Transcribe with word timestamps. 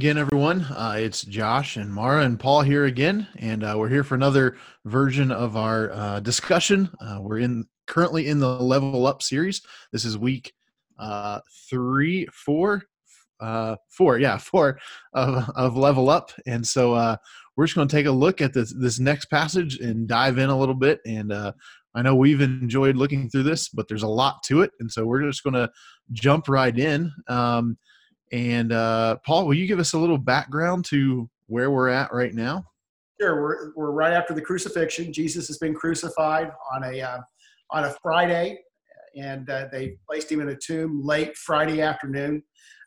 again, 0.00 0.16
everyone. 0.16 0.62
Uh, 0.62 0.94
it's 0.96 1.20
Josh 1.20 1.76
and 1.76 1.92
Mara 1.92 2.24
and 2.24 2.40
Paul 2.40 2.62
here 2.62 2.86
again, 2.86 3.26
and 3.36 3.62
uh, 3.62 3.74
we're 3.76 3.90
here 3.90 4.02
for 4.02 4.14
another 4.14 4.56
version 4.86 5.30
of 5.30 5.58
our 5.58 5.92
uh, 5.92 6.20
discussion. 6.20 6.88
Uh, 7.02 7.18
we're 7.20 7.40
in 7.40 7.66
currently 7.86 8.26
in 8.26 8.38
the 8.38 8.48
Level 8.48 9.06
Up 9.06 9.20
series. 9.20 9.60
This 9.92 10.06
is 10.06 10.16
week 10.16 10.54
uh, 10.98 11.40
three, 11.68 12.26
four, 12.32 12.84
uh, 13.40 13.76
four, 13.90 14.18
yeah, 14.18 14.38
four 14.38 14.78
of, 15.12 15.50
of 15.54 15.76
Level 15.76 16.08
Up, 16.08 16.32
and 16.46 16.66
so 16.66 17.18
we're 17.54 17.66
just 17.66 17.76
going 17.76 17.86
to 17.86 17.94
take 17.94 18.06
a 18.06 18.10
look 18.10 18.40
at 18.40 18.54
this 18.54 18.72
this 18.72 18.98
next 18.98 19.26
passage 19.26 19.80
and 19.80 20.08
dive 20.08 20.38
in 20.38 20.48
a 20.48 20.58
little 20.58 20.74
bit. 20.74 21.00
And 21.04 21.30
I 21.30 22.00
know 22.00 22.14
we've 22.14 22.40
enjoyed 22.40 22.96
looking 22.96 23.28
through 23.28 23.42
this, 23.42 23.68
but 23.68 23.86
there's 23.86 24.02
a 24.02 24.08
lot 24.08 24.42
to 24.44 24.62
it, 24.62 24.70
and 24.80 24.90
so 24.90 25.04
we're 25.04 25.28
just 25.28 25.44
going 25.44 25.52
to 25.52 25.68
jump 26.10 26.48
right 26.48 26.78
in. 26.78 27.12
Um, 27.28 27.76
and 28.32 28.72
uh, 28.72 29.16
Paul, 29.26 29.46
will 29.46 29.54
you 29.54 29.66
give 29.66 29.78
us 29.78 29.92
a 29.92 29.98
little 29.98 30.18
background 30.18 30.84
to 30.86 31.28
where 31.46 31.70
we're 31.70 31.88
at 31.88 32.12
right 32.12 32.34
now? 32.34 32.64
Sure. 33.20 33.42
We're, 33.42 33.72
we're 33.74 33.90
right 33.90 34.12
after 34.12 34.32
the 34.32 34.40
crucifixion. 34.40 35.12
Jesus 35.12 35.46
has 35.48 35.58
been 35.58 35.74
crucified 35.74 36.50
on 36.72 36.84
a 36.84 37.00
uh, 37.00 37.18
on 37.70 37.84
a 37.84 37.94
Friday, 38.02 38.60
and 39.16 39.48
uh, 39.50 39.66
they 39.70 39.96
placed 40.08 40.30
him 40.30 40.40
in 40.40 40.48
a 40.48 40.56
tomb 40.56 41.02
late 41.04 41.36
Friday 41.36 41.82
afternoon. 41.82 42.42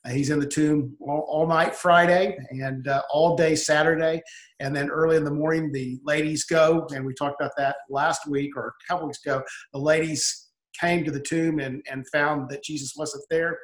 Uh, 0.06 0.10
he's 0.10 0.30
in 0.30 0.40
the 0.40 0.48
tomb 0.48 0.96
all, 1.00 1.26
all 1.30 1.48
night 1.48 1.76
Friday 1.76 2.38
and 2.50 2.88
uh, 2.88 3.02
all 3.12 3.36
day 3.36 3.56
Saturday, 3.56 4.22
and 4.60 4.76
then 4.76 4.90
early 4.90 5.18
in 5.18 5.24
the 5.24 5.32
morning 5.32 5.72
the 5.72 6.00
ladies 6.04 6.46
go. 6.46 6.88
And 6.94 7.06
we 7.06 7.14
talked 7.14 7.40
about 7.40 7.54
that 7.58 7.76
last 7.90 8.28
week 8.28 8.58
or 8.58 8.68
a 8.68 8.92
couple 8.92 9.08
weeks 9.08 9.24
ago. 9.24 9.44
The 9.72 9.80
ladies 9.80 10.50
came 10.80 11.04
to 11.06 11.12
the 11.12 11.20
tomb 11.20 11.60
and, 11.60 11.86
and 11.90 12.08
found 12.10 12.50
that 12.50 12.64
Jesus 12.64 12.96
wasn't 12.98 13.24
there 13.30 13.60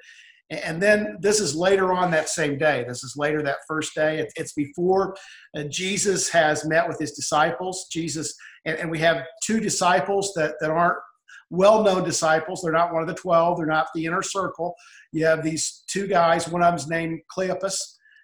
and 0.49 0.81
then 0.81 1.17
this 1.19 1.39
is 1.39 1.55
later 1.55 1.93
on 1.93 2.09
that 2.11 2.29
same 2.29 2.57
day. 2.57 2.83
This 2.87 3.03
is 3.03 3.15
later 3.15 3.43
that 3.43 3.57
first 3.67 3.93
day. 3.93 4.27
It's 4.35 4.53
before 4.53 5.15
uh, 5.55 5.63
Jesus 5.63 6.29
has 6.29 6.65
met 6.65 6.87
with 6.87 6.97
his 6.97 7.11
disciples. 7.11 7.87
Jesus, 7.91 8.33
and, 8.65 8.89
we 8.89 8.99
have 8.99 9.23
two 9.43 9.59
disciples 9.59 10.33
that, 10.35 10.55
that 10.59 10.71
aren't 10.71 10.97
well 11.51 11.83
known 11.83 12.03
disciples. 12.03 12.61
They're 12.61 12.71
not 12.71 12.93
one 12.93 13.03
of 13.03 13.07
the 13.07 13.13
12, 13.13 13.57
they're 13.57 13.65
not 13.67 13.87
the 13.93 14.05
inner 14.05 14.23
circle. 14.23 14.75
You 15.11 15.25
have 15.25 15.43
these 15.43 15.83
two 15.87 16.07
guys, 16.07 16.47
one 16.47 16.63
of 16.63 16.71
them's 16.71 16.87
named 16.87 17.21
Cleopas, 17.35 17.77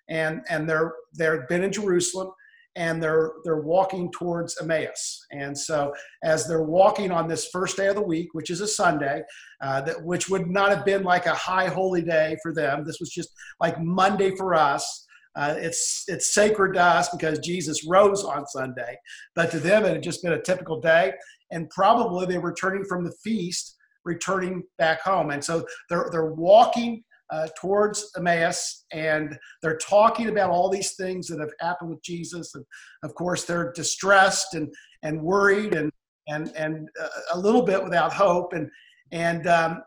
and, 0.09 0.41
and 0.49 0.67
they're, 0.67 0.93
they've 1.17 1.47
been 1.47 1.63
in 1.63 1.71
Jerusalem 1.71 2.31
and 2.75 3.01
they're 3.01 3.31
they're 3.43 3.61
walking 3.61 4.11
towards 4.11 4.57
Emmaus. 4.61 5.25
And 5.31 5.57
so 5.57 5.93
as 6.23 6.47
they're 6.47 6.63
walking 6.63 7.11
on 7.11 7.27
this 7.27 7.47
first 7.51 7.77
day 7.77 7.87
of 7.87 7.95
the 7.95 8.01
week, 8.01 8.29
which 8.33 8.49
is 8.49 8.61
a 8.61 8.67
Sunday, 8.67 9.21
uh, 9.61 9.81
that 9.81 10.03
which 10.03 10.29
would 10.29 10.47
not 10.47 10.69
have 10.69 10.85
been 10.85 11.03
like 11.03 11.25
a 11.25 11.33
high 11.33 11.67
holy 11.67 12.01
day 12.01 12.35
for 12.43 12.53
them. 12.53 12.83
This 12.85 12.99
was 12.99 13.09
just 13.09 13.29
like 13.59 13.79
Monday 13.79 14.35
for 14.35 14.53
us. 14.53 15.05
Uh, 15.35 15.55
it's 15.57 16.03
it's 16.07 16.33
sacred 16.33 16.73
to 16.73 16.81
us 16.81 17.09
because 17.09 17.39
Jesus 17.39 17.85
rose 17.87 18.23
on 18.23 18.45
Sunday, 18.47 18.97
but 19.35 19.51
to 19.51 19.59
them 19.59 19.85
it 19.85 19.93
had 19.93 20.03
just 20.03 20.23
been 20.23 20.33
a 20.33 20.41
typical 20.41 20.79
day. 20.79 21.13
And 21.51 21.69
probably 21.69 22.25
they 22.25 22.37
were 22.37 22.49
returning 22.49 22.83
from 22.85 23.05
the 23.05 23.13
feast, 23.23 23.75
returning 24.03 24.63
back 24.77 25.01
home. 25.01 25.31
And 25.31 25.43
so 25.43 25.65
they're 25.89 26.09
they're 26.11 26.33
walking 26.33 27.03
uh, 27.31 27.47
towards 27.59 28.11
Emmaus, 28.17 28.85
and 28.91 29.37
they're 29.61 29.77
talking 29.77 30.29
about 30.29 30.51
all 30.51 30.69
these 30.69 30.95
things 30.95 31.27
that 31.27 31.39
have 31.39 31.53
happened 31.59 31.89
with 31.89 32.03
Jesus. 32.03 32.53
And 32.55 32.65
of 33.03 33.15
course, 33.15 33.45
they're 33.45 33.71
distressed 33.73 34.53
and 34.53 34.71
and 35.03 35.21
worried 35.21 35.73
and 35.73 35.91
and 36.27 36.51
and 36.55 36.89
uh, 37.01 37.07
a 37.33 37.39
little 37.39 37.63
bit 37.63 37.83
without 37.83 38.13
hope. 38.13 38.53
And 38.53 38.69
and 39.11 39.47
um, 39.47 39.81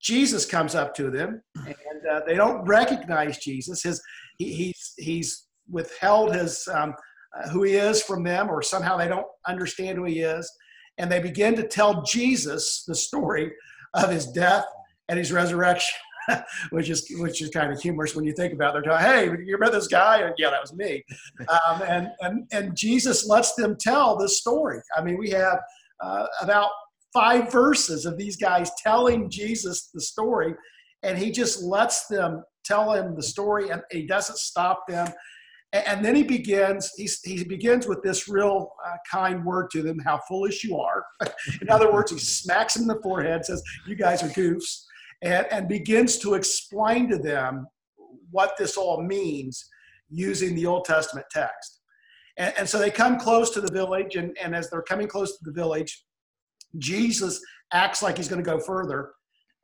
Jesus 0.00 0.44
comes 0.44 0.74
up 0.74 0.94
to 0.96 1.10
them, 1.10 1.42
and 1.56 2.06
uh, 2.10 2.20
they 2.26 2.34
don't 2.34 2.64
recognize 2.64 3.38
Jesus. 3.38 3.82
His 3.82 4.02
he, 4.38 4.52
he's 4.52 4.92
he's 4.98 5.46
withheld 5.70 6.34
his 6.34 6.68
um, 6.72 6.94
uh, 7.36 7.48
who 7.48 7.62
he 7.62 7.74
is 7.74 8.02
from 8.02 8.22
them, 8.22 8.50
or 8.50 8.62
somehow 8.62 8.96
they 8.96 9.08
don't 9.08 9.26
understand 9.48 9.96
who 9.96 10.04
he 10.04 10.20
is, 10.20 10.50
and 10.98 11.10
they 11.10 11.20
begin 11.20 11.54
to 11.56 11.66
tell 11.66 12.02
Jesus 12.02 12.84
the 12.86 12.94
story 12.94 13.52
of 13.94 14.10
his 14.10 14.26
death 14.26 14.66
and 15.08 15.18
his 15.18 15.32
resurrection. 15.32 15.98
which 16.70 16.90
is 16.90 17.06
which 17.18 17.42
is 17.42 17.50
kind 17.50 17.72
of 17.72 17.80
humorous 17.80 18.14
when 18.14 18.24
you 18.24 18.32
think 18.32 18.52
about 18.52 18.70
it. 18.70 18.84
They're 18.84 18.92
talking, 18.92 19.06
hey, 19.06 19.24
you 19.44 19.54
remember 19.54 19.78
this 19.78 19.88
guy? 19.88 20.18
And 20.20 20.34
yeah, 20.38 20.50
that 20.50 20.60
was 20.60 20.74
me. 20.74 21.04
Um, 21.40 21.82
and 21.82 22.08
and 22.20 22.46
and 22.52 22.76
Jesus 22.76 23.26
lets 23.26 23.54
them 23.54 23.76
tell 23.78 24.16
this 24.16 24.38
story. 24.38 24.80
I 24.96 25.02
mean, 25.02 25.18
we 25.18 25.30
have 25.30 25.60
uh, 26.00 26.26
about 26.40 26.70
five 27.12 27.50
verses 27.50 28.06
of 28.06 28.18
these 28.18 28.36
guys 28.36 28.70
telling 28.82 29.30
Jesus 29.30 29.90
the 29.94 30.00
story, 30.00 30.54
and 31.02 31.16
he 31.18 31.30
just 31.30 31.62
lets 31.62 32.06
them 32.08 32.42
tell 32.64 32.92
him 32.92 33.14
the 33.14 33.22
story, 33.22 33.70
and 33.70 33.82
he 33.90 34.06
doesn't 34.06 34.38
stop 34.38 34.86
them. 34.88 35.12
And 35.72 36.04
then 36.04 36.14
he 36.14 36.22
begins. 36.22 36.92
He, 36.96 37.08
he 37.24 37.42
begins 37.42 37.88
with 37.88 38.00
this 38.04 38.28
real 38.28 38.70
uh, 38.86 38.96
kind 39.10 39.44
word 39.44 39.70
to 39.72 39.82
them: 39.82 39.98
"How 39.98 40.20
foolish 40.28 40.62
you 40.62 40.78
are." 40.78 41.04
in 41.60 41.68
other 41.68 41.92
words, 41.92 42.12
he 42.12 42.18
smacks 42.18 42.74
them 42.74 42.82
in 42.82 42.88
the 42.88 43.02
forehead, 43.02 43.44
says, 43.44 43.60
"You 43.86 43.96
guys 43.96 44.22
are 44.22 44.28
goofs." 44.28 44.84
And, 45.22 45.46
and 45.50 45.68
begins 45.68 46.18
to 46.18 46.34
explain 46.34 47.08
to 47.08 47.18
them 47.18 47.66
what 48.30 48.56
this 48.58 48.76
all 48.76 49.02
means 49.02 49.68
using 50.10 50.54
the 50.54 50.66
Old 50.66 50.84
Testament 50.84 51.26
text. 51.30 51.80
And, 52.36 52.52
and, 52.58 52.68
so 52.68 52.78
they 52.78 52.90
come 52.90 53.18
close 53.18 53.50
to 53.50 53.60
the 53.60 53.72
village, 53.72 54.16
and, 54.16 54.36
and 54.42 54.54
as 54.54 54.68
they're 54.68 54.82
coming 54.82 55.06
close 55.06 55.38
to 55.38 55.44
the 55.44 55.52
village, 55.52 56.04
Jesus 56.78 57.40
acts 57.72 58.02
like 58.02 58.16
he's 58.16 58.28
going 58.28 58.42
to 58.42 58.50
go 58.50 58.58
further. 58.58 59.12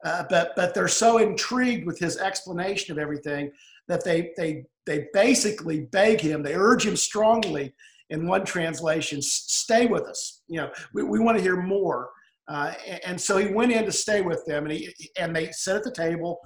Uh, 0.04 0.24
but 0.30 0.52
but 0.56 0.72
they're 0.72 0.88
so 0.88 1.18
intrigued 1.18 1.86
with 1.86 1.98
his 1.98 2.16
explanation 2.16 2.92
of 2.92 2.98
everything 2.98 3.50
that 3.86 4.02
they 4.02 4.30
they 4.38 4.64
they 4.86 5.08
basically 5.12 5.80
beg 5.80 6.20
him, 6.20 6.42
they 6.42 6.54
urge 6.54 6.86
him 6.86 6.96
strongly 6.96 7.74
in 8.10 8.26
one 8.26 8.44
translation, 8.44 9.22
stay 9.22 9.86
with 9.86 10.02
us. 10.02 10.42
You 10.48 10.62
know, 10.62 10.70
we, 10.92 11.02
we 11.02 11.18
want 11.18 11.38
to 11.38 11.42
hear 11.42 11.60
more. 11.60 12.10
Uh, 12.50 12.72
and 13.06 13.20
so 13.20 13.36
he 13.36 13.46
went 13.46 13.70
in 13.70 13.84
to 13.84 13.92
stay 13.92 14.22
with 14.22 14.44
them, 14.44 14.64
and 14.64 14.72
he 14.72 14.92
and 15.16 15.34
they 15.34 15.52
sat 15.52 15.76
at 15.76 15.84
the 15.84 15.92
table, 15.92 16.40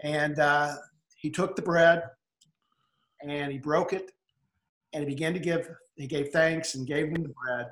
and 0.00 0.38
uh, 0.38 0.72
he 1.16 1.28
took 1.28 1.56
the 1.56 1.62
bread, 1.62 2.04
and 3.22 3.50
he 3.50 3.58
broke 3.58 3.92
it, 3.92 4.12
and 4.92 5.02
he 5.02 5.08
began 5.08 5.34
to 5.34 5.40
give. 5.40 5.68
He 5.96 6.06
gave 6.06 6.28
thanks 6.28 6.76
and 6.76 6.86
gave 6.86 7.12
them 7.12 7.24
the 7.24 7.34
bread, 7.44 7.66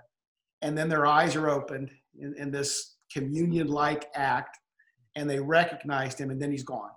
and 0.61 0.77
then 0.77 0.89
their 0.89 1.07
eyes 1.07 1.37
are 1.37 1.49
opened 1.49 1.91
in, 2.21 2.35
in 2.37 2.51
this 2.51 2.97
communion-like 3.13 4.07
act, 4.15 4.59
and 5.15 5.31
they 5.31 5.39
recognized 5.39 6.21
him, 6.21 6.31
and 6.31 6.43
then 6.43 6.51
he's 6.51 6.65
gone, 6.65 6.91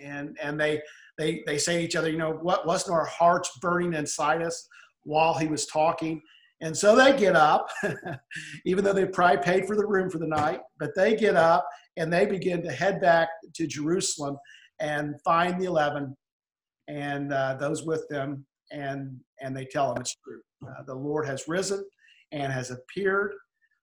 and 0.00 0.38
and 0.40 0.58
they 0.58 0.80
they 1.18 1.42
they 1.46 1.58
say 1.58 1.78
to 1.78 1.84
each 1.84 1.96
other, 1.96 2.08
you 2.08 2.18
know, 2.18 2.38
what 2.42 2.64
wasn't 2.64 2.94
our 2.94 3.06
hearts 3.06 3.58
burning 3.60 3.94
inside 3.94 4.40
us 4.40 4.68
while 5.02 5.34
he 5.34 5.48
was 5.48 5.66
talking? 5.66 6.22
And 6.62 6.76
so 6.76 6.94
they 6.94 7.16
get 7.16 7.34
up, 7.34 7.68
even 8.64 8.84
though 8.84 8.92
they 8.92 9.04
probably 9.04 9.42
paid 9.42 9.66
for 9.66 9.74
the 9.74 9.84
room 9.84 10.08
for 10.08 10.18
the 10.18 10.28
night, 10.28 10.60
but 10.78 10.94
they 10.94 11.16
get 11.16 11.34
up 11.34 11.68
and 11.96 12.10
they 12.10 12.24
begin 12.24 12.62
to 12.62 12.70
head 12.70 13.00
back 13.00 13.28
to 13.54 13.66
Jerusalem 13.66 14.38
and 14.78 15.20
find 15.22 15.60
the 15.60 15.66
11 15.66 16.16
and 16.88 17.32
uh, 17.32 17.54
those 17.54 17.84
with 17.84 18.06
them, 18.08 18.46
and, 18.70 19.18
and 19.40 19.56
they 19.56 19.64
tell 19.64 19.92
them 19.92 20.00
it's 20.00 20.16
true. 20.24 20.40
Uh, 20.66 20.82
the 20.86 20.94
Lord 20.94 21.26
has 21.26 21.48
risen 21.48 21.84
and 22.30 22.52
has 22.52 22.70
appeared. 22.70 23.34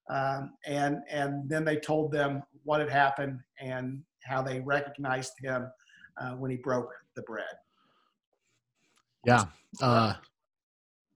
Um, 0.09 0.53
and, 0.65 0.99
and 1.09 1.49
then 1.49 1.65
they 1.65 1.77
told 1.77 2.11
them 2.11 2.43
what 2.63 2.79
had 2.79 2.89
happened 2.89 3.39
and 3.59 4.01
how 4.23 4.41
they 4.41 4.61
recognized 4.61 5.33
him 5.41 5.67
uh, 6.19 6.31
when 6.31 6.49
he 6.49 6.57
broke 6.57 6.91
the 7.15 7.21
bread. 7.23 7.45
Yeah. 9.25 9.45
Uh, 9.81 10.13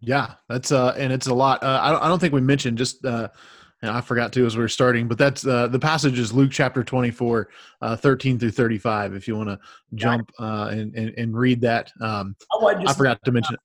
yeah, 0.06 0.34
that's 0.50 0.72
uh, 0.72 0.94
and 0.97 1.14
it's 1.14 1.28
a 1.28 1.34
lot. 1.34 1.64
Uh, 1.64 1.80
I 1.81 1.91
don't, 1.91 2.03
I 2.03 2.08
don't 2.08 2.19
think 2.19 2.34
we 2.34 2.41
mentioned 2.41 2.78
just. 2.78 3.03
Uh, 3.06 3.30
and 3.81 3.91
I 3.91 4.00
forgot 4.00 4.31
to 4.31 4.46
as 4.46 4.56
we 4.56 4.64
are 4.64 4.69
starting, 4.69 5.10
but 5.10 5.18
that's 5.18 5.45
uh, 5.45 5.68
the 5.68 5.78
passage 5.78 6.18
is 6.18 6.31
Luke 6.31 6.51
chapter 6.54 6.86
24, 6.86 7.50
uh, 7.81 7.95
13 7.98 8.39
through 8.39 8.51
35. 8.51 9.13
If 9.13 9.28
you 9.28 9.36
want 9.36 9.50
to 9.50 9.60
jump 9.94 10.31
uh, 10.39 10.69
and, 10.72 10.95
and, 10.95 11.13
and 11.18 11.38
read 11.38 11.60
that, 11.62 11.92
um, 12.00 12.33
I, 12.62 12.81
I 12.88 12.94
forgot 12.94 13.19
to 13.25 13.31
mention. 13.33 13.57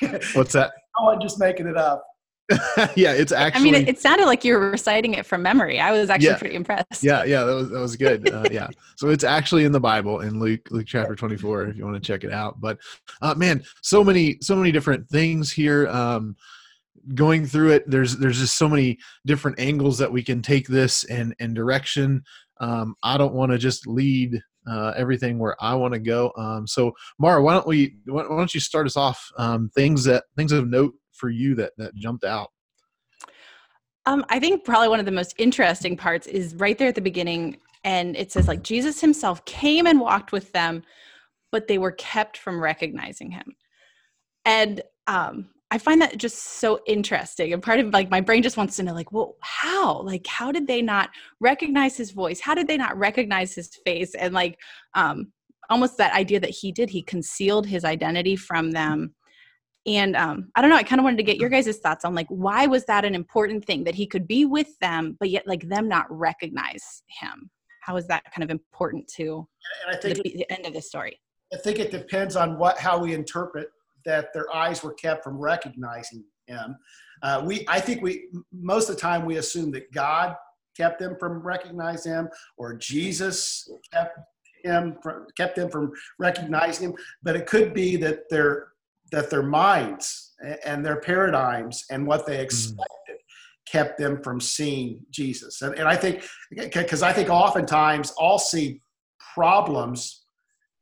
What's 0.32 0.54
that? 0.54 0.72
I 0.98 1.02
wasn't 1.02 1.22
just 1.22 1.38
making 1.38 1.66
it 1.66 1.76
up. 1.76 2.02
yeah, 2.94 3.12
it's 3.12 3.32
actually. 3.32 3.60
I 3.60 3.72
mean, 3.72 3.74
it, 3.74 3.88
it, 3.88 3.98
sounded 3.98 4.26
like 4.26 4.44
you 4.44 4.54
were 4.54 4.70
reciting 4.70 5.14
it 5.14 5.26
from 5.26 5.42
memory. 5.42 5.80
I 5.80 5.90
was 5.90 6.10
actually 6.10 6.28
yeah, 6.28 6.38
pretty 6.38 6.54
impressed. 6.54 7.02
Yeah, 7.02 7.24
yeah, 7.24 7.42
that 7.42 7.54
was 7.54 7.70
that 7.70 7.80
was 7.80 7.96
good. 7.96 8.32
Uh, 8.32 8.44
yeah, 8.52 8.68
so 8.96 9.08
it's 9.08 9.24
actually 9.24 9.64
in 9.64 9.72
the 9.72 9.80
Bible 9.80 10.20
in 10.20 10.38
Luke 10.38 10.68
Luke 10.70 10.86
chapter 10.86 11.16
twenty 11.16 11.36
four 11.36 11.64
if 11.64 11.76
you 11.76 11.84
want 11.84 11.96
to 11.96 12.06
check 12.06 12.22
it 12.22 12.32
out. 12.32 12.60
But 12.60 12.78
uh, 13.20 13.34
man, 13.34 13.64
so 13.82 14.04
many 14.04 14.38
so 14.42 14.54
many 14.54 14.70
different 14.70 15.08
things 15.08 15.50
here. 15.50 15.88
Um, 15.88 16.36
going 17.14 17.46
through 17.46 17.72
it, 17.72 17.90
there's 17.90 18.16
there's 18.16 18.38
just 18.38 18.56
so 18.56 18.68
many 18.68 18.98
different 19.24 19.58
angles 19.58 19.98
that 19.98 20.12
we 20.12 20.22
can 20.22 20.40
take 20.40 20.68
this 20.68 21.02
and 21.04 21.34
and 21.40 21.52
direction. 21.52 22.22
Um, 22.60 22.94
I 23.02 23.18
don't 23.18 23.34
want 23.34 23.50
to 23.52 23.58
just 23.58 23.88
lead 23.88 24.40
uh, 24.70 24.92
everything 24.96 25.38
where 25.38 25.56
I 25.60 25.74
want 25.74 25.94
to 25.94 26.00
go. 26.00 26.32
Um, 26.36 26.66
so, 26.66 26.92
Mara, 27.18 27.42
why 27.42 27.54
don't 27.54 27.66
we? 27.66 27.96
Why 28.06 28.22
don't 28.22 28.54
you 28.54 28.60
start 28.60 28.86
us 28.86 28.96
off? 28.96 29.32
Um, 29.36 29.70
things 29.74 30.04
that 30.04 30.24
things 30.36 30.52
of 30.52 30.68
note 30.68 30.94
for 31.16 31.28
you 31.30 31.54
that 31.56 31.72
that 31.78 31.94
jumped 31.94 32.24
out? 32.24 32.50
Um, 34.06 34.24
I 34.28 34.38
think 34.38 34.64
probably 34.64 34.88
one 34.88 35.00
of 35.00 35.06
the 35.06 35.12
most 35.12 35.34
interesting 35.38 35.96
parts 35.96 36.26
is 36.26 36.54
right 36.54 36.78
there 36.78 36.88
at 36.88 36.94
the 36.94 37.00
beginning, 37.00 37.58
and 37.84 38.16
it 38.16 38.30
says 38.30 38.46
like 38.46 38.62
Jesus 38.62 39.00
himself 39.00 39.44
came 39.44 39.86
and 39.86 40.00
walked 40.00 40.32
with 40.32 40.52
them, 40.52 40.82
but 41.50 41.66
they 41.66 41.78
were 41.78 41.92
kept 41.92 42.38
from 42.38 42.60
recognizing 42.60 43.30
him. 43.30 43.56
And 44.44 44.80
um, 45.08 45.48
I 45.72 45.78
find 45.78 46.00
that 46.00 46.16
just 46.16 46.38
so 46.38 46.80
interesting. 46.86 47.52
And 47.52 47.62
part 47.62 47.80
of 47.80 47.92
like 47.92 48.08
my 48.10 48.20
brain 48.20 48.42
just 48.42 48.56
wants 48.56 48.76
to 48.76 48.84
know, 48.84 48.94
like, 48.94 49.10
well, 49.10 49.34
how? 49.40 50.02
Like, 50.02 50.26
how 50.26 50.52
did 50.52 50.68
they 50.68 50.80
not 50.80 51.10
recognize 51.40 51.96
his 51.96 52.12
voice? 52.12 52.38
How 52.38 52.54
did 52.54 52.68
they 52.68 52.76
not 52.76 52.96
recognize 52.96 53.54
his 53.54 53.70
face? 53.84 54.14
And 54.14 54.32
like, 54.32 54.58
um, 54.94 55.32
almost 55.68 55.98
that 55.98 56.14
idea 56.14 56.38
that 56.38 56.50
he 56.50 56.70
did, 56.70 56.90
he 56.90 57.02
concealed 57.02 57.66
his 57.66 57.84
identity 57.84 58.36
from 58.36 58.70
them. 58.70 59.14
And 59.86 60.16
um, 60.16 60.50
I 60.54 60.60
don't 60.60 60.70
know, 60.70 60.76
I 60.76 60.82
kind 60.82 60.98
of 60.98 61.04
wanted 61.04 61.18
to 61.18 61.22
get 61.22 61.36
your 61.36 61.48
guys' 61.48 61.78
thoughts 61.78 62.04
on 62.04 62.14
like, 62.14 62.26
why 62.28 62.66
was 62.66 62.84
that 62.86 63.04
an 63.04 63.14
important 63.14 63.64
thing 63.64 63.84
that 63.84 63.94
he 63.94 64.06
could 64.06 64.26
be 64.26 64.44
with 64.44 64.76
them, 64.80 65.16
but 65.20 65.30
yet 65.30 65.46
like 65.46 65.68
them 65.68 65.88
not 65.88 66.06
recognize 66.10 67.02
him? 67.06 67.50
How 67.82 67.96
is 67.96 68.06
that 68.08 68.24
kind 68.32 68.42
of 68.42 68.50
important 68.50 69.06
to 69.16 69.46
and 69.86 69.96
I 69.96 70.00
think 70.00 70.16
the, 70.16 70.34
the 70.38 70.52
end 70.52 70.66
of 70.66 70.72
the 70.72 70.82
story? 70.82 71.20
I 71.52 71.56
think 71.56 71.78
it 71.78 71.92
depends 71.92 72.34
on 72.34 72.58
what 72.58 72.78
how 72.78 72.98
we 72.98 73.14
interpret 73.14 73.68
that 74.04 74.32
their 74.32 74.52
eyes 74.54 74.82
were 74.82 74.94
kept 74.94 75.22
from 75.22 75.36
recognizing 75.38 76.24
him. 76.46 76.76
Uh, 77.22 77.42
we, 77.44 77.64
I 77.68 77.80
think 77.80 78.02
we 78.02 78.26
most 78.52 78.88
of 78.88 78.96
the 78.96 79.00
time 79.00 79.24
we 79.24 79.36
assume 79.36 79.70
that 79.72 79.92
God 79.92 80.34
kept 80.76 80.98
them 80.98 81.16
from 81.18 81.40
recognizing 81.40 82.12
him, 82.12 82.28
or 82.56 82.74
Jesus 82.74 83.70
kept 83.92 84.18
him 84.64 84.96
from, 85.02 85.26
kept 85.36 85.56
them 85.56 85.70
from 85.70 85.92
recognizing 86.18 86.90
him. 86.90 86.96
But 87.22 87.36
it 87.36 87.46
could 87.46 87.72
be 87.72 87.96
that 87.98 88.28
their 88.30 88.68
that 89.12 89.30
their 89.30 89.42
minds 89.42 90.34
and 90.64 90.84
their 90.84 91.00
paradigms 91.00 91.84
and 91.90 92.06
what 92.06 92.26
they 92.26 92.40
expected 92.40 93.16
mm. 93.16 93.70
kept 93.70 93.98
them 93.98 94.22
from 94.22 94.40
seeing 94.40 95.00
Jesus. 95.10 95.62
And, 95.62 95.74
and 95.74 95.88
I 95.88 95.96
think 95.96 96.24
because 96.50 97.02
I 97.02 97.12
think 97.12 97.30
oftentimes 97.30 98.12
I'll 98.20 98.38
see 98.38 98.80
problems 99.34 100.24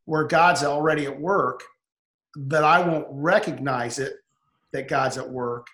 where 0.06 0.24
God's 0.24 0.62
already 0.62 1.06
at 1.06 1.20
work 1.20 1.62
but 2.36 2.64
I 2.64 2.86
won't 2.86 3.06
recognize 3.10 3.98
it 3.98 4.14
that 4.72 4.88
God's 4.88 5.18
at 5.18 5.28
work 5.28 5.66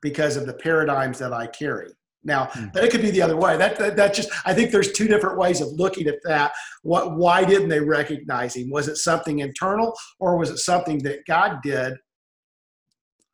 because 0.00 0.36
of 0.36 0.46
the 0.46 0.54
paradigms 0.54 1.18
that 1.18 1.32
I 1.32 1.46
carry. 1.46 1.90
Now, 2.26 2.46
mm. 2.46 2.76
it 2.76 2.90
could 2.90 3.02
be 3.02 3.10
the 3.10 3.22
other 3.22 3.36
way. 3.36 3.56
That, 3.56 3.78
that, 3.78 3.96
that 3.96 4.12
just 4.12 4.28
I 4.44 4.52
think 4.52 4.70
there's 4.70 4.92
two 4.92 5.08
different 5.08 5.38
ways 5.38 5.60
of 5.60 5.68
looking 5.68 6.06
at 6.08 6.18
that. 6.24 6.52
What 6.82 7.16
why 7.16 7.44
didn't 7.44 7.68
they 7.68 7.80
recognize 7.80 8.56
him? 8.56 8.68
Was 8.70 8.88
it 8.88 8.96
something 8.96 9.38
internal 9.38 9.94
or 10.18 10.36
was 10.36 10.50
it 10.50 10.58
something 10.58 10.98
that 11.04 11.24
God 11.26 11.60
did 11.62 11.94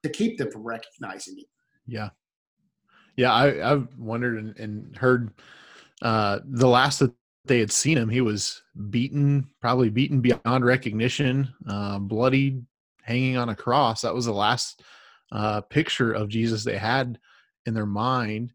to 0.02 0.08
keep 0.08 0.38
them 0.38 0.50
from 0.50 0.62
recognizing 0.62 1.38
him? 1.38 1.46
Yeah. 1.86 2.10
Yeah, 3.16 3.32
I, 3.32 3.72
I've 3.72 3.88
wondered 3.98 4.38
and, 4.38 4.58
and 4.58 4.96
heard 4.96 5.32
uh, 6.00 6.40
the 6.44 6.68
last 6.68 6.98
that 7.00 7.12
they 7.44 7.58
had 7.58 7.72
seen 7.72 7.98
him, 7.98 8.08
he 8.08 8.20
was 8.20 8.62
beaten, 8.90 9.48
probably 9.60 9.90
beaten 9.90 10.20
beyond 10.20 10.64
recognition, 10.64 11.52
uh, 11.68 11.98
bloodied, 11.98 12.64
hanging 13.02 13.36
on 13.36 13.48
a 13.48 13.56
cross. 13.56 14.02
That 14.02 14.14
was 14.14 14.26
the 14.26 14.32
last 14.32 14.82
uh, 15.32 15.60
picture 15.62 16.12
of 16.12 16.28
Jesus 16.28 16.64
they 16.64 16.78
had 16.78 17.18
in 17.66 17.74
their 17.74 17.86
mind. 17.86 18.52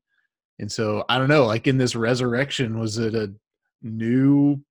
And 0.59 0.71
so 0.71 1.04
I 1.07 1.18
don't 1.18 1.30
know, 1.30 1.45
like 1.45 1.68
in 1.68 1.77
this 1.77 1.95
resurrection, 1.95 2.80
was 2.80 2.98
it 2.98 3.15
a 3.15 3.33
new 3.81 4.62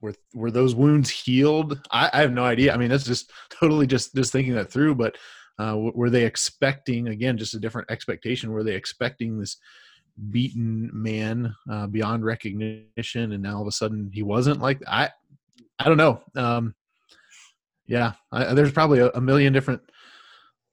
were 0.00 0.14
were 0.34 0.50
those 0.50 0.74
wounds 0.74 1.10
healed? 1.10 1.80
I, 1.90 2.10
I 2.12 2.20
have 2.20 2.32
no 2.32 2.44
idea. 2.44 2.74
I 2.74 2.76
mean, 2.76 2.88
that's 2.88 3.04
just 3.04 3.32
totally 3.50 3.86
just 3.86 4.14
just 4.14 4.32
thinking 4.32 4.54
that 4.54 4.70
through. 4.70 4.94
But 4.96 5.16
uh, 5.58 5.76
were 5.76 6.10
they 6.10 6.24
expecting 6.24 7.08
again 7.08 7.38
just 7.38 7.54
a 7.54 7.60
different 7.60 7.90
expectation? 7.90 8.52
Were 8.52 8.64
they 8.64 8.74
expecting 8.74 9.38
this 9.38 9.56
beaten 10.30 10.90
man 10.92 11.54
uh, 11.70 11.86
beyond 11.86 12.24
recognition, 12.24 13.32
and 13.32 13.42
now 13.42 13.56
all 13.56 13.62
of 13.62 13.68
a 13.68 13.72
sudden 13.72 14.10
he 14.12 14.22
wasn't 14.22 14.60
like 14.60 14.82
I? 14.86 15.10
I 15.78 15.84
don't 15.84 15.96
know. 15.96 16.22
Um, 16.36 16.74
yeah, 17.86 18.12
I, 18.30 18.54
there's 18.54 18.72
probably 18.72 19.00
a, 19.00 19.08
a, 19.08 19.20
million 19.20 19.52
different 19.52 19.80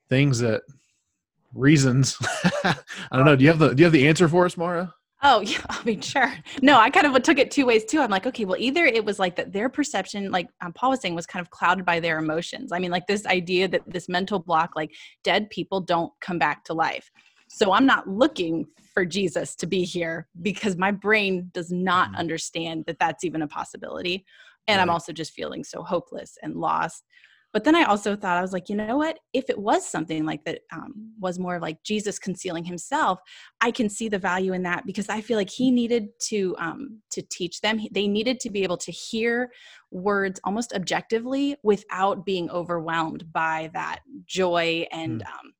things 0.09 0.39
that 0.39 0.61
reasons. 1.57 2.17
I 2.63 2.75
don't 3.13 3.25
know. 3.25 3.35
Do 3.35 3.43
you 3.43 3.49
have 3.49 3.59
the 3.59 3.73
Do 3.73 3.81
you 3.81 3.85
have 3.85 3.93
the 3.93 4.07
answer 4.07 4.27
for 4.27 4.45
us, 4.45 4.57
Mara? 4.57 4.93
Oh 5.23 5.41
yeah, 5.45 5.61
I 5.69 5.83
mean 5.83 6.01
sure. 6.01 6.33
No, 6.61 6.77
I 6.77 6.89
kind 6.89 7.07
of 7.07 7.21
took 7.23 7.39
it 7.39 7.51
two 7.51 7.65
ways 7.65 7.85
too. 7.85 7.99
I'm 7.99 8.11
like, 8.11 8.27
okay, 8.27 8.45
well, 8.45 8.59
either 8.59 8.85
it 8.85 9.03
was 9.03 9.19
like 9.19 9.35
that 9.37 9.53
their 9.53 9.69
perception, 9.69 10.31
like 10.31 10.47
um, 10.61 10.73
Paul 10.73 10.91
was 10.91 11.01
saying, 11.01 11.15
was 11.15 11.25
kind 11.25 11.45
of 11.45 11.49
clouded 11.49 11.85
by 11.85 11.99
their 11.99 12.19
emotions. 12.19 12.71
I 12.71 12.79
mean, 12.79 12.91
like 12.91 13.07
this 13.07 13.25
idea 13.25 13.67
that 13.67 13.81
this 13.87 14.07
mental 14.07 14.39
block, 14.39 14.71
like 14.75 14.93
dead 15.23 15.49
people 15.49 15.81
don't 15.81 16.11
come 16.21 16.37
back 16.37 16.63
to 16.65 16.73
life. 16.73 17.09
So 17.49 17.73
I'm 17.73 17.85
not 17.85 18.07
looking 18.07 18.65
for 18.93 19.05
Jesus 19.05 19.55
to 19.55 19.67
be 19.67 19.83
here 19.83 20.27
because 20.41 20.75
my 20.75 20.91
brain 20.91 21.49
does 21.53 21.71
not 21.71 22.09
mm-hmm. 22.09 22.17
understand 22.17 22.83
that 22.87 22.99
that's 22.99 23.23
even 23.23 23.41
a 23.41 23.47
possibility 23.47 24.25
and 24.67 24.77
right. 24.77 24.83
i'm 24.83 24.89
also 24.89 25.11
just 25.11 25.33
feeling 25.33 25.63
so 25.63 25.83
hopeless 25.83 26.37
and 26.43 26.55
lost 26.55 27.03
but 27.53 27.63
then 27.63 27.75
i 27.75 27.83
also 27.83 28.15
thought 28.15 28.37
i 28.37 28.41
was 28.41 28.53
like 28.53 28.69
you 28.69 28.75
know 28.75 28.97
what 28.97 29.19
if 29.33 29.49
it 29.49 29.57
was 29.57 29.87
something 29.87 30.25
like 30.25 30.43
that 30.43 30.59
um, 30.73 31.11
was 31.19 31.39
more 31.39 31.59
like 31.59 31.81
jesus 31.83 32.19
concealing 32.19 32.63
himself 32.63 33.19
i 33.61 33.71
can 33.71 33.89
see 33.89 34.09
the 34.09 34.19
value 34.19 34.53
in 34.53 34.63
that 34.63 34.85
because 34.85 35.09
i 35.09 35.21
feel 35.21 35.37
like 35.37 35.49
he 35.49 35.71
needed 35.71 36.07
to 36.19 36.55
um, 36.59 37.01
to 37.11 37.21
teach 37.21 37.61
them 37.61 37.79
they 37.91 38.07
needed 38.07 38.39
to 38.39 38.49
be 38.49 38.63
able 38.63 38.77
to 38.77 38.91
hear 38.91 39.51
words 39.91 40.39
almost 40.43 40.73
objectively 40.73 41.55
without 41.63 42.25
being 42.25 42.49
overwhelmed 42.49 43.31
by 43.31 43.69
that 43.73 43.99
joy 44.25 44.85
and 44.91 45.21
mm. 45.21 45.27
um, 45.27 45.53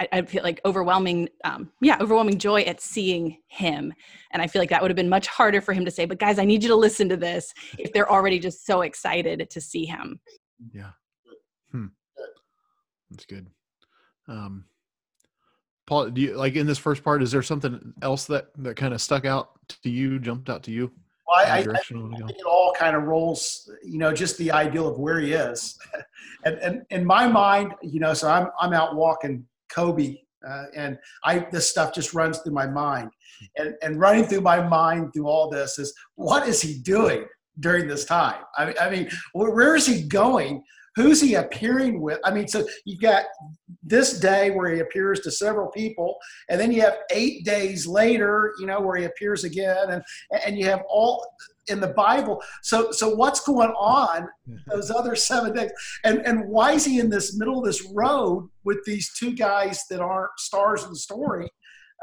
I, 0.00 0.08
I 0.12 0.22
feel 0.22 0.42
like 0.42 0.60
overwhelming, 0.64 1.28
um, 1.44 1.70
yeah, 1.82 1.98
overwhelming 2.00 2.38
joy 2.38 2.62
at 2.62 2.80
seeing 2.80 3.36
him. 3.48 3.92
And 4.32 4.40
I 4.40 4.46
feel 4.46 4.62
like 4.62 4.70
that 4.70 4.80
would 4.80 4.90
have 4.90 4.96
been 4.96 5.10
much 5.10 5.26
harder 5.26 5.60
for 5.60 5.74
him 5.74 5.84
to 5.84 5.90
say, 5.90 6.06
but 6.06 6.18
guys, 6.18 6.38
I 6.38 6.44
need 6.44 6.62
you 6.62 6.70
to 6.70 6.76
listen 6.76 7.08
to 7.10 7.16
this 7.16 7.52
if 7.78 7.92
they're 7.92 8.10
already 8.10 8.38
just 8.38 8.64
so 8.64 8.80
excited 8.80 9.50
to 9.50 9.60
see 9.60 9.84
him. 9.84 10.18
Yeah. 10.72 10.90
Hmm. 11.70 11.86
That's 13.10 13.26
good. 13.26 13.46
Um, 14.26 14.64
Paul, 15.86 16.10
do 16.10 16.20
you 16.20 16.36
like 16.36 16.54
in 16.54 16.66
this 16.66 16.78
first 16.78 17.04
part? 17.04 17.22
Is 17.22 17.32
there 17.32 17.42
something 17.42 17.92
else 18.00 18.24
that 18.26 18.50
that 18.58 18.76
kind 18.76 18.94
of 18.94 19.02
stuck 19.02 19.24
out 19.24 19.50
to 19.82 19.90
you, 19.90 20.18
jumped 20.20 20.48
out 20.48 20.62
to 20.62 20.70
you? 20.70 20.92
Well, 21.26 21.44
I, 21.44 21.50
I, 21.50 21.56
I, 21.58 21.62
think 21.62 22.30
it 22.30 22.42
all 22.46 22.72
kind 22.78 22.94
of 22.94 23.04
rolls, 23.04 23.68
you 23.84 23.98
know, 23.98 24.12
just 24.12 24.38
the 24.38 24.52
ideal 24.52 24.88
of 24.88 24.98
where 24.98 25.18
he 25.18 25.32
is, 25.32 25.78
and, 26.44 26.58
and 26.58 26.82
in 26.90 27.04
my 27.04 27.26
mind, 27.26 27.74
you 27.82 27.98
know, 27.98 28.14
so 28.14 28.30
I'm 28.30 28.48
I'm 28.60 28.72
out 28.72 28.94
walking 28.94 29.44
Kobe. 29.74 30.16
Uh, 30.46 30.64
and 30.74 30.98
I, 31.24 31.46
this 31.52 31.68
stuff 31.68 31.94
just 31.94 32.14
runs 32.14 32.38
through 32.38 32.54
my 32.54 32.66
mind, 32.66 33.10
and 33.56 33.74
and 33.82 34.00
running 34.00 34.24
through 34.24 34.40
my 34.40 34.66
mind 34.66 35.12
through 35.12 35.26
all 35.28 35.50
this 35.50 35.78
is 35.78 35.92
what 36.14 36.48
is 36.48 36.62
he 36.62 36.78
doing 36.78 37.26
during 37.58 37.86
this 37.86 38.06
time? 38.06 38.42
I 38.56 38.66
mean, 38.66 38.74
I 38.80 38.90
mean, 38.90 39.10
where 39.34 39.76
is 39.76 39.86
he 39.86 40.02
going? 40.02 40.62
Who's 40.96 41.20
he 41.20 41.34
appearing 41.34 42.00
with? 42.00 42.18
I 42.24 42.32
mean, 42.32 42.48
so 42.48 42.66
you've 42.84 43.00
got 43.00 43.24
this 43.82 44.18
day 44.18 44.50
where 44.50 44.74
he 44.74 44.80
appears 44.80 45.20
to 45.20 45.30
several 45.30 45.70
people, 45.70 46.16
and 46.48 46.60
then 46.60 46.72
you 46.72 46.80
have 46.80 46.98
eight 47.12 47.44
days 47.44 47.86
later, 47.86 48.52
you 48.58 48.66
know, 48.66 48.80
where 48.80 48.96
he 48.96 49.04
appears 49.04 49.44
again, 49.44 49.90
and 49.90 50.02
and 50.44 50.58
you 50.58 50.64
have 50.66 50.82
all 50.88 51.24
in 51.68 51.80
the 51.80 51.88
Bible. 51.88 52.42
So, 52.62 52.90
so 52.90 53.14
what's 53.14 53.40
going 53.40 53.70
on 53.70 54.28
those 54.66 54.90
other 54.90 55.14
seven 55.14 55.54
days? 55.54 55.70
And 56.04 56.20
and 56.26 56.48
why 56.48 56.72
is 56.72 56.84
he 56.84 56.98
in 56.98 57.10
this 57.10 57.36
middle 57.36 57.58
of 57.58 57.64
this 57.64 57.86
road 57.94 58.48
with 58.64 58.84
these 58.84 59.12
two 59.14 59.32
guys 59.32 59.84
that 59.90 60.00
aren't 60.00 60.38
stars 60.38 60.84
in 60.84 60.90
the 60.90 60.96
story? 60.96 61.50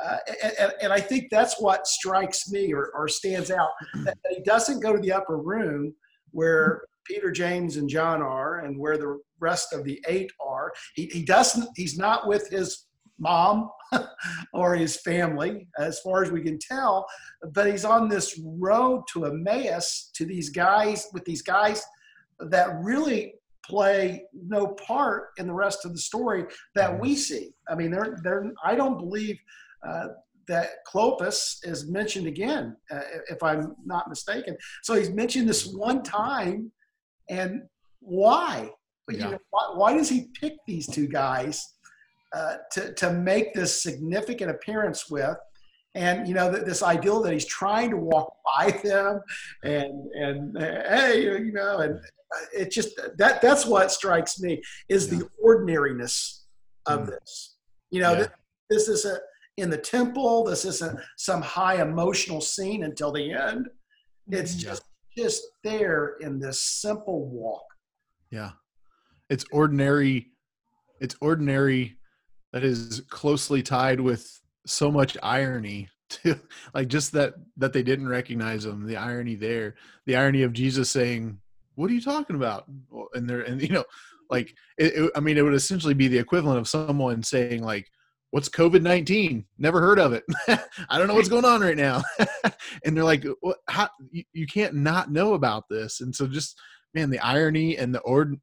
Uh, 0.04 0.18
and, 0.60 0.74
and, 0.84 0.94
I 0.94 1.00
think 1.00 1.26
that's 1.32 1.60
what 1.60 1.88
strikes 1.88 2.52
me 2.52 2.72
or, 2.72 2.92
or 2.94 3.08
stands 3.08 3.50
out 3.50 3.72
that 4.04 4.16
he 4.30 4.44
doesn't 4.44 4.80
go 4.80 4.94
to 4.94 5.02
the 5.02 5.12
upper 5.12 5.40
room 5.40 5.92
where 6.30 6.84
Peter, 7.04 7.32
James, 7.32 7.78
and 7.78 7.90
John 7.90 8.22
are, 8.22 8.60
and 8.60 8.78
where 8.78 9.00
the 9.00 9.20
rest 9.40 9.74
of 9.74 9.84
the 9.86 10.00
eight 10.08 10.32
are. 10.40 10.72
He, 10.94 11.08
he 11.08 11.24
doesn't. 11.24 11.68
He's 11.76 11.98
not 11.98 12.28
with 12.28 12.48
his 12.50 12.86
mom 13.18 13.72
or 14.54 14.76
his 14.76 14.98
family, 15.02 15.68
as 15.80 16.00
far 16.00 16.24
as 16.24 16.32
we 16.32 16.42
can 16.42 16.60
tell. 16.60 17.06
But 17.54 17.68
he's 17.68 17.86
on 17.86 18.10
this 18.10 18.40
road 18.44 19.04
to 19.14 19.26
Emmaus 19.26 20.12
to 20.16 20.26
these 20.26 20.50
guys 20.50 21.08
with 21.14 21.26
these 21.26 21.42
guys 21.42 21.84
that 22.40 22.76
really 22.82 23.36
play 23.66 24.24
no 24.48 24.68
part 24.68 25.30
in 25.38 25.48
the 25.48 25.54
rest 25.54 25.86
of 25.86 25.94
the 25.94 26.00
story 26.00 26.46
that 26.76 27.00
we 27.00 27.16
see. 27.16 27.52
I 27.70 27.76
mean, 27.76 27.92
they're, 27.92 28.18
they're, 28.24 28.52
I 28.64 28.76
don't 28.76 28.98
believe 28.98 29.38
uh, 29.88 30.08
that 30.48 30.70
Cleopas 30.88 31.58
is 31.64 31.90
mentioned 31.90 32.28
again, 32.28 32.76
uh, 32.90 33.02
if 33.30 33.44
I'm 33.44 33.76
not 33.86 34.10
mistaken. 34.10 34.56
So 34.84 34.96
he's 34.96 35.10
mentioned 35.10 35.50
this 35.50 35.68
one 35.68 36.04
time, 36.04 36.72
and 37.30 37.64
why? 38.00 38.72
Yeah. 39.10 39.18
You 39.18 39.32
know, 39.32 39.40
why, 39.50 39.72
why 39.76 39.94
does 39.94 40.10
he 40.10 40.30
pick 40.40 40.54
these 40.66 40.88
two 40.88 41.08
guys? 41.08 41.66
Uh, 42.34 42.58
to, 42.70 42.94
to 42.94 43.14
make 43.14 43.54
this 43.54 43.82
significant 43.82 44.52
appearance 44.52 45.10
with. 45.10 45.38
And 45.96 46.28
you 46.28 46.36
know 46.36 46.52
this 46.52 46.84
ideal 46.84 47.22
that 47.24 47.34
he's 47.34 47.46
trying 47.46 47.90
to 47.90 47.98
walk 47.98 48.32
by 48.46 48.72
them, 48.84 49.22
and 49.64 50.12
and 50.12 50.56
hey, 50.60 51.24
you 51.24 51.52
know, 51.54 51.80
and 51.80 51.96
uh, 51.96 52.46
it 52.54 52.70
just 52.70 53.00
that 53.18 53.42
that's 53.42 53.66
what 53.66 53.92
strikes 53.92 54.40
me 54.40 54.62
is 54.90 55.08
yeah. 55.08 55.20
the 55.20 55.30
ordinariness 55.42 56.46
of 56.86 57.02
mm. 57.02 57.06
this. 57.08 57.56
You 57.90 58.02
know, 58.02 58.12
yeah. 58.12 58.18
this, 58.18 58.30
this 58.70 58.90
isn't 58.90 59.22
in 59.56 59.70
the 59.70 59.78
temple. 59.78 60.44
This 60.44 60.66
isn't 60.66 61.00
some 61.18 61.42
high 61.42 61.82
emotional 61.82 62.42
scene 62.42 62.84
until 62.84 63.12
the 63.12 63.32
end. 63.32 63.68
It's 64.30 64.52
mm-hmm. 64.52 64.70
just 64.70 64.84
just 65.18 65.44
there 65.64 66.18
in 66.20 66.40
this 66.40 66.60
simple 66.60 67.26
walk. 67.30 67.64
Yeah. 68.30 68.52
It's 69.30 69.46
ordinary. 69.52 70.28
It's 71.00 71.16
ordinary 71.22 71.97
that 72.58 72.64
is 72.64 73.04
closely 73.10 73.62
tied 73.62 74.00
with 74.00 74.42
so 74.66 74.92
much 74.92 75.16
irony 75.22 75.88
to 76.10 76.40
like 76.74 76.88
just 76.88 77.12
that 77.12 77.36
that 77.58 77.72
they 77.72 77.84
didn't 77.84 78.08
recognize 78.08 78.66
him 78.66 78.88
the 78.88 78.98
irony 78.98 79.36
there 79.36 79.76
the 80.08 80.16
irony 80.16 80.42
of 80.42 80.54
jesus 80.54 80.90
saying 80.90 81.38
what 81.78 81.92
are 81.92 81.94
you 81.94 82.02
talking 82.02 82.36
about? 82.36 82.66
And 83.14 83.30
there 83.30 83.42
and 83.42 83.62
you 83.62 83.70
know 83.70 83.86
like 84.30 84.56
it, 84.78 84.94
it, 84.96 85.12
i 85.16 85.20
mean 85.20 85.38
it 85.38 85.44
would 85.44 85.54
essentially 85.54 85.94
be 85.94 86.08
the 86.08 86.18
equivalent 86.18 86.58
of 86.58 86.68
someone 86.68 87.22
saying 87.24 87.64
like 87.64 87.88
what's 88.32 88.50
covid-19 88.50 89.46
never 89.60 89.80
heard 89.80 90.00
of 90.00 90.12
it. 90.12 90.24
I 90.90 90.98
don't 90.98 91.08
know 91.08 91.14
what's 91.14 91.30
going 91.30 91.46
on 91.46 91.62
right 91.62 91.78
now. 91.78 92.04
And 92.84 92.96
they're 92.96 93.04
like 93.04 93.26
what 93.42 93.58
how 93.68 93.90
you, 94.12 94.24
you 94.34 94.48
can't 94.48 94.74
not 94.74 95.12
know 95.12 95.36
about 95.36 95.66
this. 95.70 96.02
And 96.02 96.14
so 96.14 96.28
just 96.28 96.60
man 96.94 97.10
the 97.10 97.20
irony 97.20 97.78
and 97.78 97.94
the 97.94 98.02
ord, 98.02 98.36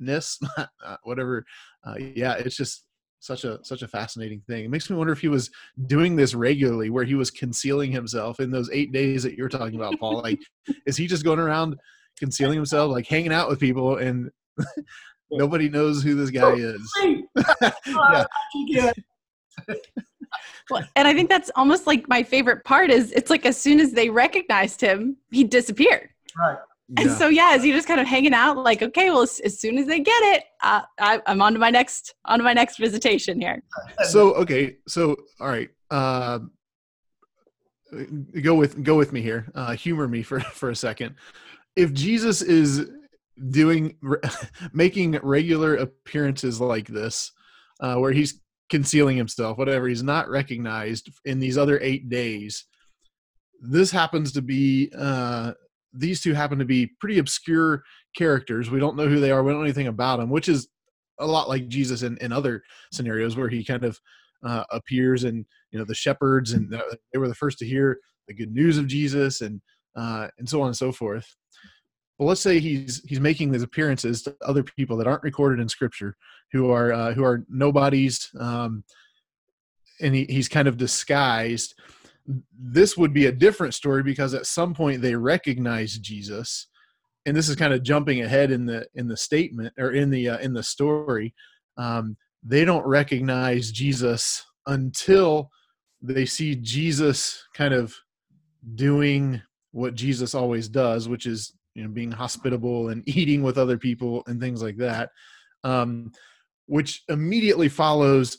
ordinariness 0.00 0.38
uh, 0.58 0.96
whatever 1.04 1.44
uh, 1.86 1.94
yeah 1.98 2.34
it's 2.34 2.56
just 2.56 2.84
such 3.20 3.44
a 3.44 3.62
such 3.62 3.82
a 3.82 3.88
fascinating 3.88 4.42
thing. 4.48 4.64
It 4.64 4.70
makes 4.70 4.90
me 4.90 4.96
wonder 4.96 5.12
if 5.12 5.20
he 5.20 5.28
was 5.28 5.50
doing 5.86 6.16
this 6.16 6.34
regularly, 6.34 6.90
where 6.90 7.04
he 7.04 7.14
was 7.14 7.30
concealing 7.30 7.92
himself 7.92 8.40
in 8.40 8.50
those 8.50 8.70
eight 8.72 8.92
days 8.92 9.22
that 9.22 9.34
you're 9.34 9.48
talking 9.48 9.76
about, 9.76 9.98
Paul. 10.00 10.22
Like, 10.22 10.40
is 10.86 10.96
he 10.96 11.06
just 11.06 11.24
going 11.24 11.38
around 11.38 11.76
concealing 12.18 12.56
himself, 12.56 12.90
like 12.90 13.06
hanging 13.06 13.32
out 13.32 13.48
with 13.48 13.60
people, 13.60 13.98
and 13.98 14.30
nobody 15.30 15.68
knows 15.68 16.02
who 16.02 16.14
this 16.14 16.30
guy 16.30 16.54
is? 16.54 16.80
yeah. 18.66 18.92
well, 20.70 20.82
and 20.96 21.06
I 21.06 21.12
think 21.12 21.28
that's 21.28 21.50
almost 21.56 21.86
like 21.86 22.08
my 22.08 22.22
favorite 22.22 22.64
part 22.64 22.90
is 22.90 23.12
it's 23.12 23.30
like 23.30 23.44
as 23.44 23.58
soon 23.58 23.80
as 23.80 23.92
they 23.92 24.08
recognized 24.08 24.80
him, 24.80 25.18
he 25.30 25.44
disappeared. 25.44 26.08
Right. 26.38 26.56
And 26.96 27.10
so, 27.10 27.28
yeah, 27.28 27.52
as 27.52 27.64
you're 27.64 27.76
just 27.76 27.86
kind 27.86 28.00
of 28.00 28.06
hanging 28.06 28.34
out, 28.34 28.56
like, 28.56 28.82
okay, 28.82 29.10
well, 29.10 29.22
as, 29.22 29.38
as 29.40 29.60
soon 29.60 29.78
as 29.78 29.86
they 29.86 30.00
get 30.00 30.22
it, 30.34 30.44
uh, 30.62 30.82
I, 30.98 31.20
am 31.26 31.40
on 31.40 31.52
to 31.52 31.58
my 31.58 31.70
next 31.70 32.14
on 32.24 32.38
to 32.38 32.44
my 32.44 32.52
next 32.52 32.78
visitation 32.78 33.40
here. 33.40 33.62
So, 34.04 34.34
okay, 34.34 34.76
so 34.88 35.16
all 35.40 35.48
right, 35.48 35.68
uh, 35.90 36.40
go 38.42 38.54
with 38.54 38.82
go 38.82 38.96
with 38.96 39.12
me 39.12 39.20
here. 39.22 39.50
Uh, 39.54 39.72
humor 39.72 40.08
me 40.08 40.22
for 40.22 40.40
for 40.52 40.70
a 40.70 40.76
second. 40.76 41.14
If 41.76 41.92
Jesus 41.92 42.42
is 42.42 42.90
doing 43.50 43.96
making 44.72 45.18
regular 45.22 45.76
appearances 45.76 46.60
like 46.60 46.88
this, 46.88 47.30
uh, 47.80 47.96
where 47.96 48.12
he's 48.12 48.40
concealing 48.68 49.16
himself, 49.16 49.58
whatever, 49.58 49.88
he's 49.88 50.02
not 50.02 50.28
recognized 50.28 51.10
in 51.24 51.38
these 51.38 51.56
other 51.56 51.78
eight 51.80 52.08
days. 52.08 52.66
This 53.60 53.90
happens 53.90 54.32
to 54.32 54.42
be 54.42 54.90
uh, 54.96 55.52
these 55.92 56.20
two 56.20 56.34
happen 56.34 56.58
to 56.58 56.64
be 56.64 56.90
pretty 57.00 57.18
obscure 57.18 57.82
characters. 58.16 58.70
We 58.70 58.80
don't 58.80 58.96
know 58.96 59.08
who 59.08 59.20
they 59.20 59.30
are. 59.30 59.42
We 59.42 59.50
don't 59.50 59.60
know 59.60 59.64
anything 59.64 59.88
about 59.88 60.18
them, 60.18 60.30
which 60.30 60.48
is 60.48 60.68
a 61.18 61.26
lot 61.26 61.48
like 61.48 61.68
Jesus 61.68 62.02
in, 62.02 62.16
in 62.18 62.32
other 62.32 62.62
scenarios 62.92 63.36
where 63.36 63.48
he 63.48 63.64
kind 63.64 63.84
of 63.84 63.98
uh, 64.44 64.64
appears 64.70 65.24
and 65.24 65.44
you 65.70 65.78
know 65.78 65.84
the 65.84 65.94
shepherds 65.94 66.52
and 66.52 66.72
they 67.12 67.18
were 67.18 67.28
the 67.28 67.34
first 67.34 67.58
to 67.58 67.66
hear 67.66 67.98
the 68.26 68.34
good 68.34 68.52
news 68.52 68.78
of 68.78 68.86
Jesus 68.86 69.40
and 69.42 69.60
uh, 69.96 70.28
and 70.38 70.48
so 70.48 70.60
on 70.62 70.68
and 70.68 70.76
so 70.76 70.92
forth. 70.92 71.26
But 72.18 72.26
let's 72.26 72.40
say 72.40 72.58
he's 72.58 73.02
he's 73.08 73.20
making 73.20 73.50
these 73.50 73.62
appearances 73.62 74.22
to 74.22 74.36
other 74.42 74.62
people 74.62 74.96
that 74.98 75.06
aren't 75.06 75.22
recorded 75.22 75.60
in 75.60 75.68
Scripture, 75.68 76.16
who 76.52 76.70
are 76.70 76.92
uh, 76.92 77.12
who 77.12 77.24
are 77.24 77.44
nobodies, 77.48 78.30
um, 78.38 78.84
and 80.00 80.14
he, 80.14 80.24
he's 80.24 80.48
kind 80.48 80.68
of 80.68 80.76
disguised 80.76 81.74
this 82.58 82.96
would 82.96 83.12
be 83.12 83.26
a 83.26 83.32
different 83.32 83.74
story 83.74 84.02
because 84.02 84.34
at 84.34 84.46
some 84.46 84.74
point 84.74 85.02
they 85.02 85.14
recognize 85.14 85.98
Jesus, 85.98 86.68
and 87.26 87.36
this 87.36 87.48
is 87.48 87.56
kind 87.56 87.72
of 87.72 87.82
jumping 87.82 88.22
ahead 88.22 88.50
in 88.50 88.66
the 88.66 88.86
in 88.94 89.08
the 89.08 89.16
statement 89.16 89.74
or 89.78 89.92
in 89.92 90.10
the 90.10 90.28
uh, 90.30 90.38
in 90.38 90.52
the 90.52 90.62
story. 90.62 91.34
Um, 91.76 92.16
they 92.42 92.64
don't 92.64 92.86
recognize 92.86 93.70
Jesus 93.70 94.44
until 94.66 95.50
they 96.02 96.24
see 96.24 96.56
Jesus 96.56 97.44
kind 97.54 97.74
of 97.74 97.94
doing 98.74 99.42
what 99.72 99.94
Jesus 99.94 100.34
always 100.34 100.68
does, 100.68 101.08
which 101.08 101.26
is 101.26 101.54
you 101.74 101.82
know 101.82 101.90
being 101.90 102.12
hospitable 102.12 102.88
and 102.88 103.06
eating 103.08 103.42
with 103.42 103.58
other 103.58 103.78
people 103.78 104.22
and 104.26 104.40
things 104.40 104.62
like 104.62 104.76
that, 104.78 105.10
um, 105.64 106.12
which 106.66 107.02
immediately 107.08 107.68
follows 107.68 108.38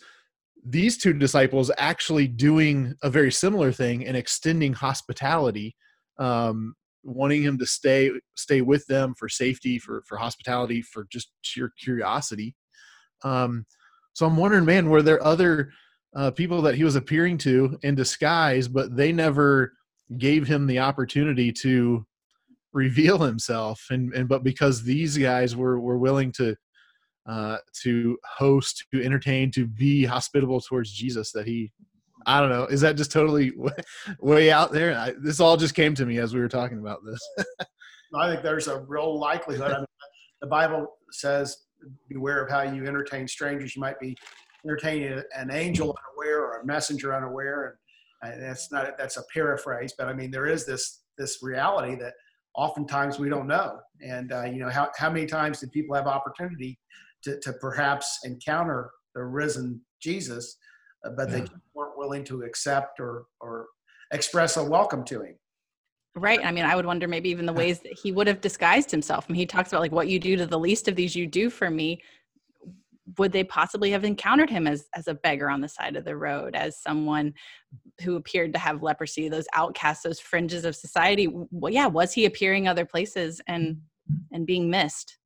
these 0.65 0.97
two 0.97 1.13
disciples 1.13 1.71
actually 1.77 2.27
doing 2.27 2.93
a 3.03 3.09
very 3.09 3.31
similar 3.31 3.71
thing 3.71 4.05
and 4.05 4.15
extending 4.15 4.73
hospitality 4.73 5.75
um, 6.19 6.75
wanting 7.03 7.41
him 7.41 7.57
to 7.57 7.65
stay 7.65 8.11
stay 8.35 8.61
with 8.61 8.85
them 8.87 9.15
for 9.17 9.27
safety 9.27 9.79
for 9.79 10.03
for 10.07 10.17
hospitality 10.17 10.81
for 10.81 11.07
just 11.11 11.31
sheer 11.41 11.71
curiosity. 11.81 12.55
Um, 13.23 13.65
so 14.13 14.25
i'm 14.25 14.37
wondering 14.37 14.65
man 14.65 14.89
were 14.89 15.01
there 15.01 15.23
other 15.25 15.71
uh, 16.15 16.31
people 16.31 16.61
that 16.61 16.75
he 16.75 16.83
was 16.83 16.95
appearing 16.95 17.37
to 17.37 17.77
in 17.83 17.95
disguise 17.95 18.67
but 18.67 18.95
they 18.95 19.11
never 19.11 19.73
gave 20.17 20.47
him 20.47 20.67
the 20.67 20.79
opportunity 20.79 21.51
to 21.51 22.05
reveal 22.73 23.17
himself 23.19 23.85
and 23.89 24.13
and 24.13 24.27
but 24.27 24.43
because 24.43 24.83
these 24.83 25.17
guys 25.17 25.55
were 25.55 25.79
were 25.79 25.97
willing 25.97 26.31
to 26.31 26.55
uh, 27.27 27.57
to 27.83 28.17
host, 28.25 28.85
to 28.93 29.03
entertain, 29.03 29.51
to 29.51 29.67
be 29.67 30.05
hospitable 30.05 30.61
towards 30.61 30.91
Jesus. 30.91 31.31
That 31.31 31.47
he, 31.47 31.71
I 32.25 32.39
don't 32.39 32.49
know, 32.49 32.65
is 32.65 32.81
that 32.81 32.97
just 32.97 33.11
totally 33.11 33.53
way 34.19 34.51
out 34.51 34.71
there? 34.71 34.97
I, 34.97 35.13
this 35.21 35.39
all 35.39 35.57
just 35.57 35.75
came 35.75 35.95
to 35.95 36.05
me 36.05 36.17
as 36.17 36.33
we 36.33 36.39
were 36.39 36.49
talking 36.49 36.79
about 36.79 36.99
this. 37.05 37.47
I 38.15 38.29
think 38.29 38.43
there's 38.43 38.67
a 38.67 38.79
real 38.81 39.19
likelihood. 39.19 39.71
I 39.71 39.77
mean, 39.77 39.85
the 40.41 40.47
Bible 40.47 40.97
says, 41.11 41.65
"Beware 42.09 42.43
of 42.43 42.51
how 42.51 42.61
you 42.61 42.85
entertain 42.85 43.27
strangers. 43.27 43.75
You 43.75 43.81
might 43.81 43.99
be 43.99 44.15
entertaining 44.65 45.21
an 45.35 45.51
angel 45.51 45.95
unaware 45.97 46.41
or 46.41 46.59
a 46.61 46.65
messenger 46.65 47.15
unaware." 47.15 47.77
And 48.23 48.41
that's 48.41 48.71
not 48.71 48.97
that's 48.97 49.17
a 49.17 49.23
paraphrase, 49.33 49.93
but 49.97 50.07
I 50.07 50.13
mean 50.13 50.29
there 50.31 50.45
is 50.45 50.65
this 50.65 51.01
this 51.17 51.39
reality 51.41 51.95
that 51.95 52.13
oftentimes 52.55 53.19
we 53.19 53.29
don't 53.29 53.47
know. 53.47 53.79
And 54.01 54.31
uh, 54.31 54.43
you 54.43 54.59
know 54.59 54.69
how 54.69 54.89
how 54.97 55.09
many 55.09 55.25
times 55.25 55.59
did 55.59 55.71
people 55.71 55.95
have 55.95 56.07
opportunity 56.07 56.79
to, 57.23 57.39
to 57.39 57.53
perhaps 57.53 58.19
encounter 58.23 58.91
the 59.15 59.23
risen 59.23 59.81
Jesus, 60.01 60.57
uh, 61.05 61.09
but 61.15 61.29
yeah. 61.29 61.39
they 61.39 61.45
weren't 61.73 61.97
willing 61.97 62.23
to 62.25 62.43
accept 62.43 62.99
or, 62.99 63.25
or 63.39 63.67
express 64.11 64.57
a 64.57 64.63
welcome 64.63 65.03
to 65.05 65.21
him. 65.21 65.35
Right. 66.15 66.43
I 66.43 66.51
mean, 66.51 66.65
I 66.65 66.75
would 66.75 66.85
wonder 66.85 67.07
maybe 67.07 67.29
even 67.29 67.45
the 67.45 67.53
ways 67.53 67.79
that 67.79 67.97
he 67.97 68.11
would 68.11 68.27
have 68.27 68.41
disguised 68.41 68.91
himself. 68.91 69.25
I 69.27 69.31
mean, 69.31 69.39
he 69.39 69.45
talks 69.45 69.71
about 69.71 69.81
like 69.81 69.93
what 69.93 70.09
you 70.09 70.19
do 70.19 70.35
to 70.35 70.45
the 70.45 70.59
least 70.59 70.89
of 70.89 70.95
these, 70.95 71.15
you 71.15 71.25
do 71.25 71.49
for 71.49 71.69
me. 71.69 72.01
Would 73.17 73.31
they 73.31 73.45
possibly 73.45 73.91
have 73.91 74.03
encountered 74.03 74.49
him 74.49 74.67
as 74.67 74.85
as 74.95 75.07
a 75.07 75.13
beggar 75.13 75.49
on 75.49 75.61
the 75.61 75.67
side 75.67 75.95
of 75.95 76.05
the 76.05 76.15
road, 76.15 76.55
as 76.55 76.81
someone 76.81 77.33
who 78.01 78.15
appeared 78.15 78.53
to 78.53 78.59
have 78.59 78.83
leprosy, 78.83 79.27
those 79.27 79.47
outcasts, 79.53 80.03
those 80.03 80.19
fringes 80.19 80.65
of 80.65 80.75
society? 80.75 81.27
Well, 81.49 81.73
yeah, 81.73 81.87
was 81.87 82.13
he 82.13 82.25
appearing 82.25 82.67
other 82.67 82.85
places 82.85 83.41
and 83.47 83.81
and 84.31 84.45
being 84.45 84.69
missed? 84.69 85.17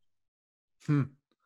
Hmm. 0.86 1.04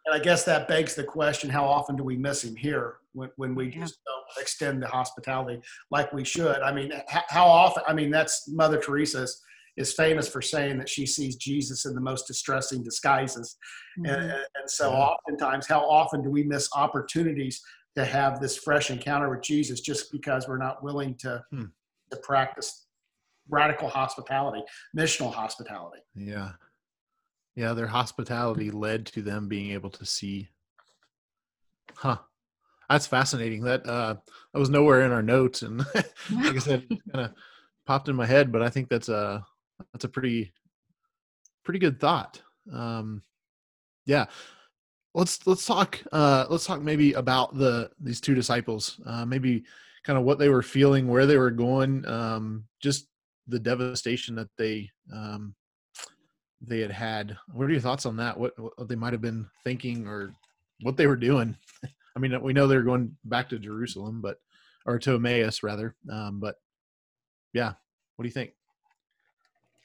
And 0.10 0.20
I 0.20 0.24
guess 0.24 0.44
that 0.46 0.68
begs 0.68 0.96
the 0.96 1.04
question: 1.04 1.52
How 1.52 1.66
often 1.66 1.96
do 1.96 2.04
we 2.04 2.18
miss 2.18 2.44
him 2.44 2.56
here 2.56 2.96
when, 3.14 3.30
when 3.36 3.54
we 3.54 3.68
yeah. 3.68 3.82
just 3.82 4.00
don't 4.06 4.42
extend 4.42 4.82
the 4.82 4.88
hospitality 4.88 5.62
like 5.92 6.12
we 6.12 6.24
should? 6.24 6.62
I 6.62 6.72
mean, 6.72 6.92
how 7.08 7.46
often? 7.46 7.84
I 7.88 7.94
mean, 7.94 8.10
that's 8.10 8.50
Mother 8.50 8.80
Teresa 8.80 9.28
is 9.78 9.94
famous 9.94 10.28
for 10.28 10.42
saying 10.42 10.80
that 10.80 10.90
she 10.90 11.06
sees 11.06 11.36
Jesus 11.36 11.86
in 11.86 11.94
the 11.94 12.02
most 12.02 12.26
distressing 12.26 12.84
disguises, 12.84 13.56
mm-hmm. 14.00 14.12
and, 14.12 14.32
and, 14.32 14.68
so 14.68 14.92
oftentimes, 14.92 15.68
how 15.68 15.88
often 15.88 16.24
do 16.24 16.32
we 16.32 16.42
miss 16.42 16.70
opportunities 16.76 17.62
to 17.96 18.04
have 18.04 18.40
this 18.40 18.58
fresh 18.58 18.90
encounter 18.90 19.30
with 19.30 19.44
Jesus 19.44 19.80
just 19.80 20.12
because 20.12 20.48
we're 20.48 20.58
not 20.58 20.84
willing 20.84 21.14
to 21.18 21.44
hmm. 21.52 21.66
to 22.10 22.18
practice 22.18 22.88
radical 23.48 23.88
hospitality, 23.88 24.64
missional 24.98 25.32
hospitality? 25.32 26.02
Yeah, 26.16 26.54
yeah, 27.56 27.74
their 27.74 27.88
hospitality 27.88 28.72
led 28.72 29.06
to 29.08 29.22
them 29.22 29.48
being 29.48 29.72
able 29.72 29.90
to 29.92 30.06
see. 30.06 30.50
Huh. 31.96 32.18
That's 32.90 33.08
fascinating. 33.08 33.64
That 33.64 33.86
uh 33.86 34.16
that 34.54 34.60
was 34.60 34.70
nowhere 34.70 35.02
in 35.02 35.12
our 35.12 35.22
notes 35.22 35.62
and 35.62 35.80
like 36.32 36.56
I 36.56 36.60
said, 36.60 36.88
kind 37.14 37.26
of 37.26 37.34
popped 37.86 38.10
in 38.10 38.16
my 38.16 38.26
head, 38.26 38.52
but 38.52 38.62
I 38.62 38.70
think 38.70 38.90
that's 38.90 39.10
a 39.10 39.46
that's 39.94 40.06
a 40.06 40.10
pretty 40.10 40.52
pretty 41.64 41.80
good 41.80 42.00
thought. 42.00 42.42
Um 42.72 43.22
yeah. 44.06 44.26
Let's 45.14 45.46
let's 45.46 45.66
talk 45.66 46.02
uh 46.12 46.46
let's 46.50 46.66
talk 46.66 46.82
maybe 46.82 47.14
about 47.14 47.58
the 47.58 47.92
these 48.00 48.22
two 48.22 48.36
disciples. 48.36 49.00
Uh 49.06 49.26
maybe 49.26 49.66
kind 50.04 50.18
of 50.18 50.26
what 50.26 50.40
they 50.40 50.50
were 50.50 50.64
feeling, 50.64 51.08
where 51.08 51.26
they 51.26 51.38
were 51.38 51.52
going, 51.52 52.06
um 52.08 52.66
just 52.82 53.08
the 53.48 53.60
devastation 53.60 54.36
that 54.36 54.50
they 54.58 54.90
um 55.14 55.54
they 56.62 56.80
had 56.80 56.92
had. 56.92 57.38
What 57.52 57.66
are 57.66 57.72
your 57.72 57.82
thoughts 57.82 58.06
on 58.06 58.18
that? 58.18 58.38
What, 58.38 58.54
what 58.58 58.88
they 58.88 58.96
might 58.96 59.14
have 59.14 59.22
been 59.22 59.48
thinking 59.64 60.08
or 60.08 60.34
what 60.82 60.98
they 60.98 61.08
were 61.08 61.16
doing? 61.16 61.58
I 62.16 62.20
mean, 62.20 62.40
we 62.42 62.54
know 62.54 62.68
they're 62.68 62.82
going 62.82 63.16
back 63.26 63.50
to 63.50 63.60
Jerusalem, 63.60 64.22
but 64.22 64.38
or 64.86 65.00
to 65.00 65.16
Emmaus 65.16 65.64
rather. 65.64 65.96
Um, 66.12 66.40
but 66.40 66.56
yeah, 67.54 67.74
what 68.16 68.24
do 68.24 68.28
you 68.28 68.34
think? 68.34 68.52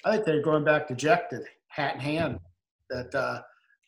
I 0.05 0.13
think 0.13 0.27
they're 0.27 0.43
going 0.43 0.65
back 0.65 0.89
dejected, 0.89 1.43
hat 1.69 1.95
in 1.95 2.01
hand. 2.01 2.41
That 2.91 3.15
uh, 3.15 3.43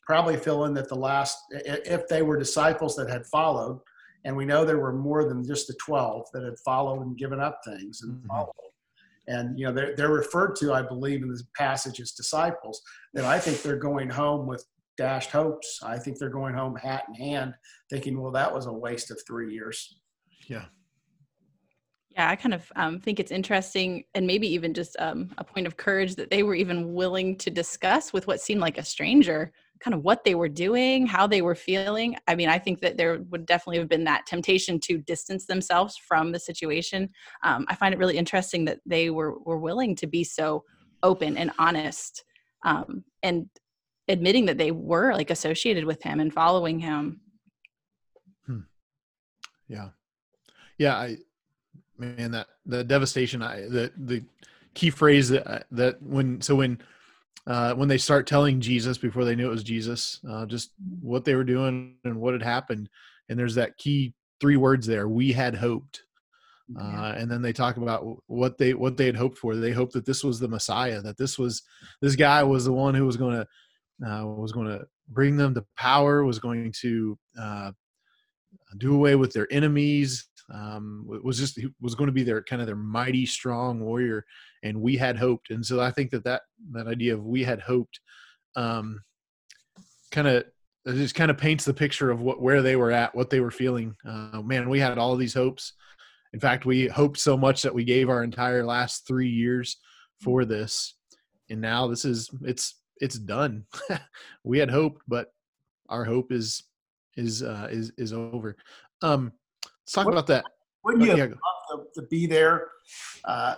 probably 0.05 0.37
feeling 0.37 0.73
that 0.73 0.89
the 0.89 0.95
last, 0.95 1.37
if 1.51 2.07
they 2.07 2.21
were 2.21 2.37
disciples 2.37 2.95
that 2.95 3.09
had 3.09 3.25
followed, 3.27 3.79
and 4.25 4.35
we 4.35 4.45
know 4.45 4.65
there 4.65 4.79
were 4.79 4.93
more 4.93 5.25
than 5.27 5.45
just 5.45 5.67
the 5.67 5.75
12 5.75 6.27
that 6.33 6.43
had 6.43 6.57
followed 6.65 7.01
and 7.01 7.17
given 7.17 7.39
up 7.39 7.59
things 7.65 8.01
and 8.01 8.15
mm-hmm. 8.15 8.27
followed. 8.27 8.51
And, 9.27 9.59
you 9.59 9.65
know, 9.65 9.73
they're, 9.73 9.95
they're 9.95 10.11
referred 10.11 10.55
to, 10.57 10.73
I 10.73 10.81
believe, 10.81 11.21
in 11.21 11.29
this 11.29 11.43
passage 11.55 11.99
as 11.99 12.11
disciples, 12.11 12.81
that 13.13 13.25
I 13.25 13.39
think 13.39 13.61
they're 13.61 13.75
going 13.75 14.09
home 14.09 14.47
with 14.47 14.65
dashed 14.97 15.31
hopes. 15.31 15.79
I 15.83 15.97
think 15.99 16.17
they're 16.17 16.29
going 16.29 16.55
home 16.55 16.75
hat 16.75 17.03
in 17.09 17.15
hand, 17.15 17.53
thinking, 17.89 18.19
well, 18.21 18.31
that 18.31 18.53
was 18.53 18.65
a 18.65 18.73
waste 18.73 19.11
of 19.11 19.19
three 19.27 19.53
years. 19.53 19.99
Yeah. 20.47 20.65
Yeah, 22.11 22.31
I 22.31 22.35
kind 22.35 22.55
of 22.55 22.71
um, 22.75 22.99
think 22.99 23.19
it's 23.19 23.31
interesting 23.31 24.03
and 24.15 24.25
maybe 24.25 24.51
even 24.51 24.73
just 24.73 24.95
um, 24.97 25.29
a 25.37 25.43
point 25.43 25.67
of 25.67 25.77
courage 25.77 26.15
that 26.15 26.31
they 26.31 26.41
were 26.41 26.55
even 26.55 26.95
willing 26.95 27.35
to 27.37 27.51
discuss 27.51 28.11
with 28.11 28.25
what 28.25 28.41
seemed 28.41 28.61
like 28.61 28.79
a 28.79 28.83
stranger 28.83 29.51
kind 29.79 29.93
of 29.93 30.03
what 30.03 30.23
they 30.23 30.35
were 30.35 30.49
doing, 30.49 31.05
how 31.05 31.27
they 31.27 31.41
were 31.41 31.55
feeling. 31.55 32.15
I 32.27 32.35
mean, 32.35 32.49
I 32.49 32.59
think 32.59 32.81
that 32.81 32.97
there 32.97 33.19
would 33.29 33.45
definitely 33.45 33.79
have 33.79 33.89
been 33.89 34.03
that 34.05 34.25
temptation 34.25 34.79
to 34.81 34.97
distance 34.97 35.45
themselves 35.45 35.97
from 35.97 36.31
the 36.31 36.39
situation. 36.39 37.09
Um, 37.43 37.65
I 37.69 37.75
find 37.75 37.93
it 37.93 37.97
really 37.97 38.17
interesting 38.17 38.65
that 38.65 38.79
they 38.85 39.09
were 39.09 39.37
were 39.39 39.57
willing 39.57 39.95
to 39.97 40.07
be 40.07 40.23
so 40.23 40.63
open 41.03 41.37
and 41.37 41.51
honest 41.59 42.23
um, 42.63 43.03
and 43.23 43.49
admitting 44.07 44.45
that 44.45 44.57
they 44.57 44.71
were 44.71 45.13
like 45.13 45.29
associated 45.29 45.85
with 45.85 46.01
him 46.01 46.19
and 46.19 46.33
following 46.33 46.79
him. 46.79 47.21
Hmm. 48.45 48.59
Yeah, 49.67 49.89
yeah. 50.77 50.95
I 50.95 51.17
man, 51.97 52.31
that 52.31 52.47
the 52.65 52.83
devastation. 52.83 53.41
I 53.41 53.61
the 53.61 53.91
the 53.97 54.23
key 54.73 54.89
phrase 54.89 55.29
that 55.29 55.65
that 55.71 56.01
when 56.01 56.41
so 56.41 56.55
when 56.55 56.79
uh, 57.47 57.73
when 57.75 57.87
they 57.87 57.97
start 57.97 58.27
telling 58.27 58.59
Jesus 58.59 58.97
before 58.97 59.23
they 59.23 59.35
knew 59.35 59.47
it 59.47 59.51
was 59.51 59.63
Jesus, 59.63 60.19
uh, 60.29 60.45
just 60.45 60.71
what 61.01 61.23
they 61.23 61.35
were 61.35 61.43
doing 61.43 61.95
and 62.03 62.19
what 62.19 62.33
had 62.33 62.43
happened. 62.43 62.89
And 63.29 63.39
there's 63.39 63.55
that 63.55 63.77
key 63.77 64.13
three 64.41 64.57
words 64.57 64.85
there: 64.85 65.07
"We 65.07 65.31
had 65.31 65.55
hoped." 65.55 66.03
Uh, 66.77 67.13
and 67.15 67.31
then 67.31 67.41
they 67.41 67.53
talk 67.53 67.77
about 67.77 68.05
what 68.27 68.57
they 68.57 68.73
what 68.73 68.97
they 68.97 69.05
had 69.05 69.15
hoped 69.15 69.37
for. 69.37 69.55
They 69.55 69.71
hoped 69.71 69.93
that 69.93 70.05
this 70.05 70.23
was 70.23 70.39
the 70.39 70.49
Messiah, 70.49 71.01
that 71.01 71.17
this 71.17 71.39
was 71.39 71.63
this 72.01 72.17
guy 72.17 72.43
was 72.43 72.65
the 72.65 72.73
one 72.73 72.93
who 72.93 73.05
was 73.05 73.15
going 73.15 73.37
to 73.37 73.47
uh, 74.05 74.25
was 74.25 74.51
going 74.51 74.67
to 74.67 74.85
bring 75.07 75.37
them 75.37 75.53
to 75.53 75.65
power, 75.77 76.25
was 76.25 76.39
going 76.39 76.73
to 76.81 77.17
uh, 77.39 77.71
do 78.77 78.93
away 78.93 79.15
with 79.15 79.31
their 79.31 79.47
enemies, 79.51 80.27
um, 80.53 81.05
was 81.23 81.37
just 81.37 81.59
was 81.81 81.95
going 81.95 82.07
to 82.07 82.13
be 82.13 82.23
their 82.23 82.41
kind 82.41 82.61
of 82.61 82.67
their 82.67 82.75
mighty 82.75 83.25
strong 83.25 83.79
warrior 83.81 84.25
and 84.63 84.79
we 84.79 84.95
had 84.95 85.17
hoped 85.17 85.49
and 85.49 85.65
so 85.65 85.81
i 85.81 85.91
think 85.91 86.09
that 86.09 86.23
that 86.23 86.43
that 86.71 86.87
idea 86.87 87.13
of 87.13 87.23
we 87.23 87.43
had 87.43 87.59
hoped 87.59 87.99
um, 88.55 89.01
kind 90.11 90.27
of 90.27 90.45
just 90.87 91.15
kind 91.15 91.29
of 91.29 91.37
paints 91.37 91.65
the 91.65 91.73
picture 91.73 92.09
of 92.09 92.21
what 92.21 92.41
where 92.41 92.61
they 92.61 92.75
were 92.75 92.91
at 92.91 93.13
what 93.13 93.29
they 93.29 93.39
were 93.39 93.51
feeling. 93.51 93.95
Uh, 94.07 94.41
man 94.41 94.69
we 94.69 94.79
had 94.79 94.97
all 94.97 95.15
these 95.15 95.33
hopes. 95.33 95.73
In 96.33 96.39
fact 96.39 96.65
we 96.65 96.87
hoped 96.87 97.19
so 97.19 97.37
much 97.37 97.61
that 97.61 97.73
we 97.73 97.83
gave 97.83 98.09
our 98.09 98.23
entire 98.23 98.63
last 98.63 99.07
three 99.07 99.29
years 99.29 99.77
for 100.21 100.45
this 100.45 100.95
and 101.49 101.61
now 101.61 101.87
this 101.87 102.05
is 102.05 102.29
it's 102.43 102.75
it's 102.97 103.19
done. 103.19 103.65
We 104.43 104.59
had 104.59 104.71
hoped 104.71 105.01
but 105.07 105.27
our 105.89 106.05
hope 106.05 106.31
is 106.31 106.63
is 107.15 107.43
uh 107.43 107.67
is 107.69 107.91
is 107.97 108.13
over. 108.13 108.55
Um 109.01 109.33
let's 109.87 109.93
talk 109.93 110.05
what, 110.05 110.11
about 110.11 110.27
that 110.27 110.45
wouldn't 110.83 111.03
you 111.03 111.15
yeah. 111.15 111.23
love 111.23 111.87
to, 111.95 112.01
to, 112.01 112.07
be 112.07 112.25
there 112.25 112.67
uh 113.25 113.55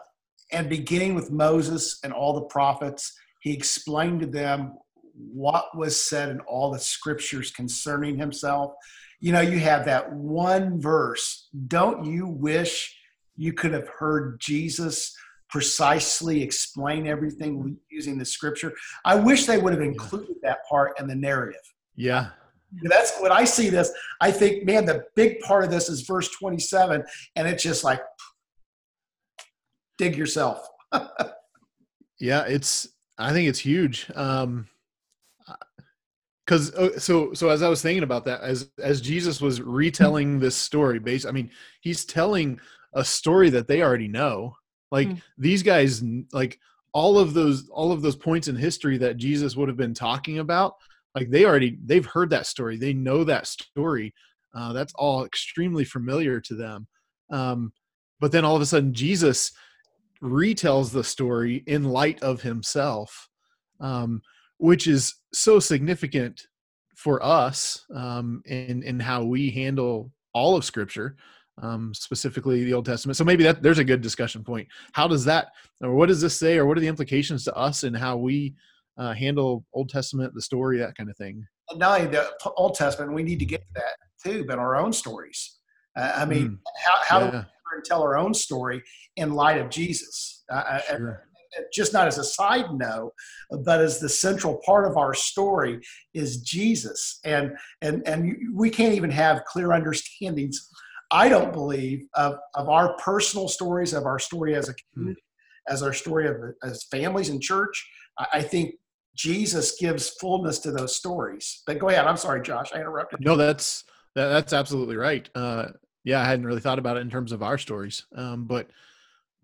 and 0.52 0.70
beginning 0.70 1.16
with 1.16 1.32
Moses 1.32 2.00
and 2.04 2.12
all 2.12 2.34
the 2.34 2.42
prophets, 2.42 3.14
he 3.42 3.54
explained 3.54 4.22
to 4.22 4.26
them 4.26 4.74
what 5.14 5.76
was 5.78 6.00
said 6.00 6.30
in 6.30 6.40
all 6.42 6.72
the 6.72 6.80
scriptures 6.80 7.52
concerning 7.52 8.18
himself. 8.18 8.74
You 9.20 9.34
know, 9.34 9.42
you 9.42 9.60
have 9.60 9.86
that 9.86 10.12
one 10.12 10.80
verse. 10.80 11.50
Don't 11.68 12.06
you 12.06 12.28
wish 12.28 12.96
you 13.36 13.54
could 13.54 13.74
have 13.74 13.88
heard 13.88 14.40
Jesus 14.40 15.16
precisely 15.50 16.42
explain 16.42 17.06
everything 17.06 17.78
using 17.92 18.18
the 18.18 18.26
scripture? 18.26 18.74
I 19.06 19.16
wish 19.16 19.46
they 19.46 19.58
would 19.58 19.74
have 19.74 19.82
included 19.82 20.38
that 20.44 20.60
part 20.70 21.00
in 21.00 21.08
the 21.08 21.16
narrative. 21.16 21.62
Yeah. 21.96 22.30
That's 22.84 23.20
when 23.20 23.32
I 23.32 23.44
see 23.44 23.70
this. 23.70 23.92
I 24.22 24.32
think, 24.32 24.66
man, 24.66 24.86
the 24.86 25.06
big 25.16 25.40
part 25.40 25.64
of 25.64 25.72
this 25.72 25.90
is 25.90 26.02
verse 26.02 26.30
27, 26.30 27.04
and 27.36 27.48
it's 27.48 27.64
just 27.64 27.84
like 27.84 28.02
dig 29.98 30.16
yourself. 30.16 30.68
yeah, 32.20 32.46
it's. 32.46 32.88
I 33.18 33.34
think 33.34 33.50
it's 33.50 33.60
huge. 33.60 34.10
Um, 34.16 34.68
because 36.50 36.74
uh, 36.74 36.98
so 36.98 37.32
so 37.34 37.50
as 37.50 37.62
I 37.62 37.70
was 37.70 37.84
thinking 37.84 38.02
about 38.02 38.26
that, 38.26 38.42
as 38.42 38.72
as 38.80 39.02
Jesus 39.02 39.40
was 39.40 39.62
retelling 39.62 40.40
this 40.40 40.56
story, 40.56 40.98
based, 40.98 41.28
I 41.28 41.32
mean, 41.32 41.52
he's 41.82 42.06
telling 42.06 42.60
a 42.94 43.06
story 43.06 43.52
that 43.52 43.68
they 43.68 43.84
already 43.84 44.08
know. 44.08 44.56
Like 44.92 45.10
mm. 45.10 45.22
these 45.38 45.62
guys, 45.62 46.02
like 46.34 46.60
all 46.92 47.20
of 47.20 47.36
those 47.36 47.70
all 47.70 47.92
of 47.92 48.02
those 48.02 48.16
points 48.16 48.48
in 48.48 48.56
history 48.56 48.98
that 48.98 49.18
Jesus 49.18 49.56
would 49.56 49.68
have 49.68 49.78
been 49.78 49.94
talking 49.94 50.40
about, 50.40 50.74
like 51.20 51.30
they 51.30 51.46
already 51.46 51.78
they've 51.86 52.06
heard 52.06 52.30
that 52.32 52.48
story. 52.48 52.78
They 52.78 52.94
know 52.94 53.24
that 53.24 53.48
story. 53.48 54.14
Uh, 54.56 54.74
that's 54.74 54.94
all 54.96 55.26
extremely 55.26 55.84
familiar 55.84 56.40
to 56.42 56.56
them. 56.56 56.88
Um, 57.32 57.72
but 58.20 58.32
then 58.32 58.46
all 58.46 58.56
of 58.56 58.62
a 58.62 58.66
sudden, 58.66 58.94
Jesus 58.94 59.52
retells 60.22 60.92
the 60.92 61.04
story 61.04 61.64
in 61.68 61.84
light 61.84 62.22
of 62.22 62.42
himself, 62.42 63.30
um, 63.80 64.22
which 64.58 64.88
is 64.88 65.16
so 65.34 65.60
significant 65.60 66.48
for 66.96 67.24
us 67.24 67.86
um, 67.94 68.42
in 68.46 68.84
in 68.84 69.00
how 69.00 69.24
we 69.24 69.50
handle 69.50 70.12
all 70.34 70.56
of 70.56 70.66
Scripture, 70.66 71.16
um, 71.62 71.94
specifically 71.94 72.64
the 72.64 72.74
Old 72.74 72.86
Testament. 72.86 73.18
So 73.18 73.24
maybe 73.24 73.44
that 73.44 73.62
there's 73.62 73.80
a 73.80 73.84
good 73.84 74.02
discussion 74.02 74.44
point. 74.44 74.68
How 74.94 75.08
does 75.08 75.26
that, 75.26 75.48
or 75.82 75.94
what 75.96 76.08
does 76.08 76.22
this 76.22 76.38
say, 76.38 76.58
or 76.58 76.66
what 76.66 76.78
are 76.78 76.82
the 76.82 76.88
implications 76.88 77.44
to 77.46 77.56
us 77.56 77.84
and 77.84 77.96
how 77.96 78.18
we 78.18 78.56
uh, 79.00 79.14
handle 79.14 79.66
Old 79.74 79.90
Testament, 79.90 80.34
the 80.36 80.42
story, 80.42 80.78
that 80.78 80.96
kind 80.96 81.10
of 81.10 81.18
thing? 81.18 81.44
Not 81.76 82.02
only 82.02 82.12
the 82.12 82.30
Old 82.58 82.76
Testament, 82.76 83.14
we 83.14 83.24
need 83.24 83.40
to 83.40 83.46
get 83.46 83.62
to 83.62 83.74
that 83.76 83.96
too, 84.24 84.46
but 84.46 84.60
our 84.60 84.76
own 84.76 84.92
stories. 84.92 85.58
Uh, 85.98 86.12
I 86.16 86.26
mean, 86.26 86.50
mm, 86.50 86.58
how, 86.84 86.96
how 87.04 87.26
yeah. 87.26 87.32
do 87.32 87.38
we 87.38 87.82
tell 87.84 88.04
our 88.04 88.18
own 88.18 88.34
story 88.34 88.84
in 89.16 89.34
light 89.34 89.58
of 89.58 89.70
Jesus. 89.70 90.44
Uh, 90.52 90.80
sure. 90.88 91.24
just 91.74 91.94
not 91.94 92.08
as 92.08 92.18
a 92.18 92.24
side 92.24 92.74
note, 92.74 93.12
but 93.64 93.80
as 93.80 94.00
the 94.00 94.10
central 94.10 94.60
part 94.66 94.90
of 94.90 94.98
our 94.98 95.14
story 95.14 95.80
is 96.14 96.42
Jesus, 96.42 97.20
and 97.24 97.52
and 97.82 98.06
and 98.08 98.36
we 98.54 98.70
can't 98.70 98.96
even 98.96 99.12
have 99.12 99.46
clear 99.46 99.72
understandings. 99.74 100.68
I 101.12 101.30
don't 101.30 101.54
believe 101.54 102.06
of 102.16 102.36
of 102.56 102.70
our 102.70 102.96
personal 102.98 103.48
stories, 103.48 103.94
of 103.94 104.06
our 104.06 104.20
story 104.20 104.56
as 104.56 104.70
a 104.70 104.74
community, 104.94 105.22
mm. 105.22 105.74
as 105.74 105.84
our 105.84 105.94
story 105.94 106.28
of 106.28 106.36
as 106.64 106.84
families 106.86 107.30
and 107.30 107.42
church. 107.42 107.88
I 108.34 108.42
think 108.42 108.76
Jesus 109.20 109.76
gives 109.78 110.12
fullness 110.12 110.60
to 110.60 110.72
those 110.72 110.96
stories. 110.96 111.62
But 111.68 111.78
go 111.78 111.90
ahead. 111.90 112.06
I'm 112.06 112.16
sorry, 112.16 112.42
Josh. 112.42 112.70
I 112.74 112.78
interrupted. 112.80 113.20
No, 113.20 113.36
that's 113.36 113.84
that, 114.16 114.30
that's 114.30 114.54
absolutely 114.54 114.96
right. 114.96 115.30
Uh, 115.36 115.68
yeah, 116.06 116.22
I 116.22 116.24
hadn't 116.24 116.46
really 116.46 116.62
thought 116.62 116.80
about 116.80 116.96
it 116.96 117.02
in 117.02 117.10
terms 117.10 117.34
of 117.34 117.44
our 117.44 117.58
stories. 117.58 118.06
Um, 118.16 118.46
but 118.46 118.70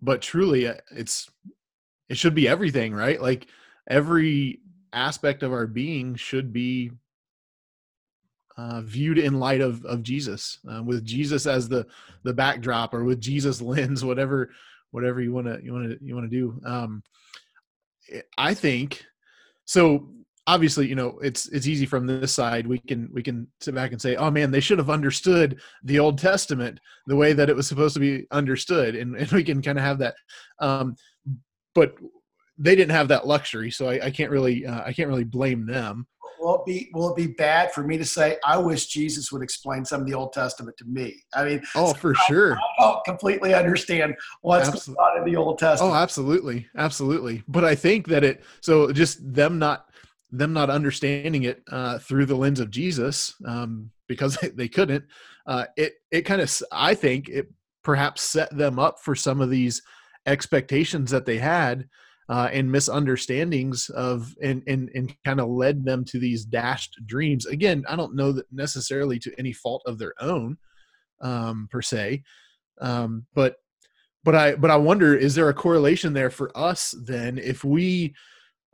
but 0.02 0.22
truly, 0.22 0.70
uh, 0.70 0.76
it's 0.92 1.30
it 2.08 2.18
should 2.18 2.34
be 2.34 2.48
everything, 2.48 2.94
right? 2.94 3.22
Like 3.22 3.48
every 3.86 4.62
aspect 4.94 5.44
of 5.44 5.52
our 5.52 5.68
being 5.68 6.16
should 6.16 6.54
be 6.54 6.92
uh, 8.56 8.80
viewed 8.80 9.18
in 9.18 9.42
light 9.42 9.60
of 9.60 9.84
of 9.84 10.04
Jesus, 10.04 10.60
uh, 10.72 10.82
with 10.84 11.04
Jesus 11.04 11.46
as 11.46 11.68
the 11.68 11.86
the 12.24 12.34
backdrop, 12.34 12.94
or 12.94 13.04
with 13.04 13.20
Jesus 13.20 13.62
lens, 13.62 14.06
whatever 14.06 14.52
whatever 14.92 15.20
you 15.20 15.34
want 15.34 15.48
to 15.48 15.60
you 15.62 15.74
want 15.74 15.92
to 15.92 15.98
you 16.02 16.16
want 16.16 16.32
to 16.32 16.38
do. 16.38 16.62
Um, 16.66 17.04
I 18.38 18.54
think 18.54 19.04
so 19.66 20.10
obviously 20.48 20.88
you 20.88 20.96
know 20.96 21.18
it's 21.22 21.48
it's 21.48 21.68
easy 21.68 21.86
from 21.86 22.06
this 22.06 22.32
side. 22.32 22.68
We 22.68 22.80
can 22.80 23.10
we 23.12 23.24
can 23.24 23.48
sit 23.60 23.76
back 23.76 23.92
and 23.92 24.02
say 24.02 24.16
oh 24.16 24.32
man 24.32 24.52
they 24.52 24.60
should 24.60 24.78
have 24.78 24.90
understood 24.90 25.60
the 25.84 26.00
old 26.00 26.18
testament 26.18 26.80
the 27.08 27.16
way 27.16 27.34
that 27.34 27.50
it 27.50 27.56
was 27.56 27.68
supposed 27.68 27.94
to 27.96 28.00
be 28.00 28.28
understood 28.32 28.96
and, 28.96 29.16
and 29.16 29.32
we 29.32 29.44
can 29.44 29.62
kind 29.62 29.78
of 29.78 29.84
have 29.84 30.00
that 30.00 30.16
um, 30.60 30.96
but 31.74 31.96
they 32.58 32.76
didn't 32.76 32.92
have 32.92 33.10
that 33.10 33.28
luxury 33.28 33.70
so 33.70 33.90
i, 33.90 34.06
I 34.06 34.12
can't 34.12 34.32
really 34.32 34.66
uh, 34.66 34.82
i 34.86 34.94
can't 34.94 35.10
really 35.10 35.26
blame 35.26 35.66
them 35.66 36.08
will 36.40 36.60
it 36.60 36.66
be 36.66 36.90
will 36.94 37.10
it 37.12 37.16
be 37.16 37.28
bad 37.28 37.72
for 37.72 37.84
me 37.84 37.98
to 37.98 38.06
say 38.06 38.38
I 38.46 38.58
wish 38.58 38.88
Jesus 38.88 39.32
would 39.32 39.42
explain 39.42 39.86
some 39.86 40.02
of 40.02 40.08
the 40.08 40.14
Old 40.14 40.34
Testament 40.34 40.78
to 40.78 40.86
me? 40.86 41.22
I 41.34 41.46
mean, 41.46 41.64
oh, 41.76 41.94
for 41.94 42.14
I, 42.18 42.26
sure. 42.28 42.56
I 42.56 42.60
don't 42.80 43.04
completely 43.06 43.54
understand 43.54 44.16
what's 44.42 44.70
going 44.70 44.98
on 44.98 45.18
in 45.20 45.32
the 45.32 45.38
Old 45.38 45.60
Testament. 45.60 45.94
Oh, 45.94 45.98
absolutely, 45.98 46.68
absolutely. 46.78 47.44
But 47.48 47.66
I 47.66 47.76
think 47.76 48.08
that 48.08 48.24
it 48.24 48.44
so 48.62 48.92
just 48.92 49.20
them 49.34 49.60
not 49.60 49.90
them 50.32 50.54
not 50.54 50.70
understanding 50.70 51.44
it 51.44 51.64
uh, 51.72 52.00
through 52.00 52.26
the 52.26 52.36
lens 52.36 52.60
of 52.60 52.70
Jesus 52.70 53.34
um, 53.46 53.92
because 54.08 54.38
they 54.56 54.68
couldn't. 54.68 55.06
Uh, 55.46 55.66
it 55.78 55.94
it 56.12 56.22
kind 56.22 56.42
of 56.42 56.62
I 56.72 56.96
think 56.96 57.30
it 57.30 57.52
perhaps 57.84 58.22
set 58.22 58.56
them 58.56 58.80
up 58.80 59.00
for 59.00 59.16
some 59.16 59.42
of 59.42 59.50
these 59.50 59.82
expectations 60.26 61.12
that 61.12 61.26
they 61.26 61.38
had 61.38 61.88
uh, 62.30 62.50
and 62.52 62.72
misunderstandings 62.72 63.90
of 63.90 64.36
and 64.42 64.64
and 64.68 64.90
and 64.96 65.16
kind 65.24 65.40
of 65.40 65.50
led 65.50 65.86
them 65.86 66.04
to 66.06 66.20
these 66.20 66.46
dashed 66.46 67.00
dreams. 67.06 67.46
Again, 67.46 67.84
I 67.88 67.96
don't 67.96 68.16
know 68.16 68.32
that 68.32 68.52
necessarily 68.52 69.20
to 69.20 69.34
any 69.38 69.54
fault 69.54 69.84
of 69.86 69.98
their 69.98 70.14
own 70.20 70.58
um, 71.22 71.68
per 71.72 71.82
se, 71.82 72.24
um, 72.82 73.26
but 73.34 73.58
but 74.24 74.36
I 74.36 74.56
but 74.56 74.72
I 74.72 74.78
wonder 74.78 75.16
is 75.16 75.36
there 75.36 75.50
a 75.50 75.54
correlation 75.54 76.14
there 76.14 76.32
for 76.32 76.52
us 76.58 76.96
then 77.06 77.38
if 77.38 77.64
we 77.64 78.16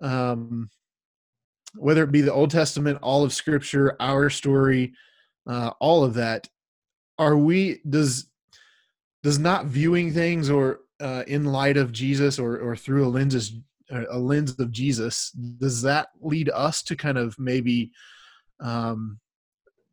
um, 0.02 0.70
whether 1.76 2.04
it 2.04 2.12
be 2.12 2.22
the 2.22 2.34
Old 2.34 2.52
Testament, 2.52 3.00
all 3.02 3.24
of 3.24 3.34
Scripture, 3.34 3.96
our 4.00 4.30
story, 4.30 4.94
uh, 5.48 5.72
all 5.80 6.04
of 6.04 6.16
that, 6.16 6.48
are 7.18 7.38
we 7.38 7.82
does 7.88 8.30
does 9.24 9.38
not 9.38 9.66
viewing 9.66 10.12
things 10.12 10.50
or 10.50 10.80
uh, 11.02 11.24
in 11.28 11.46
light 11.46 11.78
of 11.78 11.92
Jesus 11.92 12.40
or 12.40 12.58
or 12.58 12.76
through 12.76 13.06
a 13.06 13.10
lens 13.10 13.54
a 13.92 14.18
lens 14.18 14.58
of 14.60 14.72
Jesus, 14.72 15.32
does 15.32 15.82
that 15.82 16.10
lead 16.22 16.50
us 16.50 16.82
to 16.84 16.96
kind 16.96 17.18
of 17.18 17.38
maybe 17.38 17.92
um, 18.62 19.20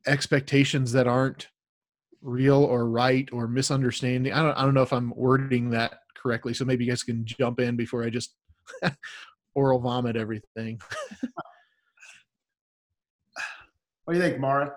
expectations 0.07 0.93
that 0.93 1.09
aren't 1.09 1.49
real 2.23 2.63
or 2.63 2.89
right 2.89 3.29
or 3.33 3.49
misunderstanding? 3.49 4.33
I 4.33 4.43
don't 4.43 4.57
I 4.57 4.63
don't 4.63 4.75
know 4.75 4.83
if 4.83 4.93
I'm 4.93 5.13
wording 5.17 5.71
that 5.71 6.01
correctly, 6.15 6.55
so 6.55 6.65
maybe 6.65 6.85
you 6.85 6.91
guys 6.91 7.03
can 7.03 7.25
jump 7.25 7.61
in 7.61 7.77
before 7.77 8.05
I 8.05 8.11
just 8.11 8.35
oral 9.55 9.81
vomit 9.81 10.17
everything. 10.17 10.81
what 14.05 14.15
do 14.15 14.17
you 14.17 14.21
think, 14.21 14.39
Mara? 14.39 14.75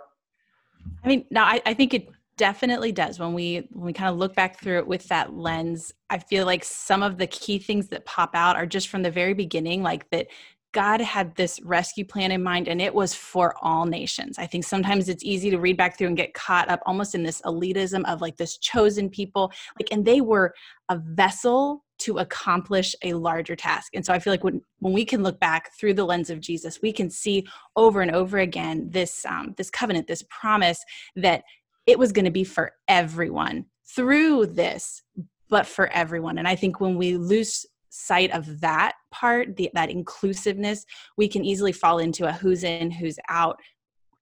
I 1.04 1.08
mean, 1.08 1.26
no, 1.30 1.42
I, 1.42 1.62
I 1.66 1.74
think 1.74 1.94
it 1.94 2.08
definitely 2.38 2.92
does 2.92 3.20
when 3.20 3.34
we 3.34 3.68
when 3.72 3.86
we 3.86 3.94
kind 3.94 4.10
of 4.10 4.18
look 4.18 4.34
back 4.36 4.60
through 4.60 4.78
it 4.78 4.88
with 4.88 5.08
that 5.10 5.34
lens 5.34 5.94
i 6.10 6.18
feel 6.18 6.46
like 6.46 6.64
some 6.64 7.04
of 7.04 7.18
the 7.18 7.28
key 7.28 7.60
things 7.60 7.88
that 7.88 8.06
pop 8.06 8.32
out 8.34 8.56
are 8.56 8.66
just 8.66 8.88
from 8.88 9.04
the 9.04 9.12
very 9.12 9.34
beginning 9.34 9.84
like 9.84 10.10
that 10.10 10.28
God 10.74 11.02
had 11.02 11.36
this 11.36 11.60
rescue 11.64 12.06
plan 12.06 12.32
in 12.32 12.42
mind 12.42 12.68
and 12.68 12.82
it 12.82 12.94
was 12.94 13.14
for 13.14 13.56
all 13.62 13.86
nations. 13.86 14.38
I 14.38 14.46
think 14.46 14.64
sometimes 14.64 15.10
it's 15.10 15.24
easy 15.24 15.50
to 15.52 15.60
read 15.60 15.76
back 15.76 15.98
through 15.98 16.08
and 16.08 16.16
get 16.16 16.34
caught 16.34 16.70
up 16.70 16.80
almost 16.86 17.14
in 17.14 17.24
this 17.24 17.42
elitism 17.42 18.06
of 18.06 18.22
like 18.22 18.38
this 18.38 18.58
chosen 18.58 19.10
people 19.10 19.52
like 19.78 19.90
and 19.92 20.06
they 20.06 20.22
were 20.22 20.54
a 20.88 20.98
vessel 20.98 21.84
to 22.00 22.18
accomplish 22.18 22.96
a 23.04 23.14
larger 23.14 23.56
task. 23.56 23.94
And 23.94 24.04
so 24.04 24.12
I 24.12 24.20
feel 24.20 24.34
like 24.34 24.44
when 24.44 24.62
when 24.80 24.94
we 24.94 25.06
can 25.06 25.22
look 25.22 25.40
back 25.40 25.72
through 25.78 25.94
the 25.94 26.06
lens 26.06 26.30
of 26.30 26.40
Jesus, 26.40 26.82
we 26.82 26.92
can 26.92 27.10
see 27.10 27.46
over 27.76 28.02
and 28.02 28.12
over 28.12 28.40
again 28.40 28.90
this 28.90 29.26
um, 29.26 29.54
this 29.58 29.70
covenant, 29.70 30.08
this 30.08 30.24
promise 30.30 30.84
that 31.16 31.44
it 31.92 32.00
was 32.00 32.12
going 32.12 32.26
to 32.26 32.32
be 32.32 32.44
for 32.44 32.72
everyone 32.88 33.66
through 33.96 34.46
this 34.46 35.04
but 35.50 35.66
for 35.66 35.88
everyone 35.88 36.38
and 36.38 36.48
i 36.48 36.56
think 36.56 36.80
when 36.80 36.96
we 36.98 37.18
lose 37.18 37.66
sight 37.92 38.32
of 38.32 38.62
that 38.62 38.96
part, 39.12 39.56
the, 39.58 39.70
that 39.74 39.92
inclusiveness, 39.92 40.86
we 41.18 41.28
can 41.28 41.46
easily 41.46 41.72
fall 41.72 42.00
into 42.00 42.28
a 42.28 42.32
who's 42.32 42.64
in, 42.64 42.90
who's 42.90 43.20
out, 43.30 43.60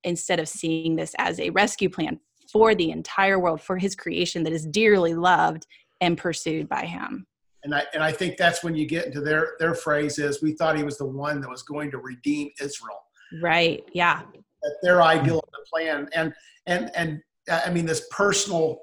instead 0.04 0.40
of 0.40 0.48
seeing 0.48 0.96
this 0.96 1.14
as 1.18 1.40
a 1.40 1.50
rescue 1.52 1.90
plan 1.90 2.20
for 2.52 2.74
the 2.74 2.90
entire 2.90 3.40
world, 3.40 3.62
for 3.62 3.78
his 3.78 3.96
creation 3.96 4.44
that 4.44 4.54
is 4.54 4.66
dearly 4.66 5.14
loved 5.14 5.68
and 6.02 6.18
pursued 6.18 6.68
by 6.68 6.86
him. 6.86 7.28
And 7.64 7.76
I, 7.76 7.84
and 7.94 8.02
I 8.02 8.12
think 8.12 8.38
that's 8.38 8.64
when 8.64 8.76
you 8.76 8.88
get 8.88 9.06
into 9.06 9.22
their, 9.22 9.52
their 9.60 9.76
phrase 9.76 10.18
is 10.18 10.42
we 10.42 10.54
thought 10.54 10.78
he 10.78 10.84
was 10.84 10.98
the 10.98 11.06
one 11.06 11.42
that 11.42 11.50
was 11.50 11.62
going 11.62 11.92
to 11.92 11.98
redeem 11.98 12.50
Israel. 12.60 13.00
Right. 13.42 13.84
Yeah. 13.94 14.22
That 14.64 14.76
their 14.82 15.04
ideal 15.04 15.40
of 15.40 15.50
the 15.52 15.66
plan. 15.70 16.10
And, 16.16 16.34
and, 16.66 16.90
and 16.96 17.22
I 17.50 17.70
mean, 17.70 17.86
this 17.86 18.08
personal, 18.12 18.82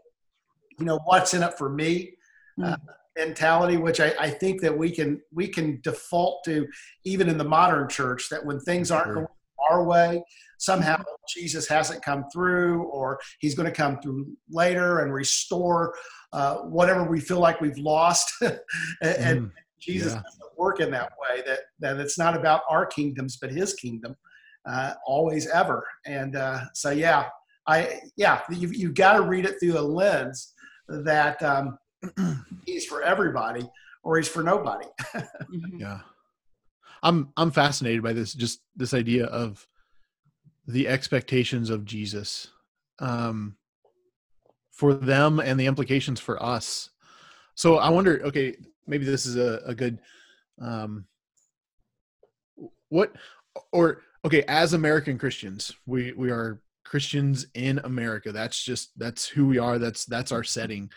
you 0.79 0.85
know, 0.85 0.99
what's 1.05 1.35
in 1.35 1.43
it 1.43 1.57
for 1.59 1.69
me. 1.69 2.13
Mm. 2.59 2.73
Uh, 2.73 2.77
mentality, 3.17 3.79
which 3.79 3.99
I, 3.99 4.15
I, 4.21 4.29
think 4.29 4.61
that 4.61 4.77
we 4.77 4.91
can 4.91 5.21
we 5.33 5.49
can 5.49 5.81
default 5.83 6.45
to 6.45 6.67
even 7.05 7.31
in 7.31 7.39
the 7.39 7.45
modern 7.45 7.89
church 7.89 8.29
that 8.31 8.45
when 8.45 8.61
things 8.61 8.91
aren't 8.91 9.15
going 9.15 9.27
our 9.71 9.85
way, 9.85 10.23
somehow 10.59 11.03
Jesus 11.29 11.69
hasn't 11.69 12.03
come 12.03 12.25
through, 12.33 12.85
or 12.85 13.19
He's 13.39 13.55
going 13.55 13.69
to 13.69 13.75
come 13.75 14.01
through 14.01 14.27
later 14.51 15.01
and 15.01 15.13
restore 15.13 15.95
uh, 16.33 16.57
whatever 16.57 17.05
we 17.05 17.21
feel 17.21 17.41
like 17.41 17.61
we've 17.61 17.79
lost. 17.79 18.33
and, 19.03 19.43
mm, 19.43 19.53
Jesus 19.81 20.15
yeah. 20.15 20.23
doesn't 20.23 20.59
work 20.59 20.81
in 20.81 20.91
that 20.91 21.13
way. 21.21 21.43
That 21.47 21.61
that 21.81 21.99
it's 21.99 22.19
not 22.19 22.37
about 22.37 22.63
our 22.69 22.87
kingdoms, 22.87 23.39
but 23.41 23.51
His 23.51 23.75
kingdom, 23.75 24.17
uh, 24.69 24.95
always 25.07 25.47
ever. 25.49 25.87
And 26.07 26.37
uh, 26.37 26.61
so, 26.75 26.91
yeah, 26.91 27.29
I 27.67 28.01
yeah, 28.17 28.43
you 28.51 28.69
you've 28.69 28.95
got 28.95 29.15
to 29.15 29.23
read 29.23 29.45
it 29.45 29.59
through 29.61 29.79
a 29.79 29.81
lens 29.81 30.53
that. 30.89 31.43
Um, 31.43 31.79
he's 32.67 32.87
for 32.87 33.03
everybody 33.03 33.69
or 34.03 34.17
he's 34.17 34.29
for 34.29 34.43
nobody. 34.43 34.87
Mm-hmm. 35.47 35.79
yeah. 35.79 36.01
I'm 37.03 37.33
I'm 37.37 37.53
fascinated 37.53 38.03
by 38.03 38.13
this 38.13 38.35
just 38.35 38.61
this 38.75 38.93
idea 38.95 39.27
of 39.27 39.65
the 40.67 40.89
expectations 40.89 41.71
of 41.71 41.85
Jesus 41.85 42.49
um 42.99 43.57
for 44.73 44.93
them 44.93 45.39
and 45.39 45.59
the 45.59 45.67
implications 45.67 46.19
for 46.19 46.43
us. 46.43 46.91
So 47.55 47.77
I 47.77 47.91
wonder 47.91 48.21
okay, 48.25 48.57
maybe 48.89 49.05
this 49.05 49.25
is 49.25 49.37
a, 49.37 49.61
a 49.67 49.75
good 49.75 50.01
um 50.61 51.07
what 52.89 53.15
or 53.73 54.03
okay, 54.25 54.43
as 54.49 54.73
American 54.73 55.17
Christians, 55.17 55.73
we 55.87 56.13
we 56.13 56.31
are 56.31 56.61
Christians 56.87 57.47
in 57.55 57.79
America. 57.85 58.33
That's 58.33 58.63
just 58.63 58.91
that's 58.97 59.27
who 59.27 59.47
we 59.47 59.59
are. 59.59 59.79
That's 59.79 60.05
that's 60.05 60.33
our 60.33 60.45
setting. 60.45 60.91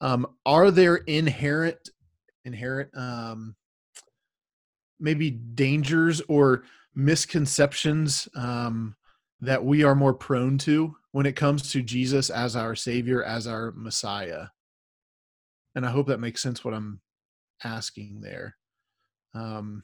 Um, 0.00 0.26
are 0.44 0.70
there 0.70 0.96
inherent 0.96 1.78
inherent 2.44 2.90
um, 2.96 3.56
maybe 5.00 5.30
dangers 5.30 6.20
or 6.28 6.64
misconceptions 6.94 8.28
um, 8.34 8.96
that 9.40 9.64
we 9.64 9.84
are 9.84 9.94
more 9.94 10.14
prone 10.14 10.58
to 10.58 10.96
when 11.12 11.26
it 11.26 11.36
comes 11.36 11.70
to 11.72 11.82
Jesus 11.82 12.30
as 12.30 12.56
our 12.56 12.74
Savior, 12.74 13.22
as 13.22 13.46
our 13.46 13.72
Messiah? 13.72 14.46
And 15.74 15.86
I 15.86 15.90
hope 15.90 16.08
that 16.08 16.20
makes 16.20 16.42
sense 16.42 16.64
what 16.64 16.74
I'm 16.74 17.00
asking 17.62 18.20
there. 18.20 18.56
Um, 19.34 19.82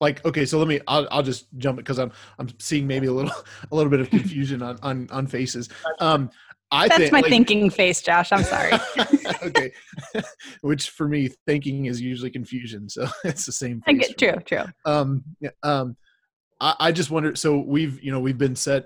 like 0.00 0.24
okay 0.24 0.44
so 0.44 0.58
let 0.58 0.68
me 0.68 0.80
I'll, 0.86 1.06
I'll 1.10 1.22
just 1.22 1.46
jump 1.58 1.78
it 1.78 1.82
because 1.82 1.98
i'm 1.98 2.12
i'm 2.38 2.48
seeing 2.58 2.86
maybe 2.86 3.06
a 3.06 3.12
little 3.12 3.32
a 3.70 3.74
little 3.74 3.90
bit 3.90 4.00
of 4.00 4.10
confusion 4.10 4.62
on 4.62 4.78
on, 4.82 5.08
on 5.10 5.26
faces 5.26 5.68
um 6.00 6.30
I 6.72 6.86
That's 6.86 7.00
think, 7.00 7.12
my 7.12 7.20
like, 7.20 7.30
thinking 7.30 7.68
face, 7.68 8.00
Josh. 8.00 8.30
I'm 8.30 8.44
sorry. 8.44 8.72
okay. 9.42 9.72
Which 10.60 10.90
for 10.90 11.08
me, 11.08 11.28
thinking 11.46 11.86
is 11.86 12.00
usually 12.00 12.30
confusion. 12.30 12.88
So 12.88 13.08
it's 13.24 13.44
the 13.44 13.52
same. 13.52 13.82
I 13.88 13.94
get 13.94 14.16
true, 14.16 14.32
me. 14.32 14.42
true. 14.44 14.64
Um, 14.84 15.24
yeah, 15.40 15.50
um, 15.64 15.96
I, 16.60 16.74
I 16.78 16.92
just 16.92 17.10
wonder. 17.10 17.34
So 17.34 17.58
we've, 17.58 18.00
you 18.02 18.12
know, 18.12 18.20
we've 18.20 18.38
been 18.38 18.54
set 18.54 18.84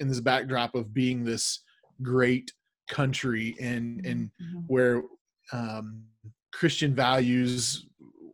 in 0.00 0.08
this 0.08 0.20
backdrop 0.20 0.74
of 0.74 0.94
being 0.94 1.22
this 1.22 1.60
great 2.00 2.54
country 2.88 3.54
and, 3.60 4.04
and 4.06 4.30
mm-hmm. 4.40 4.60
where, 4.66 5.02
um, 5.52 6.04
Christian 6.52 6.94
values, 6.94 7.86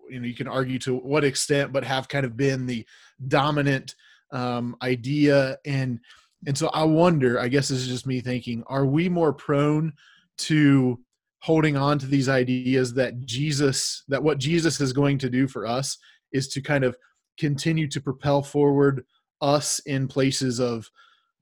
you 0.08 0.20
know, 0.20 0.26
you 0.26 0.34
can 0.34 0.48
argue 0.48 0.78
to 0.80 0.96
what 0.96 1.24
extent, 1.24 1.72
but 1.72 1.84
have 1.84 2.08
kind 2.08 2.24
of 2.24 2.36
been 2.36 2.66
the 2.66 2.86
dominant, 3.28 3.94
um, 4.32 4.76
idea. 4.82 5.58
And, 5.64 6.00
and 6.46 6.56
so 6.56 6.68
I 6.68 6.84
wonder, 6.84 7.40
I 7.40 7.48
guess 7.48 7.68
this 7.68 7.78
is 7.78 7.88
just 7.88 8.06
me 8.06 8.20
thinking, 8.20 8.62
are 8.66 8.86
we 8.86 9.08
more 9.08 9.32
prone 9.32 9.92
to 10.38 10.98
holding 11.40 11.76
on 11.76 11.98
to 11.98 12.06
these 12.06 12.28
ideas 12.28 12.94
that 12.94 13.24
Jesus, 13.24 14.04
that 14.08 14.22
what 14.22 14.38
Jesus 14.38 14.80
is 14.80 14.92
going 14.92 15.18
to 15.18 15.30
do 15.30 15.46
for 15.46 15.66
us 15.66 15.98
is 16.32 16.48
to 16.48 16.60
kind 16.60 16.84
of 16.84 16.96
continue 17.38 17.86
to 17.88 18.00
propel 18.00 18.42
forward 18.42 19.04
us 19.40 19.78
in 19.80 20.08
places 20.08 20.60
of 20.60 20.90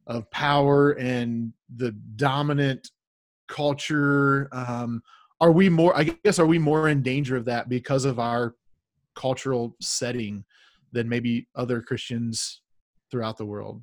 of 0.06 0.30
power 0.30 0.92
and 0.92 1.52
the 1.76 1.92
dominant 2.16 2.90
culture 3.48 4.48
um 4.52 5.02
are 5.40 5.52
we 5.52 5.68
more 5.68 5.96
i 5.96 6.04
guess 6.04 6.38
are 6.38 6.46
we 6.46 6.58
more 6.58 6.88
in 6.88 7.02
danger 7.02 7.36
of 7.36 7.44
that 7.44 7.68
because 7.68 8.04
of 8.04 8.18
our 8.18 8.54
cultural 9.14 9.76
setting 9.80 10.44
than 10.92 11.08
maybe 11.08 11.46
other 11.54 11.80
christians 11.80 12.62
throughout 13.10 13.36
the 13.36 13.44
world 13.44 13.82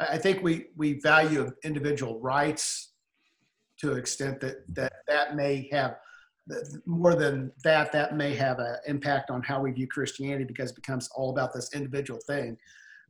I 0.00 0.18
think 0.18 0.42
we 0.42 0.66
we 0.76 1.00
value 1.00 1.50
individual 1.64 2.20
rights 2.20 2.92
to 3.80 3.92
an 3.92 3.98
extent 3.98 4.40
that 4.40 4.56
that 4.74 4.92
that 5.08 5.36
may 5.36 5.68
have 5.72 5.96
more 6.84 7.14
than 7.14 7.50
that 7.64 7.92
that 7.92 8.16
may 8.16 8.34
have 8.34 8.58
an 8.58 8.76
impact 8.86 9.30
on 9.30 9.42
how 9.42 9.60
we 9.60 9.72
view 9.72 9.86
Christianity 9.86 10.44
because 10.44 10.70
it 10.70 10.76
becomes 10.76 11.08
all 11.14 11.30
about 11.30 11.52
this 11.52 11.74
individual 11.74 12.20
thing. 12.26 12.56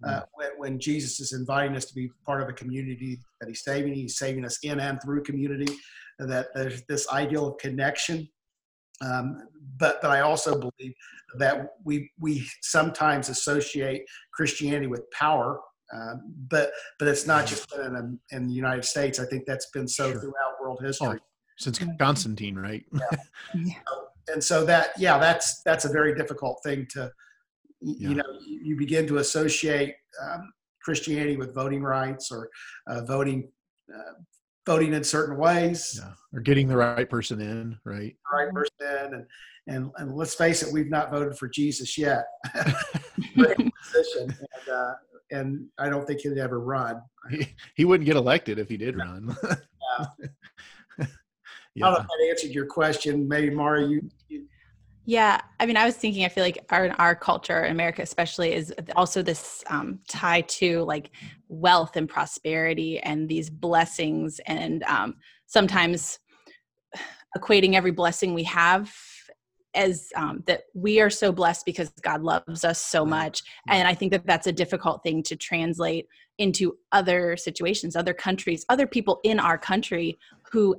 Uh, 0.07 0.21
mm. 0.21 0.25
when, 0.35 0.49
when, 0.59 0.79
Jesus 0.79 1.21
is 1.21 1.33
inviting 1.33 1.75
us 1.75 1.87
to 1.87 1.95
be 1.95 2.11
part 2.27 2.43
of 2.43 2.51
a 2.51 2.53
community 2.53 3.19
that 3.41 3.49
He's 3.49 3.65
saving, 3.65 3.95
He's 3.95 4.19
saving 4.19 4.45
us 4.45 4.59
in 4.63 4.79
and 4.79 5.01
through 5.03 5.23
community. 5.23 5.75
That 6.19 6.49
there's 6.55 6.83
this 6.89 7.09
ideal 7.11 7.49
of 7.49 7.59
connection 7.59 8.29
um, 9.05 9.43
but 9.79 10.01
but 10.01 10.11
I 10.11 10.21
also 10.21 10.59
believe 10.59 10.95
that 11.39 11.69
we 11.85 12.11
we 12.19 12.47
sometimes 12.63 13.29
associate 13.29 14.03
Christianity 14.33 14.87
with 14.87 15.11
power 15.11 15.61
um, 15.93 16.35
but 16.49 16.71
but 16.99 17.09
it's 17.09 17.27
not 17.27 17.47
just 17.47 17.69
been 17.71 17.95
in, 17.95 18.19
in, 18.33 18.49
the 18.49 18.53
United 18.53 18.85
States. 18.85 19.21
I 19.21 19.25
think 19.25 19.45
that's 19.47 19.71
been 19.71 19.87
so 19.87 20.11
sure. 20.11 20.21
throughout 20.21 20.61
world 20.61 20.81
history. 20.83 21.19
Oh, 21.21 21.25
since 21.59 21.81
Constantine, 22.01 22.57
right? 22.57 22.85
yeah. 23.55 23.75
and 24.33 24.43
so 24.43 24.65
that 24.65 24.89
yeah 24.99 25.19
that's 25.19 25.63
that's 25.63 25.85
a 25.85 25.89
very 25.89 26.15
difficult 26.15 26.61
thing 26.65 26.87
to 26.91 27.11
y- 27.81 27.95
Yeah. 27.99 28.09
you 28.09 28.15
know 28.17 28.39
you 28.45 28.61
you 28.65 28.77
begin 28.77 29.07
to 29.07 29.19
associate 29.19 29.95
um, 30.21 30.53
christianity 30.83 31.37
with 31.37 31.55
voting 31.55 31.83
rights 31.83 32.33
or 32.33 32.51
uh, 32.89 33.03
voting 33.05 33.49
uh, 33.95 34.15
voting 34.67 34.93
in 34.93 35.05
certain 35.05 35.37
ways 35.37 35.99
Yeah. 36.03 36.13
Or 36.33 36.41
getting 36.41 36.69
the 36.69 36.77
right 36.77 37.09
person 37.09 37.41
in, 37.41 37.79
right? 37.85 38.17
the 38.31 38.37
right 38.37 38.53
person 38.53 39.15
and 39.15 39.27
and 39.69 39.91
and 39.97 40.15
let's 40.17 40.35
face 40.35 40.63
it 40.63 40.73
we've 40.73 40.91
not 40.91 41.11
voted 41.11 41.37
for 41.37 41.49
jesus 41.49 41.97
yet 41.99 42.25
position 43.35 44.29
and, 44.29 44.69
uh, 44.73 44.93
and 45.33 45.67
i 45.79 45.89
don't 45.89 46.07
think 46.07 46.21
he'd 46.21 46.39
ever 46.39 46.61
run 46.61 47.01
he, 47.31 47.49
he 47.75 47.85
wouldn't 47.85 48.07
get 48.07 48.17
elected 48.17 48.59
if 48.59 48.69
he 48.69 48.77
did 48.77 48.97
run. 48.97 49.35
Yeah. 51.75 51.89
I 51.89 51.91
don't 51.91 51.99
know 51.99 52.01
if 52.01 52.07
that 52.07 52.27
answered 52.31 52.55
your 52.55 52.65
question. 52.65 53.29
Maybe 53.29 53.55
Mara, 53.55 53.87
you, 53.87 54.09
you 54.29 54.47
Yeah, 55.09 55.41
I 55.61 55.67
mean, 55.67 55.77
I 55.77 55.85
was 55.87 55.95
thinking. 55.95 56.25
I 56.25 56.29
feel 56.29 56.43
like 56.43 56.59
our 56.71 56.91
our 56.99 57.15
culture, 57.15 57.63
in 57.65 57.71
America 57.71 58.03
especially, 58.03 58.53
is 58.53 58.75
also 58.97 59.23
this 59.23 59.63
um, 59.71 60.01
tie 60.09 60.41
to 60.41 60.83
like 60.83 61.13
wealth 61.49 61.95
and 61.95 62.09
prosperity 62.09 62.99
and 62.99 63.29
these 63.29 63.49
blessings, 63.49 64.41
and 64.47 64.83
um, 64.83 65.15
sometimes 65.47 66.19
equating 67.39 67.75
every 67.75 67.93
blessing 67.93 68.35
we 68.35 68.43
have 68.43 68.93
as 69.77 70.09
um, 70.17 70.43
that 70.49 70.63
we 70.75 71.01
are 71.01 71.11
so 71.11 71.31
blessed 71.31 71.65
because 71.65 71.91
God 72.03 72.23
loves 72.23 72.65
us 72.65 72.83
so 72.83 73.07
much, 73.07 73.43
and 73.69 73.87
I 73.87 73.95
think 73.95 74.11
that 74.11 74.27
that's 74.27 74.49
a 74.49 74.53
difficult 74.53 75.05
thing 75.05 75.23
to 75.25 75.37
translate 75.37 76.09
into 76.39 76.77
other 76.91 77.37
situations, 77.37 77.95
other 77.95 78.13
countries, 78.13 78.67
other 78.69 78.89
people 78.89 79.21
in 79.23 79.39
our 79.39 79.57
country 79.57 80.19
who 80.51 80.75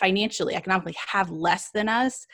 financially, 0.00 0.54
economically 0.54 0.94
have 1.08 1.30
less 1.30 1.70
than 1.70 1.88
us 1.88 2.26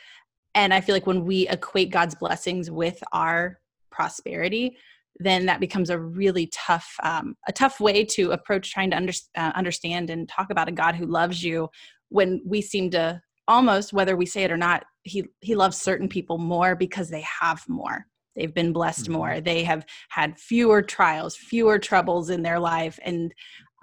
and 0.54 0.72
i 0.72 0.80
feel 0.80 0.94
like 0.94 1.06
when 1.06 1.24
we 1.24 1.48
equate 1.48 1.90
god's 1.90 2.14
blessings 2.14 2.70
with 2.70 3.02
our 3.12 3.58
prosperity 3.90 4.76
then 5.20 5.46
that 5.46 5.60
becomes 5.60 5.90
a 5.90 5.98
really 5.98 6.48
tough 6.48 6.96
um, 7.02 7.36
a 7.46 7.52
tough 7.52 7.78
way 7.80 8.04
to 8.04 8.32
approach 8.32 8.72
trying 8.72 8.90
to 8.90 8.96
under, 8.96 9.12
uh, 9.36 9.52
understand 9.54 10.10
and 10.10 10.28
talk 10.28 10.50
about 10.50 10.68
a 10.68 10.72
god 10.72 10.94
who 10.94 11.06
loves 11.06 11.42
you 11.42 11.68
when 12.08 12.40
we 12.44 12.60
seem 12.60 12.90
to 12.90 13.20
almost 13.46 13.92
whether 13.92 14.16
we 14.16 14.26
say 14.26 14.42
it 14.44 14.50
or 14.50 14.56
not 14.56 14.84
he 15.02 15.24
he 15.40 15.54
loves 15.54 15.76
certain 15.76 16.08
people 16.08 16.38
more 16.38 16.74
because 16.74 17.10
they 17.10 17.24
have 17.40 17.62
more 17.68 18.06
they've 18.34 18.54
been 18.54 18.72
blessed 18.72 19.08
Mhm. 19.08 19.12
more 19.12 19.40
they 19.40 19.62
have 19.62 19.84
had 20.08 20.38
fewer 20.38 20.82
trials 20.82 21.36
fewer 21.36 21.78
troubles 21.78 22.30
in 22.30 22.42
their 22.42 22.58
life 22.58 22.98
and 23.04 23.32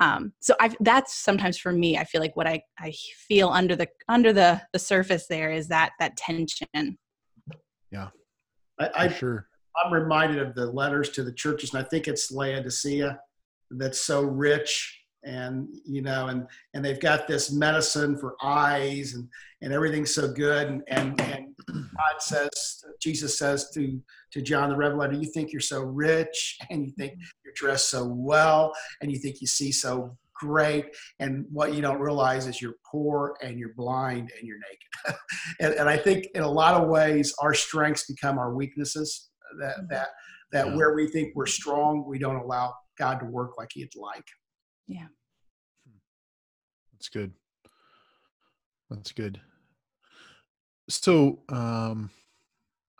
um, 0.01 0.33
so 0.39 0.55
I, 0.59 0.75
that's 0.81 1.15
sometimes 1.15 1.57
for 1.57 1.71
me 1.71 1.97
i 1.97 2.03
feel 2.03 2.19
like 2.19 2.35
what 2.35 2.47
I, 2.47 2.61
I 2.77 2.91
feel 3.27 3.49
under 3.49 3.75
the 3.75 3.87
under 4.09 4.33
the 4.33 4.61
the 4.73 4.79
surface 4.79 5.27
there 5.27 5.51
is 5.51 5.69
that 5.69 5.91
that 5.99 6.17
tension. 6.17 6.97
I, 8.79 8.89
I, 8.95 9.07
sure. 9.09 9.47
I'm 9.75 9.93
reminded 9.93 10.39
of 10.39 10.55
the 10.55 10.65
letters 10.65 11.09
to 11.11 11.23
the 11.23 11.31
churches, 11.31 11.73
and 11.73 11.83
I 11.83 11.87
think 11.87 12.07
it's 12.07 12.31
Laodicea 12.31 13.19
that's 13.69 13.99
so 14.01 14.21
rich 14.21 15.00
and 15.23 15.67
you 15.85 16.01
know 16.01 16.27
and 16.27 16.47
and 16.73 16.83
they've 16.83 16.99
got 16.99 17.27
this 17.27 17.51
medicine 17.51 18.17
for 18.17 18.35
eyes 18.41 19.13
and 19.13 19.27
and 19.61 19.71
everything's 19.73 20.13
so 20.13 20.31
good. 20.31 20.67
And 20.67 20.83
and, 20.87 21.21
and 21.21 21.47
god 21.67 22.19
says 22.19 22.49
jesus 22.99 23.37
says 23.37 23.69
to 23.71 24.01
to 24.31 24.41
john 24.41 24.69
the 24.69 24.75
revelator 24.75 25.13
you 25.13 25.31
think 25.31 25.51
you're 25.51 25.61
so 25.61 25.81
rich 25.81 26.57
and 26.71 26.85
you 26.85 26.91
think 26.97 27.13
you're 27.45 27.53
dressed 27.55 27.89
so 27.89 28.03
well 28.05 28.73
and 29.01 29.11
you 29.11 29.19
think 29.19 29.41
you 29.41 29.47
see 29.47 29.71
so 29.71 30.17
great. 30.33 30.85
And 31.19 31.45
what 31.51 31.75
you 31.75 31.83
don't 31.83 31.99
realize 31.99 32.47
is 32.47 32.59
you're 32.59 32.73
poor 32.91 33.35
and 33.43 33.59
you're 33.59 33.75
blind 33.75 34.31
and 34.37 34.47
you're 34.47 34.57
naked. 34.57 35.19
And, 35.59 35.73
and 35.75 35.87
i 35.87 35.95
think 35.97 36.25
in 36.33 36.41
a 36.41 36.49
lot 36.49 36.73
of 36.81 36.87
ways 36.89 37.31
our 37.39 37.53
strengths 37.53 38.05
become 38.07 38.39
our 38.39 38.53
weaknesses. 38.55 39.29
That 39.59 39.75
that 39.89 40.07
that 40.51 40.67
Yeah. 40.67 40.75
where 40.75 40.95
we 40.95 41.07
think 41.09 41.33
we're 41.35 41.45
strong 41.45 42.05
we 42.07 42.17
don't 42.17 42.37
allow 42.37 42.73
god 42.97 43.19
to 43.19 43.25
work 43.27 43.51
like 43.59 43.69
he'd 43.73 43.89
like 43.95 44.25
That's 46.93 47.09
good. 47.09 47.31
That's 48.89 49.11
good. 49.11 49.39
So, 50.89 51.39
um, 51.49 52.09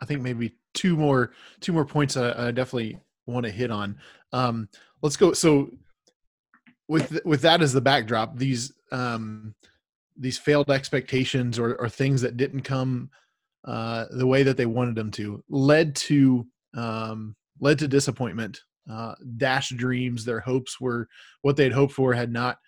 I 0.00 0.06
think 0.06 0.22
maybe 0.22 0.56
two 0.74 0.96
more 0.96 1.32
two 1.60 1.72
more 1.72 1.84
points 1.84 2.16
I, 2.16 2.48
I 2.48 2.50
definitely 2.50 2.98
want 3.26 3.46
to 3.46 3.52
hit 3.52 3.70
on. 3.70 3.98
Um, 4.32 4.68
let's 5.02 5.16
go. 5.16 5.32
So, 5.32 5.70
with 6.88 7.24
with 7.24 7.42
that 7.42 7.62
as 7.62 7.72
the 7.72 7.80
backdrop, 7.80 8.36
these 8.36 8.72
um, 8.90 9.54
these 10.16 10.38
failed 10.38 10.70
expectations 10.70 11.58
or, 11.58 11.74
or 11.76 11.88
things 11.88 12.22
that 12.22 12.36
didn't 12.36 12.62
come 12.62 13.10
uh, 13.64 14.06
the 14.10 14.26
way 14.26 14.42
that 14.42 14.56
they 14.56 14.66
wanted 14.66 14.94
them 14.94 15.10
to 15.12 15.42
led 15.48 15.94
to 15.94 16.46
um, 16.74 17.36
led 17.60 17.78
to 17.78 17.88
disappointment, 17.88 18.62
uh, 18.90 19.14
dashed 19.36 19.76
dreams. 19.76 20.24
Their 20.24 20.40
hopes 20.40 20.80
were 20.80 21.08
what 21.42 21.56
they'd 21.56 21.72
hoped 21.72 21.92
for 21.92 22.12
had 22.14 22.32
not 22.32 22.58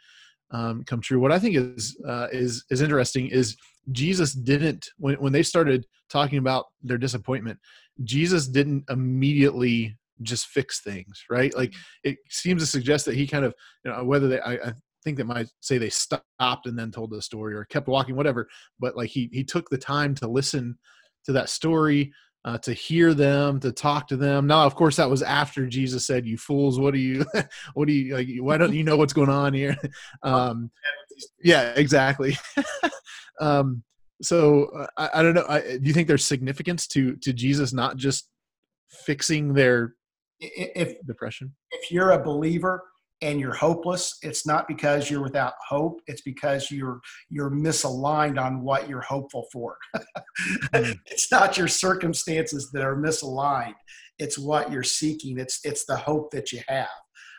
um, 0.51 0.85
come 0.85 1.01
true. 1.01 1.21
What 1.21 1.33
I 1.33 1.39
think 1.39 1.57
is 1.57 2.01
uh, 2.07 2.29
is 2.33 2.65
is 2.71 2.81
interesting 2.81 3.29
is 3.29 3.57
Jesus 3.93 4.33
didn't 4.33 4.89
when 4.99 5.17
when 5.17 5.33
they 5.33 5.43
started 5.43 5.87
talking 6.09 6.39
about 6.39 6.67
their 6.83 6.99
disappointment. 6.99 7.59
Jesus 8.05 8.49
didn't 8.49 8.85
immediately 8.89 9.97
just 10.23 10.47
fix 10.47 10.81
things, 10.81 11.25
right? 11.29 11.55
Like 11.57 11.75
it 12.03 12.19
seems 12.31 12.63
to 12.63 12.67
suggest 12.67 13.05
that 13.07 13.17
he 13.17 13.27
kind 13.27 13.45
of 13.45 13.55
you 13.85 13.91
know 13.91 14.05
whether 14.05 14.29
they 14.29 14.41
I, 14.41 14.53
I 14.55 14.73
think 15.03 15.19
that 15.19 15.27
might 15.27 15.49
say 15.61 15.77
they 15.79 15.91
stopped 15.91 16.67
and 16.67 16.79
then 16.79 16.91
told 16.91 17.11
the 17.11 17.21
story 17.21 17.55
or 17.55 17.65
kept 17.65 17.89
walking, 17.89 18.17
whatever. 18.17 18.49
But 18.79 18.97
like 18.97 19.11
he 19.11 19.29
he 19.33 19.45
took 19.45 19.69
the 19.69 19.79
time 19.79 20.15
to 20.17 20.29
listen 20.29 20.79
to 21.25 21.33
that 21.33 21.49
story. 21.49 22.13
Uh, 22.45 22.59
to 22.59 22.75
hear 22.75 23.15
them, 23.15 23.59
to 23.59 23.73
talk 23.73 24.07
to 24.07 24.19
them. 24.19 24.47
Now, 24.47 24.67
of 24.67 24.75
course, 24.75 24.97
that 24.97 25.09
was 25.09 25.23
after 25.23 25.67
Jesus 25.67 26.05
said, 26.05 26.27
"You 26.27 26.37
fools, 26.37 26.79
what 26.79 26.93
do 26.93 27.01
you, 27.01 27.25
what 27.75 27.89
do 27.89 27.95
you 27.95 28.15
like? 28.15 28.29
Why 28.39 28.59
don't 28.59 28.75
you 28.75 28.85
know 28.85 28.99
what's 28.99 29.15
going 29.15 29.31
on 29.31 29.55
here?" 29.55 29.77
Um, 30.23 30.71
yeah, 31.43 31.73
exactly. 31.75 32.37
um, 33.41 33.83
so 34.21 34.67
uh, 34.77 34.87
I, 34.99 35.11
I 35.15 35.23
don't 35.23 35.35
know. 35.35 35.47
I, 35.49 35.61
do 35.61 35.81
you 35.85 35.95
think 35.95 36.07
there's 36.07 36.25
significance 36.25 36.87
to 36.89 37.17
to 37.17 37.33
Jesus 37.33 37.73
not 37.73 37.97
just 37.97 38.29
fixing 38.89 39.55
their 39.55 39.95
if 40.39 40.99
depression? 41.07 41.55
if 41.71 41.91
you're 41.91 42.11
a 42.11 42.23
believer 42.23 42.83
and 43.25 43.41
you're 43.41 43.55
hopeless 43.55 44.19
it's 44.23 44.47
not 44.47 44.69
because 44.69 45.11
you're 45.11 45.23
without 45.23 45.55
hope 45.67 46.01
it's 46.07 46.21
because 46.23 46.71
you're 46.71 47.01
you're 47.31 47.51
misaligned 47.51 48.39
on 48.39 48.63
what 48.63 48.89
you're 48.89 49.01
hopeful 49.01 49.47
for 49.53 49.77
Mm. 50.75 50.97
it's 51.07 51.31
not 51.33 51.57
your 51.59 51.69
circumstances 51.69 52.71
that 52.73 52.83
are 52.85 52.97
misaligned 52.97 53.75
it's 54.19 54.39
what 54.39 54.71
you're 54.71 54.83
seeking 55.01 55.39
it's 55.39 55.61
it's 55.65 55.85
the 55.87 55.97
hope 55.97 56.31
that 56.33 56.53
you 56.53 56.61
have 56.69 56.89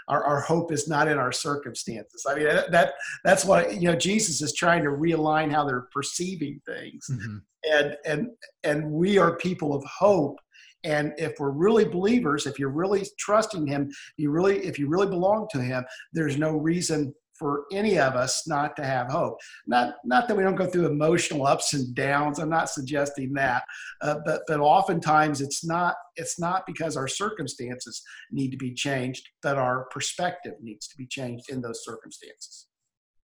our, 0.07 0.23
our 0.23 0.41
hope 0.41 0.71
is 0.71 0.87
not 0.87 1.07
in 1.07 1.17
our 1.17 1.31
circumstances 1.31 2.25
i 2.29 2.35
mean 2.35 2.45
that, 2.45 2.71
that 2.71 2.93
that's 3.23 3.43
what 3.45 3.75
you 3.75 3.87
know 3.89 3.95
jesus 3.95 4.41
is 4.41 4.53
trying 4.53 4.83
to 4.83 4.89
realign 4.89 5.51
how 5.51 5.63
they're 5.65 5.87
perceiving 5.93 6.59
things 6.65 7.05
Mhm. 7.11 7.41
and 7.71 7.97
and 8.05 8.27
and 8.63 8.91
we 8.91 9.17
are 9.17 9.37
people 9.37 9.73
of 9.75 9.83
hope 9.85 10.37
and 10.83 11.13
if 11.17 11.33
we're 11.39 11.51
really 11.51 11.85
believers 11.85 12.45
if 12.45 12.59
you're 12.59 12.69
really 12.69 13.05
trusting 13.17 13.65
him 13.65 13.89
you 14.17 14.31
really 14.31 14.57
if 14.65 14.77
you 14.77 14.87
really 14.87 15.07
belong 15.07 15.47
to 15.51 15.61
him 15.61 15.83
there's 16.13 16.37
no 16.37 16.57
reason 16.57 17.13
for 17.37 17.65
any 17.71 17.99
of 17.99 18.15
us 18.15 18.47
not 18.47 18.75
to 18.77 18.83
have 18.83 19.09
hope. 19.09 19.37
Not 19.67 19.95
not 20.05 20.27
that 20.27 20.37
we 20.37 20.43
don't 20.43 20.55
go 20.55 20.65
through 20.65 20.87
emotional 20.87 21.45
ups 21.45 21.73
and 21.73 21.93
downs 21.95 22.39
i'm 22.39 22.49
not 22.49 22.69
suggesting 22.69 23.33
that 23.33 23.63
uh, 24.01 24.15
but 24.25 24.41
but 24.47 24.59
oftentimes 24.59 25.41
it's 25.41 25.65
not 25.65 25.95
it's 26.15 26.39
not 26.39 26.65
because 26.65 26.95
our 26.97 27.07
circumstances 27.07 28.01
need 28.31 28.51
to 28.51 28.57
be 28.57 28.73
changed 28.73 29.27
but 29.41 29.57
our 29.57 29.85
perspective 29.91 30.53
needs 30.61 30.87
to 30.87 30.97
be 30.97 31.07
changed 31.07 31.49
in 31.49 31.61
those 31.61 31.83
circumstances 31.83 32.67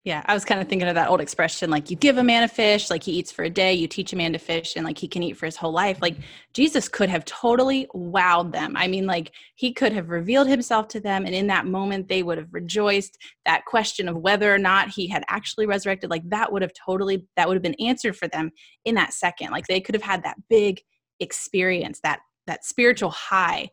Yeah, 0.05 0.23
I 0.27 0.33
was 0.33 0.45
kind 0.45 0.61
of 0.61 0.69
thinking 0.69 0.89
of 0.89 0.95
that 0.95 1.11
old 1.11 1.21
expression 1.21 1.71
like 1.71 1.91
you 1.91 1.97
give 1.97 2.19
a 2.19 2.23
man 2.23 2.45
a 2.45 2.49
fish, 2.49 2.89
like 2.89 3.03
he 3.03 3.13
eats 3.13 3.33
for 3.33 3.43
a 3.43 3.51
day, 3.51 3.75
you 3.75 3.89
teach 3.89 4.13
a 4.13 4.17
man 4.17 4.33
to 4.33 4.39
fish, 4.39 4.75
and 4.77 4.85
like 4.85 4.97
he 4.97 5.09
can 5.09 5.23
eat 5.23 5.37
for 5.37 5.45
his 5.45 5.57
whole 5.57 5.73
life. 5.73 5.99
Like 6.01 6.17
Jesus 6.55 6.89
could 6.89 7.09
have 7.09 7.25
totally 7.25 7.89
wowed 7.95 8.53
them. 8.53 8.77
I 8.77 8.87
mean, 8.87 9.07
like 9.07 9.33
he 9.57 9.73
could 9.73 9.93
have 9.93 10.09
revealed 10.09 10.49
himself 10.49 10.89
to 10.89 11.01
them, 11.01 11.27
and 11.27 11.35
in 11.35 11.49
that 11.49 11.67
moment, 11.67 12.09
they 12.09 12.23
would 12.23 12.39
have 12.39 12.55
rejoiced. 12.55 13.19
That 13.45 13.65
question 13.65 14.09
of 14.09 14.17
whether 14.17 14.55
or 14.55 14.59
not 14.59 14.89
he 14.89 15.09
had 15.09 15.25
actually 15.29 15.67
resurrected, 15.67 16.11
like 16.11 16.29
that 16.31 16.53
would 16.53 16.63
have 16.63 16.73
totally, 16.73 17.27
that 17.37 17.49
would 17.49 17.57
have 17.57 17.63
been 17.63 17.75
answered 17.75 18.17
for 18.17 18.29
them 18.29 18.51
in 18.85 18.95
that 18.95 19.13
second. 19.13 19.51
Like 19.51 19.67
they 19.67 19.81
could 19.81 19.97
have 19.97 20.03
had 20.03 20.23
that 20.23 20.37
big 20.49 20.81
experience, 21.21 22.01
that 22.03 22.21
that 22.47 22.65
spiritual 22.65 23.11
high. 23.11 23.69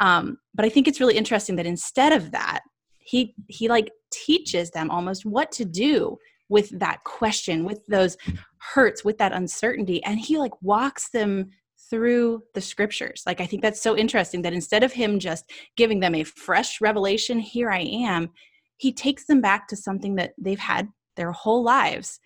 Um, 0.00 0.38
but 0.54 0.64
I 0.64 0.68
think 0.68 0.88
it's 0.88 1.00
really 1.00 1.16
interesting 1.16 1.56
that 1.56 1.66
instead 1.66 2.12
of 2.12 2.30
that, 2.30 2.60
he 3.04 3.34
he 3.48 3.68
like 3.68 3.90
teaches 4.10 4.70
them 4.70 4.90
almost 4.90 5.24
what 5.24 5.52
to 5.52 5.64
do 5.64 6.18
with 6.48 6.78
that 6.78 7.02
question 7.04 7.64
with 7.64 7.84
those 7.86 8.16
hurts 8.58 9.04
with 9.04 9.18
that 9.18 9.32
uncertainty 9.32 10.02
and 10.04 10.18
he 10.18 10.38
like 10.38 10.52
walks 10.62 11.10
them 11.10 11.50
through 11.90 12.42
the 12.54 12.60
scriptures 12.60 13.22
like 13.26 13.40
i 13.40 13.46
think 13.46 13.62
that's 13.62 13.82
so 13.82 13.96
interesting 13.96 14.42
that 14.42 14.52
instead 14.52 14.82
of 14.82 14.92
him 14.92 15.18
just 15.18 15.50
giving 15.76 16.00
them 16.00 16.14
a 16.14 16.24
fresh 16.24 16.80
revelation 16.80 17.38
here 17.38 17.70
i 17.70 17.80
am 17.80 18.30
he 18.78 18.92
takes 18.92 19.26
them 19.26 19.40
back 19.40 19.68
to 19.68 19.76
something 19.76 20.14
that 20.16 20.32
they've 20.38 20.58
had 20.58 20.88
their 21.16 21.32
whole 21.32 21.62
lives 21.62 22.20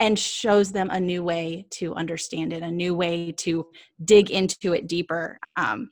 and 0.00 0.18
shows 0.18 0.72
them 0.72 0.90
a 0.90 1.00
new 1.00 1.22
way 1.22 1.66
to 1.70 1.94
understand 1.94 2.52
it, 2.52 2.62
a 2.62 2.70
new 2.70 2.94
way 2.94 3.32
to 3.32 3.66
dig 4.04 4.30
into 4.30 4.72
it 4.72 4.88
deeper. 4.88 5.38
Um, 5.56 5.90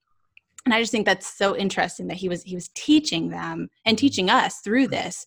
and 0.65 0.73
I 0.73 0.81
just 0.81 0.93
think 0.93 1.07
that's 1.07 1.37
so 1.37 1.57
interesting 1.57 2.07
that 2.09 2.17
he 2.17 2.29
was 2.29 2.43
he 2.43 2.55
was 2.55 2.69
teaching 2.75 3.31
them 3.31 3.69
and 3.85 3.99
teaching 3.99 4.31
us 4.31 4.61
through 4.61 4.89
this 4.89 5.27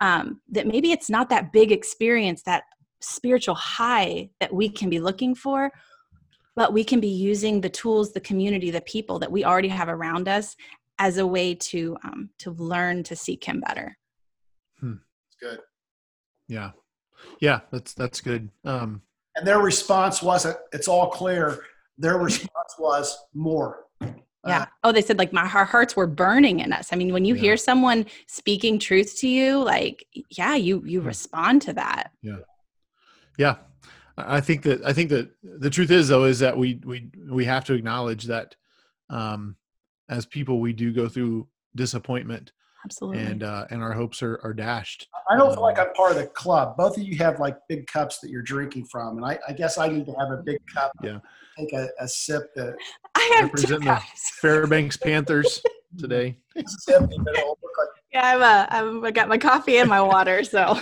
um, 0.00 0.40
that 0.50 0.66
maybe 0.66 0.90
it's 0.90 1.08
not 1.08 1.28
that 1.28 1.52
big 1.52 1.70
experience, 1.70 2.42
that 2.42 2.64
spiritual 3.00 3.54
high 3.54 4.28
that 4.40 4.52
we 4.52 4.68
can 4.68 4.90
be 4.90 4.98
looking 4.98 5.34
for, 5.34 5.70
but 6.56 6.72
we 6.72 6.82
can 6.82 6.98
be 6.98 7.08
using 7.08 7.60
the 7.60 7.70
tools, 7.70 8.12
the 8.12 8.20
community, 8.20 8.70
the 8.72 8.80
people 8.80 9.20
that 9.20 9.30
we 9.30 9.44
already 9.44 9.68
have 9.68 9.88
around 9.88 10.28
us 10.28 10.56
as 10.98 11.18
a 11.18 11.26
way 11.26 11.54
to 11.54 11.96
um, 12.04 12.30
to 12.38 12.50
learn 12.50 13.04
to 13.04 13.14
seek 13.14 13.44
Him 13.44 13.60
better. 13.60 13.96
Hmm. 14.80 14.94
Good. 15.40 15.60
Yeah, 16.48 16.72
yeah, 17.40 17.60
that's 17.70 17.94
that's 17.94 18.20
good. 18.20 18.50
Um, 18.64 19.02
and 19.36 19.46
their 19.46 19.60
response 19.60 20.22
wasn't, 20.22 20.56
"It's 20.72 20.88
all 20.88 21.10
clear." 21.10 21.64
Their 21.98 22.18
response 22.18 22.74
was 22.78 23.16
more. 23.34 23.84
Yeah. 24.46 24.62
Uh, 24.62 24.66
oh, 24.84 24.92
they 24.92 25.02
said 25.02 25.18
like 25.18 25.32
my 25.32 25.42
our 25.42 25.64
hearts 25.64 25.94
were 25.94 26.06
burning 26.06 26.60
in 26.60 26.72
us. 26.72 26.92
I 26.92 26.96
mean, 26.96 27.12
when 27.12 27.24
you 27.24 27.34
yeah. 27.34 27.40
hear 27.40 27.56
someone 27.56 28.06
speaking 28.26 28.78
truth 28.78 29.16
to 29.18 29.28
you, 29.28 29.62
like 29.62 30.06
yeah, 30.30 30.54
you 30.54 30.82
you 30.84 31.00
respond 31.00 31.62
to 31.62 31.72
that. 31.74 32.10
Yeah. 32.22 32.38
Yeah. 33.38 33.56
I 34.16 34.40
think 34.40 34.62
that 34.62 34.84
I 34.84 34.92
think 34.92 35.10
that 35.10 35.30
the 35.42 35.70
truth 35.70 35.90
is 35.90 36.08
though 36.08 36.24
is 36.24 36.40
that 36.40 36.56
we 36.56 36.80
we 36.84 37.10
we 37.28 37.44
have 37.44 37.64
to 37.66 37.74
acknowledge 37.74 38.24
that 38.24 38.56
um 39.10 39.56
as 40.08 40.26
people 40.26 40.60
we 40.60 40.72
do 40.72 40.92
go 40.92 41.08
through 41.08 41.48
disappointment 41.74 42.52
absolutely. 42.84 43.22
and 43.22 43.42
uh 43.42 43.66
and 43.70 43.82
our 43.82 43.92
hopes 43.92 44.22
are, 44.22 44.40
are 44.42 44.52
dashed 44.52 45.08
i 45.30 45.36
don't 45.36 45.52
feel 45.54 45.62
like 45.62 45.78
um, 45.78 45.86
i'm 45.88 45.94
part 45.94 46.12
of 46.12 46.16
the 46.18 46.26
club. 46.26 46.76
Both 46.76 46.96
of 46.96 47.02
you 47.02 47.16
have 47.18 47.40
like 47.40 47.56
big 47.68 47.86
cups 47.86 48.18
that 48.20 48.30
you're 48.30 48.42
drinking 48.42 48.86
from 48.86 49.16
and 49.16 49.26
i, 49.26 49.38
I 49.48 49.52
guess 49.52 49.78
i 49.78 49.88
need 49.88 50.06
to 50.06 50.12
have 50.12 50.30
a 50.30 50.42
big 50.42 50.58
cup 50.72 50.92
yeah. 51.02 51.18
take 51.58 51.72
a, 51.72 51.88
a 51.98 52.08
sip 52.08 52.54
to 52.54 52.74
i 53.14 53.32
have 53.36 53.44
represent 53.44 53.84
the 53.84 54.00
fairbanks 54.40 54.96
panthers 54.96 55.62
today. 55.98 56.38
Yeah 58.12 58.34
i'm 58.34 58.42
uh, 58.42 58.66
I'm, 58.68 59.04
i 59.04 59.10
got 59.10 59.28
my 59.28 59.38
coffee 59.38 59.78
and 59.78 59.88
my 59.88 60.00
water 60.00 60.44
so. 60.44 60.78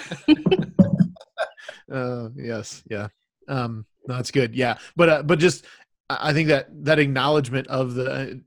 Uh 1.91 2.29
yes 2.37 2.83
yeah. 2.89 3.09
Um 3.49 3.85
no, 4.07 4.17
that's 4.17 4.31
good 4.31 4.55
yeah. 4.55 4.79
But 4.97 5.09
uh, 5.09 5.23
but 5.23 5.39
just 5.39 5.65
I 6.19 6.33
think 6.33 6.49
that 6.49 6.67
that 6.85 6.99
acknowledgement 6.99 7.69
of 7.69 7.95
the 7.95 8.43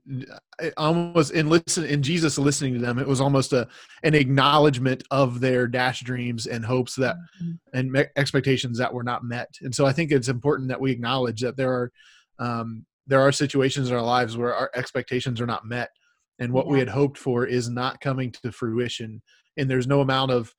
uh, 0.62 0.70
almost 0.76 1.32
in 1.32 1.48
listen 1.48 1.84
in 1.84 2.02
Jesus 2.02 2.36
listening 2.36 2.74
to 2.74 2.80
them, 2.80 2.98
it 2.98 3.06
was 3.06 3.22
almost 3.22 3.54
a 3.54 3.66
an 4.02 4.14
acknowledgement 4.14 5.02
of 5.10 5.40
their 5.40 5.66
dash 5.66 6.00
dreams 6.02 6.46
and 6.46 6.64
hopes 6.64 6.94
that 6.96 7.16
mm-hmm. 7.42 7.52
and 7.72 7.90
me- 7.90 8.04
expectations 8.16 8.76
that 8.78 8.92
were 8.92 9.02
not 9.02 9.24
met. 9.24 9.48
And 9.62 9.74
so 9.74 9.86
I 9.86 9.92
think 9.92 10.12
it's 10.12 10.28
important 10.28 10.68
that 10.68 10.80
we 10.80 10.92
acknowledge 10.92 11.40
that 11.40 11.56
there 11.56 11.72
are 11.72 11.92
um, 12.38 12.84
there 13.06 13.20
are 13.20 13.32
situations 13.32 13.88
in 13.88 13.96
our 13.96 14.02
lives 14.02 14.36
where 14.36 14.54
our 14.54 14.70
expectations 14.74 15.40
are 15.40 15.46
not 15.46 15.64
met, 15.64 15.90
and 16.38 16.52
what 16.52 16.66
yeah. 16.66 16.72
we 16.72 16.78
had 16.80 16.88
hoped 16.88 17.16
for 17.16 17.46
is 17.46 17.70
not 17.70 18.00
coming 18.00 18.30
to 18.30 18.52
fruition. 18.52 19.22
And 19.56 19.70
there's 19.70 19.86
no 19.86 20.00
amount 20.00 20.32
of 20.32 20.54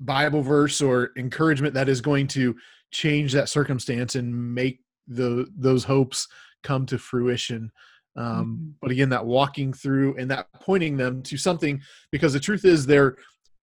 Bible 0.00 0.42
verse 0.42 0.80
or 0.80 1.10
encouragement 1.18 1.74
that 1.74 1.88
is 1.88 2.00
going 2.00 2.28
to 2.28 2.56
change 2.92 3.32
that 3.32 3.48
circumstance 3.48 4.14
and 4.14 4.54
make 4.54 4.80
the 5.08 5.46
those 5.56 5.84
hopes 5.84 6.28
come 6.62 6.86
to 6.86 6.98
fruition 6.98 7.70
um, 8.16 8.26
mm-hmm. 8.26 8.70
but 8.80 8.90
again 8.90 9.08
that 9.08 9.24
walking 9.24 9.72
through 9.72 10.14
and 10.16 10.30
that 10.30 10.46
pointing 10.60 10.96
them 10.96 11.22
to 11.22 11.36
something 11.36 11.80
because 12.10 12.32
the 12.32 12.40
truth 12.40 12.64
is 12.64 12.84
their 12.84 13.16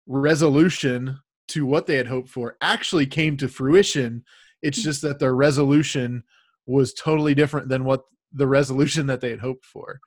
resolution 0.07 1.19
to 1.49 1.65
what 1.67 1.87
they 1.87 1.97
had 1.97 2.07
hoped 2.07 2.29
for 2.29 2.57
actually 2.61 3.07
came 3.07 3.37
to 3.37 3.49
fruition 3.49 4.25
it's 4.63 4.81
mm. 4.81 4.85
just 4.85 5.03
that 5.03 5.19
their 5.19 5.35
resolution 5.35 6.23
was 6.67 6.93
totally 6.95 7.35
different 7.35 7.69
than 7.69 7.85
what 7.85 8.03
the 8.33 8.47
resolution 8.47 9.07
that 9.07 9.21
they 9.21 9.31
had 9.31 9.41
hoped 9.41 9.65
for 9.65 10.01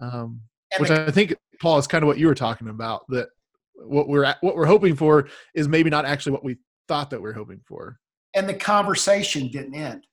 um, 0.00 0.40
which 0.78 0.90
i 0.90 1.10
think 1.10 1.34
paul 1.60 1.78
is 1.78 1.86
kind 1.86 2.04
of 2.04 2.08
what 2.08 2.18
you 2.18 2.26
were 2.26 2.34
talking 2.34 2.68
about 2.68 3.02
that 3.08 3.28
what 3.74 4.08
we're 4.08 4.24
at, 4.24 4.38
what 4.42 4.54
we're 4.54 4.66
hoping 4.66 4.94
for 4.94 5.28
is 5.54 5.66
maybe 5.66 5.90
not 5.90 6.04
actually 6.04 6.32
what 6.32 6.44
we 6.44 6.56
thought 6.88 7.10
that 7.10 7.20
we 7.20 7.28
are 7.28 7.34
hoping 7.34 7.60
for 7.66 7.98
and 8.34 8.48
the 8.48 8.54
conversation 8.54 9.48
didn't 9.48 9.74
end 9.74 10.06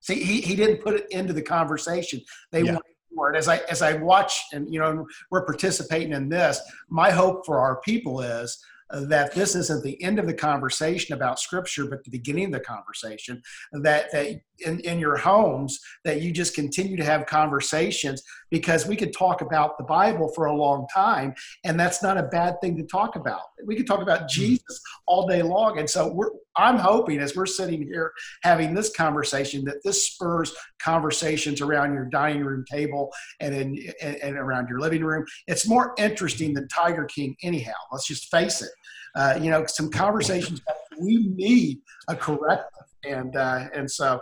See, 0.00 0.22
he, 0.22 0.40
he 0.40 0.54
didn't 0.54 0.82
put 0.82 0.94
it 0.94 1.06
into 1.10 1.32
the 1.32 1.42
conversation. 1.42 2.20
They 2.52 2.62
yeah. 2.62 2.72
wanted 2.72 2.96
more. 3.12 3.28
And 3.28 3.36
as 3.36 3.48
I 3.48 3.58
as 3.70 3.82
I 3.82 3.94
watch 3.94 4.44
and 4.52 4.72
you 4.72 4.78
know 4.78 5.06
we're 5.30 5.44
participating 5.44 6.12
in 6.12 6.28
this, 6.28 6.60
my 6.88 7.10
hope 7.10 7.46
for 7.46 7.58
our 7.58 7.80
people 7.80 8.20
is 8.20 8.62
uh, 8.90 9.04
that 9.06 9.34
this 9.34 9.56
isn't 9.56 9.82
the 9.82 10.00
end 10.02 10.18
of 10.18 10.26
the 10.26 10.34
conversation 10.34 11.14
about 11.14 11.40
scripture 11.40 11.86
but 11.86 12.04
the 12.04 12.10
beginning 12.10 12.46
of 12.46 12.52
the 12.52 12.60
conversation 12.60 13.42
that, 13.72 14.06
that 14.12 14.40
in, 14.64 14.78
in 14.80 15.00
your 15.00 15.16
homes 15.16 15.80
that 16.04 16.22
you 16.22 16.30
just 16.30 16.54
continue 16.54 16.96
to 16.96 17.04
have 17.04 17.26
conversations 17.26 18.22
because 18.50 18.86
we 18.86 18.96
could 18.96 19.12
talk 19.12 19.40
about 19.40 19.78
the 19.78 19.84
bible 19.84 20.28
for 20.34 20.46
a 20.46 20.54
long 20.54 20.86
time 20.92 21.34
and 21.64 21.78
that's 21.78 22.02
not 22.02 22.16
a 22.16 22.24
bad 22.24 22.60
thing 22.60 22.76
to 22.76 22.82
talk 22.84 23.16
about. 23.16 23.42
We 23.64 23.76
could 23.76 23.86
talk 23.86 24.02
about 24.02 24.20
hmm. 24.22 24.26
jesus 24.28 24.80
all 25.06 25.26
day 25.26 25.42
long 25.42 25.78
and 25.78 25.88
so 25.88 26.12
we're 26.12 26.30
i'm 26.56 26.78
hoping 26.78 27.18
as 27.20 27.36
we're 27.36 27.46
sitting 27.46 27.82
here 27.82 28.12
having 28.42 28.74
this 28.74 28.94
conversation 28.94 29.64
that 29.64 29.76
this 29.84 30.06
spurs 30.06 30.54
conversations 30.78 31.60
around 31.60 31.94
your 31.94 32.06
dining 32.06 32.44
room 32.44 32.64
table 32.70 33.12
and 33.40 33.54
in 33.54 33.92
and, 34.00 34.16
and 34.16 34.36
around 34.36 34.68
your 34.68 34.80
living 34.80 35.04
room. 35.04 35.24
It's 35.46 35.68
more 35.68 35.94
interesting 35.98 36.54
than 36.54 36.68
tiger 36.68 37.04
king 37.04 37.36
anyhow 37.42 37.72
let's 37.92 38.06
just 38.06 38.30
face 38.30 38.62
it. 38.62 38.70
Uh, 39.14 39.38
you 39.40 39.50
know, 39.50 39.64
some 39.66 39.90
conversations 39.90 40.60
we 41.00 41.28
need 41.28 41.78
a 42.08 42.16
corrective, 42.16 42.86
and 43.04 43.36
uh, 43.36 43.68
and 43.74 43.90
so 43.90 44.20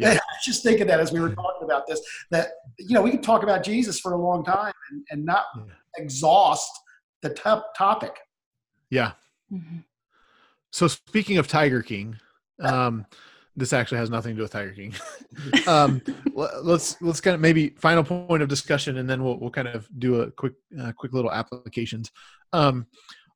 yeah. 0.00 0.10
I 0.10 0.12
was 0.14 0.44
just 0.44 0.62
thinking 0.62 0.86
that 0.86 1.00
as 1.00 1.12
we 1.12 1.20
were 1.20 1.34
talking 1.34 1.64
about 1.64 1.86
this, 1.86 2.00
that 2.30 2.48
you 2.78 2.94
know 2.94 3.02
we 3.02 3.10
could 3.10 3.22
talk 3.22 3.42
about 3.42 3.62
Jesus 3.62 4.00
for 4.00 4.12
a 4.12 4.16
long 4.16 4.44
time 4.44 4.72
and, 4.90 5.04
and 5.10 5.24
not 5.24 5.44
yeah. 5.56 5.64
exhaust 5.96 6.70
the 7.22 7.30
top 7.30 7.74
topic. 7.76 8.16
Yeah. 8.90 9.12
Mm-hmm. 9.52 9.78
So 10.72 10.88
speaking 10.88 11.38
of 11.38 11.48
Tiger 11.48 11.82
King, 11.82 12.16
um, 12.62 13.06
this 13.56 13.72
actually 13.72 13.98
has 13.98 14.10
nothing 14.10 14.32
to 14.32 14.36
do 14.36 14.42
with 14.42 14.52
Tiger 14.52 14.72
King. 14.72 14.94
um, 15.66 16.00
let's 16.34 17.00
let's 17.02 17.20
kind 17.20 17.34
of 17.34 17.40
maybe 17.40 17.70
final 17.70 18.04
point 18.04 18.42
of 18.42 18.48
discussion, 18.48 18.98
and 18.98 19.08
then 19.08 19.22
we'll 19.22 19.38
we'll 19.38 19.50
kind 19.50 19.68
of 19.68 19.88
do 19.98 20.22
a 20.22 20.30
quick 20.30 20.54
uh, 20.80 20.92
quick 20.96 21.12
little 21.12 21.32
applications. 21.32 22.10
Um, 22.52 22.86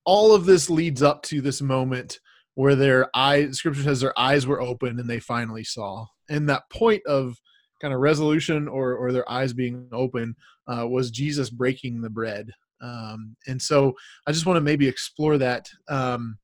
all 0.04 0.34
of 0.34 0.44
this 0.44 0.68
leads 0.68 1.02
up 1.02 1.22
to 1.24 1.40
this 1.40 1.62
moment 1.62 2.18
where 2.54 2.74
their 2.74 3.08
eyes 3.16 3.58
scripture 3.58 3.82
says 3.82 4.00
their 4.00 4.18
eyes 4.18 4.46
were 4.46 4.60
open 4.60 5.00
and 5.00 5.08
they 5.08 5.18
finally 5.18 5.64
saw 5.64 6.06
and 6.28 6.48
that 6.48 6.68
point 6.70 7.02
of 7.06 7.36
kind 7.80 7.92
of 7.94 8.00
resolution 8.00 8.68
or 8.68 8.94
or 8.94 9.12
their 9.12 9.30
eyes 9.30 9.52
being 9.52 9.88
open 9.92 10.34
uh, 10.68 10.86
was 10.86 11.10
jesus 11.10 11.50
breaking 11.50 12.00
the 12.00 12.10
bread. 12.10 12.50
Um, 12.80 13.36
and 13.46 13.60
so 13.60 13.94
i 14.26 14.32
just 14.32 14.46
want 14.46 14.56
to 14.56 14.60
maybe 14.60 14.86
explore 14.86 15.38
that 15.38 15.68
um, 15.88 16.38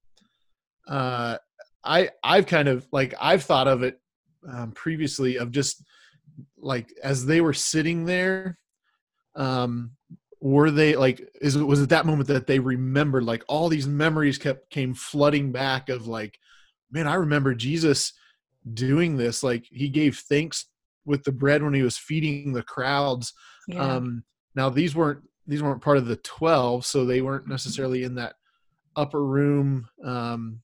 uh, 0.89 1.37
i 1.85 2.11
i've 2.25 2.47
kind 2.47 2.69
of 2.69 2.87
like 2.93 3.15
i've 3.21 3.43
thought 3.43 3.69
of 3.69 3.83
it 3.83 4.01
um, 4.49 4.73
previously 4.73 5.37
of 5.37 5.51
just 5.51 5.83
like 6.59 6.93
as 7.03 7.27
they 7.27 7.41
were 7.41 7.53
sitting 7.53 8.05
there 8.05 8.59
um 9.35 9.93
were 10.41 10.71
they 10.71 10.97
like 10.97 11.29
is 11.41 11.57
it 11.57 11.63
was 11.63 11.83
it 11.83 11.91
that 11.91 12.07
moment 12.07 12.29
that 12.29 12.47
they 12.47 12.59
remembered 12.59 13.25
like 13.25 13.45
all 13.49 13.69
these 13.69 13.87
memories 13.87 14.39
kept 14.39 14.71
came 14.71 14.95
flooding 14.95 15.53
back 15.53 15.89
of 15.89 16.07
like 16.07 16.39
man 16.91 17.07
i 17.07 17.15
remember 17.15 17.55
jesus 17.55 18.15
doing 18.75 19.17
this 19.17 19.43
like 19.43 19.65
he 19.71 19.89
gave 19.89 20.19
thanks 20.19 20.67
with 21.07 21.25
the 21.25 21.33
bread 21.33 21.63
when 21.63 21.75
he 21.75 21.83
was 21.83 21.97
feeding 21.97 22.53
the 22.53 22.63
crowds 22.63 23.33
yeah. 23.69 23.97
um 23.97 24.23
now 24.55 24.69
these 24.69 24.95
weren't 24.95 25.23
these 25.47 25.63
weren't 25.63 25.83
part 25.83 25.97
of 25.97 26.07
the 26.07 26.17
12 26.17 26.85
so 26.85 27.05
they 27.05 27.23
weren't 27.23 27.49
necessarily 27.49 28.05
in 28.05 28.15
that 28.15 28.35
upper 28.97 29.25
room 29.25 29.87
um 30.05 30.61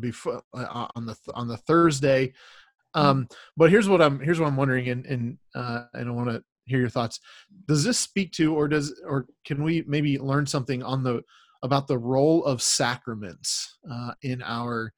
before 0.00 0.42
uh, 0.54 0.88
on 0.96 1.06
the 1.06 1.16
on 1.34 1.46
the 1.46 1.56
thursday 1.58 2.26
mm-hmm. 2.26 3.00
um 3.00 3.28
but 3.56 3.70
here's 3.70 3.88
what 3.88 4.02
i'm 4.02 4.18
here's 4.18 4.40
what 4.40 4.46
i'm 4.46 4.56
wondering 4.56 4.88
and 4.88 5.06
and 5.06 5.38
uh 5.54 5.84
and 5.94 6.08
i 6.08 6.12
want 6.12 6.28
to 6.28 6.42
hear 6.66 6.80
your 6.80 6.90
thoughts. 6.90 7.20
Does 7.66 7.84
this 7.84 7.98
speak 7.98 8.32
to, 8.32 8.54
or 8.54 8.68
does, 8.68 9.00
or 9.06 9.26
can 9.44 9.62
we 9.62 9.84
maybe 9.86 10.18
learn 10.18 10.46
something 10.46 10.82
on 10.82 11.02
the 11.02 11.22
about 11.62 11.86
the 11.86 11.98
role 11.98 12.44
of 12.44 12.60
sacraments 12.60 13.78
uh, 13.90 14.12
in 14.22 14.42
our 14.42 14.92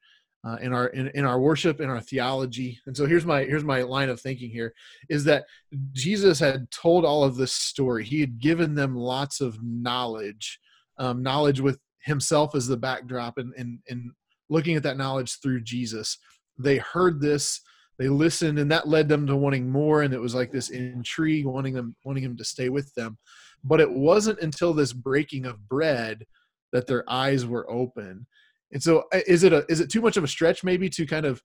uh, 0.47 0.57
in 0.61 0.73
our 0.73 0.87
in, 0.87 1.09
in 1.09 1.25
our 1.25 1.39
worship 1.39 1.81
in 1.81 1.89
our 1.89 2.01
theology. 2.01 2.79
And 2.85 2.95
so 2.95 3.05
here's 3.05 3.25
my 3.25 3.43
here's 3.43 3.63
my 3.63 3.81
line 3.81 4.09
of 4.09 4.21
thinking 4.21 4.49
here 4.49 4.73
is 5.09 5.23
that 5.25 5.45
jesus 5.91 6.39
had 6.39 6.69
told 6.71 7.05
all 7.05 7.23
of 7.23 7.35
this 7.35 7.53
story. 7.53 8.05
He 8.05 8.21
had 8.21 8.39
given 8.39 8.75
them 8.75 8.95
lots 8.95 9.41
of 9.41 9.61
knowledge 9.63 10.59
um, 10.97 11.21
knowledge 11.23 11.61
with 11.61 11.79
himself 12.01 12.55
as 12.55 12.67
the 12.67 12.77
backdrop 12.77 13.37
and, 13.37 13.53
and 13.57 13.79
and 13.89 14.11
looking 14.49 14.75
at 14.75 14.83
that 14.83 14.97
knowledge 14.97 15.39
through 15.41 15.61
jesus. 15.61 16.17
They 16.57 16.77
heard 16.77 17.21
this 17.21 17.61
they 17.97 18.07
listened 18.07 18.59
and 18.59 18.71
that 18.71 18.87
led 18.87 19.09
them 19.09 19.27
to 19.27 19.35
wanting 19.35 19.69
more. 19.69 20.03
And 20.03 20.13
it 20.13 20.21
was 20.21 20.33
like 20.33 20.51
this 20.51 20.69
intrigue 20.69 21.45
wanting 21.45 21.73
them 21.73 21.95
wanting 22.05 22.23
him 22.23 22.37
to 22.37 22.45
stay 22.45 22.69
with 22.69 22.93
them. 22.95 23.17
But 23.61 23.81
it 23.81 23.91
wasn't 23.91 24.39
until 24.39 24.73
this 24.73 24.93
breaking 24.93 25.45
of 25.45 25.67
bread 25.67 26.25
that 26.71 26.87
their 26.87 27.03
eyes 27.11 27.45
were 27.45 27.69
open 27.69 28.25
and 28.71 28.81
so 28.81 29.05
uh, 29.13 29.19
is 29.27 29.43
it 29.43 29.53
a 29.53 29.65
is 29.69 29.79
it 29.79 29.89
too 29.89 30.01
much 30.01 30.17
of 30.17 30.23
a 30.23 30.27
stretch 30.27 30.63
maybe 30.63 30.89
to 30.89 31.05
kind 31.05 31.25
of 31.25 31.41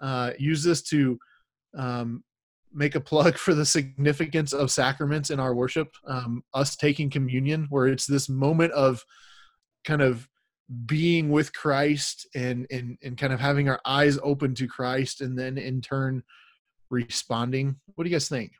uh, 0.00 0.32
use 0.38 0.62
this 0.62 0.82
to 0.82 1.18
um, 1.76 2.24
make 2.72 2.94
a 2.94 3.00
plug 3.00 3.36
for 3.38 3.54
the 3.54 3.66
significance 3.66 4.52
of 4.52 4.70
sacraments 4.70 5.30
in 5.30 5.40
our 5.40 5.54
worship? 5.54 5.88
Um, 6.06 6.42
us 6.54 6.76
taking 6.76 7.10
communion 7.10 7.66
where 7.70 7.86
it's 7.86 8.06
this 8.06 8.28
moment 8.28 8.72
of 8.72 9.04
kind 9.84 10.02
of 10.02 10.28
being 10.86 11.28
with 11.28 11.52
christ 11.52 12.26
and 12.34 12.66
and 12.70 12.96
and 13.02 13.18
kind 13.18 13.32
of 13.32 13.40
having 13.40 13.68
our 13.68 13.80
eyes 13.84 14.18
open 14.22 14.54
to 14.54 14.66
christ 14.66 15.20
and 15.20 15.38
then 15.38 15.58
in 15.58 15.82
turn 15.82 16.22
responding? 16.92 17.76
What 17.94 18.04
do 18.04 18.10
you 18.10 18.14
guys 18.14 18.28
think? 18.28 18.52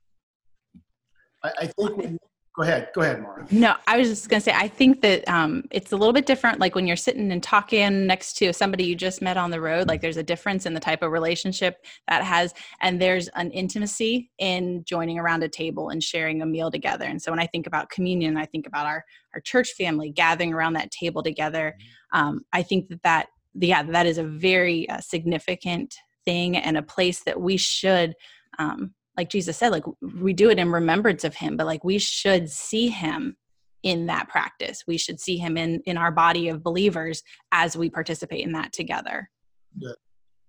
I, 1.44 1.52
I 1.60 1.66
think 1.66 1.96
when, 1.96 2.18
go 2.54 2.62
ahead, 2.62 2.90
go 2.94 3.00
ahead, 3.00 3.22
Mara. 3.22 3.46
No, 3.50 3.76
I 3.86 3.96
was 3.96 4.08
just 4.08 4.28
going 4.28 4.40
to 4.40 4.44
say, 4.44 4.52
I 4.54 4.68
think 4.68 5.00
that 5.00 5.26
um, 5.26 5.64
it's 5.70 5.92
a 5.92 5.96
little 5.96 6.12
bit 6.12 6.26
different. 6.26 6.60
Like 6.60 6.74
when 6.74 6.86
you're 6.86 6.96
sitting 6.96 7.32
and 7.32 7.42
talking 7.42 8.06
next 8.06 8.34
to 8.34 8.52
somebody 8.52 8.84
you 8.84 8.94
just 8.94 9.22
met 9.22 9.38
on 9.38 9.50
the 9.50 9.60
road, 9.60 9.88
like 9.88 10.02
there's 10.02 10.18
a 10.18 10.22
difference 10.22 10.66
in 10.66 10.74
the 10.74 10.80
type 10.80 11.02
of 11.02 11.12
relationship 11.12 11.84
that 12.08 12.22
has, 12.22 12.52
and 12.82 13.00
there's 13.00 13.28
an 13.28 13.50
intimacy 13.52 14.30
in 14.38 14.84
joining 14.84 15.18
around 15.18 15.42
a 15.42 15.48
table 15.48 15.88
and 15.88 16.02
sharing 16.02 16.42
a 16.42 16.46
meal 16.46 16.70
together. 16.70 17.06
And 17.06 17.22
so 17.22 17.32
when 17.32 17.40
I 17.40 17.46
think 17.46 17.66
about 17.66 17.88
communion, 17.88 18.36
I 18.36 18.44
think 18.44 18.66
about 18.66 18.86
our, 18.86 19.02
our 19.34 19.40
church 19.40 19.70
family 19.72 20.10
gathering 20.10 20.52
around 20.52 20.74
that 20.74 20.90
table 20.90 21.22
together. 21.22 21.74
Um, 22.12 22.42
I 22.52 22.62
think 22.62 22.88
that 22.88 23.02
that, 23.02 23.26
yeah, 23.54 23.82
that 23.82 24.06
is 24.06 24.18
a 24.18 24.24
very 24.24 24.88
uh, 24.90 25.00
significant 25.00 25.94
thing 26.26 26.56
and 26.56 26.76
a 26.76 26.82
place 26.82 27.24
that 27.24 27.40
we 27.40 27.56
should 27.56 28.14
um, 28.58 28.92
like 29.16 29.28
Jesus 29.28 29.56
said, 29.56 29.70
like 29.70 29.84
we 30.00 30.32
do 30.32 30.50
it 30.50 30.58
in 30.58 30.70
remembrance 30.70 31.24
of 31.24 31.34
him, 31.34 31.56
but 31.56 31.66
like 31.66 31.84
we 31.84 31.98
should 31.98 32.48
see 32.48 32.88
him 32.88 33.36
in 33.82 34.06
that 34.06 34.28
practice. 34.28 34.84
We 34.86 34.96
should 34.96 35.20
see 35.20 35.36
him 35.36 35.56
in 35.56 35.80
in 35.86 35.96
our 35.96 36.12
body 36.12 36.48
of 36.48 36.62
believers 36.62 37.22
as 37.50 37.76
we 37.76 37.90
participate 37.90 38.44
in 38.44 38.52
that 38.52 38.72
together. 38.72 39.28
Yeah. 39.76 39.92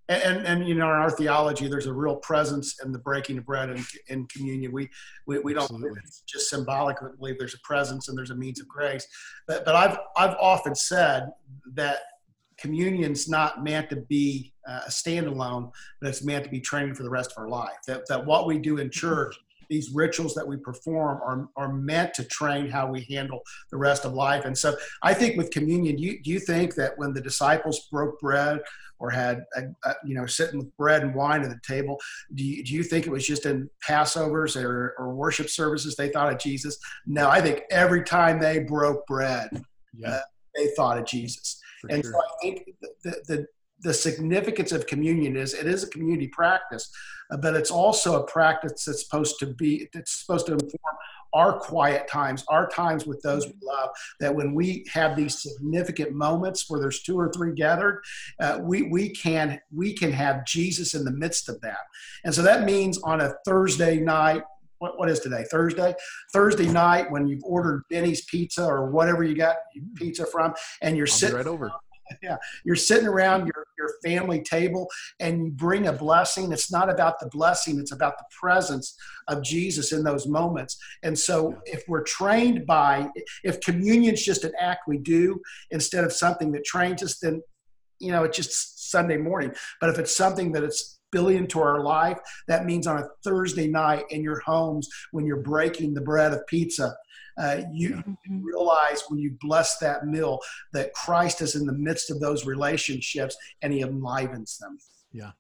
And, 0.10 0.22
and, 0.22 0.48
and 0.48 0.68
you 0.68 0.76
know 0.76 0.88
in 0.88 1.00
our 1.00 1.10
theology 1.10 1.70
there's 1.70 1.86
a 1.86 1.94
real 1.94 2.18
presence 2.18 2.76
in 2.84 2.92
the 2.92 3.00
breaking 3.00 3.38
of 3.38 3.46
bread 3.46 3.70
and 3.70 3.86
in 4.10 4.28
communion 4.28 4.74
we 4.74 4.90
we, 5.26 5.40
we 5.40 5.54
don't 5.54 5.72
just 6.28 6.50
symbolically 6.50 7.12
believe 7.18 7.40
there's 7.40 7.54
a 7.54 7.60
presence 7.64 8.10
and 8.10 8.18
there's 8.18 8.30
a 8.30 8.36
means 8.36 8.60
of 8.60 8.68
grace 8.68 9.08
but, 9.48 9.64
but 9.64 9.76
i've 9.76 9.98
i've 10.18 10.36
often 10.42 10.76
said 10.76 11.30
that 11.74 12.00
communion's 12.58 13.28
not 13.28 13.64
meant 13.64 13.90
to 13.90 13.98
be 13.98 14.54
uh, 14.68 14.82
a 14.88 14.90
standalone, 14.90 15.72
but 16.00 16.10
it's 16.10 16.24
meant 16.24 16.44
to 16.44 16.50
be 16.50 16.60
training 16.60 16.96
for 16.96 17.04
the 17.04 17.10
rest 17.10 17.32
of 17.32 17.38
our 17.38 17.50
life. 17.50 17.78
That, 17.88 18.08
that 18.08 18.26
what 18.26 18.48
we 18.48 18.58
do 18.58 18.78
in 18.78 18.90
church, 18.90 19.36
these 19.70 19.92
rituals 19.92 20.36
that 20.36 20.48
we 20.48 20.58
perform, 20.58 21.20
are, 21.24 21.50
are 21.56 21.74
meant 21.74 22.14
to 22.16 22.24
train 22.26 22.70
how 22.70 22.88
we 22.92 23.02
handle 23.10 23.42
the 23.72 23.78
rest 23.78 24.06
of 24.06 24.14
life. 24.14 24.46
And 24.46 24.58
so 24.58 24.76
I 25.02 25.14
think 25.14 25.38
with 25.38 25.52
communion, 25.52 25.96
do 25.96 26.04
you, 26.04 26.22
do 26.22 26.32
you 26.32 26.40
think 26.40 26.76
that 26.76 26.98
when 26.98 27.14
the 27.14 27.22
disciples 27.22 27.88
broke 27.92 28.20
bread 28.20 28.60
or 29.00 29.10
had, 29.10 29.44
a, 29.56 29.64
a, 29.90 29.96
you 30.06 30.16
know, 30.16 30.26
sitting 30.26 30.60
with 30.60 30.78
bread 30.78 31.02
and 31.02 31.16
wine 31.16 31.44
at 31.44 31.50
the 31.50 31.60
table, 31.66 32.00
do 32.36 32.44
you, 32.44 32.64
do 32.64 32.74
you 32.74 32.84
think 32.84 33.08
it 33.08 33.12
was 33.12 33.26
just 33.26 33.46
in 33.46 33.70
Passovers 33.86 34.62
or, 34.62 34.96
or 34.98 35.16
worship 35.16 35.50
services 35.50 35.96
they 35.96 36.10
thought 36.10 36.32
of 36.32 36.40
Jesus? 36.40 36.78
No, 37.06 37.30
I 37.30 37.42
think 37.42 37.64
every 37.72 38.04
time 38.04 38.40
they 38.40 38.60
broke 38.60 39.06
bread, 39.08 39.50
yeah. 39.94 40.10
uh, 40.10 40.20
they 40.56 40.68
thought 40.76 40.98
of 41.00 41.06
Jesus. 41.06 41.60
And 41.90 42.04
sure. 42.04 42.14
so 42.14 42.20
I 42.20 42.42
think 42.42 42.70
the, 43.04 43.16
the, 43.28 43.48
the 43.82 43.94
significance 43.94 44.72
of 44.72 44.88
communion 44.88 45.36
is 45.36 45.54
it 45.54 45.68
is 45.68 45.84
a 45.84 45.90
community 45.90 46.28
practice, 46.28 46.90
uh, 47.32 47.38
but 47.38 47.56
it's 47.56 47.72
also 47.72 48.22
a 48.22 48.26
practice 48.26 48.86
that's 48.86 49.04
supposed 49.04 49.40
to 49.40 49.48
be 49.48 49.90
that's 49.94 50.12
supposed 50.12 50.46
to 50.48 50.54
inform 50.54 50.96
our 51.34 51.60
quiet 51.60 52.08
times, 52.08 52.46
our 52.48 52.68
times 52.70 53.08
with 53.08 53.20
those 53.24 53.48
we 53.48 53.54
love. 53.64 53.90
That 54.20 54.34
when 54.34 54.54
we 54.54 54.86
have 54.94 55.16
these 55.16 55.42
significant 55.42 56.14
moments 56.14 56.70
where 56.70 56.80
there's 56.80 57.02
two 57.02 57.20
or 57.20 57.32
three 57.32 57.54
gathered, 57.54 58.02
uh, 58.40 58.60
we 58.62 58.84
we 58.84 59.10
can 59.10 59.60
we 59.76 59.94
can 59.94 60.12
have 60.12 60.46
Jesus 60.46 60.94
in 60.94 61.04
the 61.04 61.12
midst 61.12 61.50
of 61.50 61.60
that, 61.62 61.80
and 62.24 62.34
so 62.34 62.42
that 62.42 62.64
means 62.64 62.98
on 63.00 63.22
a 63.22 63.34
Thursday 63.46 64.00
night 64.00 64.44
what, 64.84 65.00
what 65.00 65.10
is 65.10 65.22
today? 65.22 65.46
Thursday? 65.50 65.96
Thursday 66.34 66.68
night 66.68 67.10
when 67.10 67.26
you've 67.26 67.44
ordered 67.46 67.84
Denny's 67.90 68.26
pizza 68.26 68.66
or 68.66 68.92
whatever 68.92 69.24
you 69.24 69.34
got 69.34 69.56
pizza 69.96 70.26
from 70.26 70.54
and 70.82 70.98
you're 70.98 71.08
I'll 71.08 71.14
sitting 71.14 71.38
right 71.38 71.48
over. 71.48 71.72
Yeah 72.22 72.36
you're 72.66 72.76
sitting 72.76 73.08
around 73.08 73.48
your, 73.48 73.66
your 73.78 73.90
family 74.04 74.42
table 74.42 74.88
and 75.22 75.42
you 75.42 75.52
bring 75.52 75.88
a 75.88 75.94
blessing. 75.94 76.52
It's 76.52 76.70
not 76.70 76.90
about 76.90 77.18
the 77.22 77.30
blessing 77.30 77.80
it's 77.80 77.94
about 77.94 78.18
the 78.18 78.26
presence 78.40 78.94
of 79.30 79.42
jesus 79.42 79.94
in 79.94 80.04
those 80.04 80.28
moments. 80.28 80.78
And 81.02 81.18
so 81.18 81.56
if 81.66 81.86
we're 81.88 82.04
trained 82.04 82.68
by 82.68 83.08
if 83.46 83.62
communion's 83.62 84.22
just 84.22 84.44
an 84.44 84.52
act 84.60 84.82
we 84.86 84.98
do 84.98 85.40
instead 85.72 86.04
of 86.04 86.12
something 86.12 86.52
that 86.52 86.66
trains 86.66 87.02
us 87.02 87.20
then 87.20 87.42
you 88.00 88.12
know 88.12 88.26
it's 88.26 88.36
just 88.36 88.92
sunday 88.92 89.18
morning. 89.18 89.54
But 89.80 89.90
if 89.90 89.98
it's 89.98 90.16
something 90.16 90.52
that 90.52 90.64
it's 90.64 90.93
billion 91.14 91.48
to 91.48 91.62
our 91.62 91.82
life. 91.82 92.20
That 92.50 92.66
means 92.66 92.88
on 92.88 92.98
a 92.98 93.08
Thursday 93.24 93.68
night 93.68 94.04
in 94.10 94.22
your 94.22 94.42
homes 94.42 94.90
when 95.12 95.26
you're 95.26 95.42
breaking 95.42 95.94
the 95.94 96.02
bread 96.02 96.34
of 96.34 96.46
pizza, 96.48 96.94
uh, 97.38 97.62
you 97.72 97.92
mm-hmm. 97.92 98.44
realize 98.44 99.04
when 99.08 99.20
you 99.20 99.36
bless 99.40 99.78
that 99.78 100.06
meal 100.06 100.40
that 100.74 100.94
Christ 100.94 101.42
is 101.42 101.56
in 101.56 101.66
the 101.66 101.74
midst 101.74 102.12
of 102.12 102.20
those 102.20 102.46
relationships 102.46 103.38
and 103.62 103.72
he 103.72 103.82
enlivens 103.82 104.58
them. 104.58 104.78
Yeah. 105.14 105.32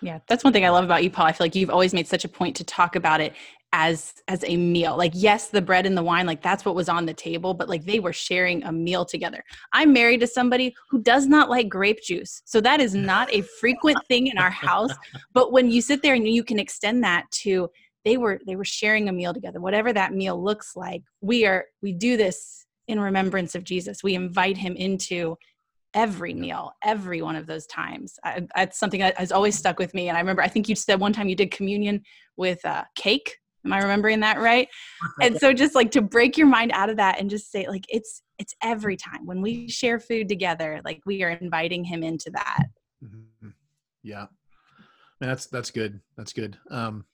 Yeah, 0.00 0.20
that's 0.28 0.44
one 0.44 0.52
thing 0.52 0.64
I 0.64 0.70
love 0.70 0.84
about 0.84 1.02
you, 1.02 1.10
Paul. 1.10 1.26
I 1.26 1.32
feel 1.32 1.44
like 1.44 1.56
you've 1.56 1.70
always 1.70 1.92
made 1.92 2.06
such 2.06 2.24
a 2.24 2.28
point 2.28 2.54
to 2.56 2.64
talk 2.64 2.94
about 2.94 3.20
it 3.20 3.32
as 3.72 4.14
as 4.28 4.42
a 4.46 4.56
meal 4.56 4.96
like 4.96 5.12
yes 5.14 5.48
the 5.48 5.60
bread 5.60 5.84
and 5.84 5.96
the 5.96 6.02
wine 6.02 6.26
like 6.26 6.42
that's 6.42 6.64
what 6.64 6.74
was 6.74 6.88
on 6.88 7.04
the 7.04 7.12
table 7.12 7.52
but 7.52 7.68
like 7.68 7.84
they 7.84 8.00
were 8.00 8.12
sharing 8.12 8.62
a 8.64 8.72
meal 8.72 9.04
together 9.04 9.44
i'm 9.74 9.92
married 9.92 10.20
to 10.20 10.26
somebody 10.26 10.74
who 10.90 11.00
does 11.02 11.26
not 11.26 11.50
like 11.50 11.68
grape 11.68 12.00
juice 12.02 12.40
so 12.46 12.60
that 12.60 12.80
is 12.80 12.94
not 12.94 13.32
a 13.32 13.42
frequent 13.60 13.98
thing 14.08 14.28
in 14.28 14.38
our 14.38 14.50
house 14.50 14.92
but 15.34 15.52
when 15.52 15.70
you 15.70 15.82
sit 15.82 16.02
there 16.02 16.14
and 16.14 16.26
you 16.26 16.42
can 16.42 16.58
extend 16.58 17.04
that 17.04 17.30
to 17.30 17.68
they 18.04 18.16
were 18.16 18.40
they 18.46 18.56
were 18.56 18.64
sharing 18.64 19.08
a 19.08 19.12
meal 19.12 19.34
together 19.34 19.60
whatever 19.60 19.92
that 19.92 20.14
meal 20.14 20.42
looks 20.42 20.74
like 20.74 21.02
we 21.20 21.44
are 21.44 21.66
we 21.82 21.92
do 21.92 22.16
this 22.16 22.64
in 22.86 22.98
remembrance 22.98 23.54
of 23.54 23.64
jesus 23.64 24.02
we 24.02 24.14
invite 24.14 24.56
him 24.56 24.74
into 24.76 25.36
every 25.94 26.34
meal, 26.34 26.72
every 26.84 27.22
one 27.22 27.36
of 27.36 27.46
those 27.46 27.66
times. 27.66 28.18
I, 28.24 28.46
that's 28.54 28.78
something 28.78 29.00
that 29.00 29.18
has 29.18 29.32
always 29.32 29.56
stuck 29.56 29.78
with 29.78 29.94
me. 29.94 30.08
And 30.08 30.16
I 30.16 30.20
remember, 30.20 30.42
I 30.42 30.48
think 30.48 30.68
you 30.68 30.74
said 30.74 31.00
one 31.00 31.12
time 31.12 31.28
you 31.28 31.34
did 31.34 31.50
communion 31.50 32.02
with 32.36 32.64
uh, 32.64 32.84
cake. 32.94 33.38
Am 33.68 33.72
I 33.74 33.82
remembering 33.82 34.20
that 34.20 34.40
right? 34.40 34.66
and 35.20 35.38
so 35.38 35.52
just 35.52 35.74
like 35.74 35.90
to 35.90 36.00
break 36.00 36.38
your 36.38 36.46
mind 36.46 36.72
out 36.72 36.88
of 36.88 36.96
that 36.96 37.20
and 37.20 37.28
just 37.28 37.52
say 37.52 37.66
like 37.68 37.84
it's 37.88 38.22
it's 38.38 38.54
every 38.62 38.96
time 38.96 39.26
when 39.26 39.42
we 39.42 39.68
share 39.68 40.00
food 40.00 40.28
together, 40.28 40.80
like 40.84 41.00
we 41.04 41.22
are 41.22 41.30
inviting 41.30 41.84
him 41.84 42.02
into 42.02 42.30
that. 42.30 42.64
Mm-hmm. 43.04 43.48
Yeah. 44.02 44.26
Man, 45.20 45.28
that's 45.28 45.46
that's 45.46 45.70
good. 45.70 46.00
That's 46.16 46.32
good. 46.32 46.56
Um 46.70 47.04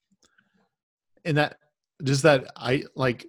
and 1.24 1.36
that 1.36 1.56
just 2.04 2.22
that 2.22 2.52
I 2.56 2.84
like 2.94 3.26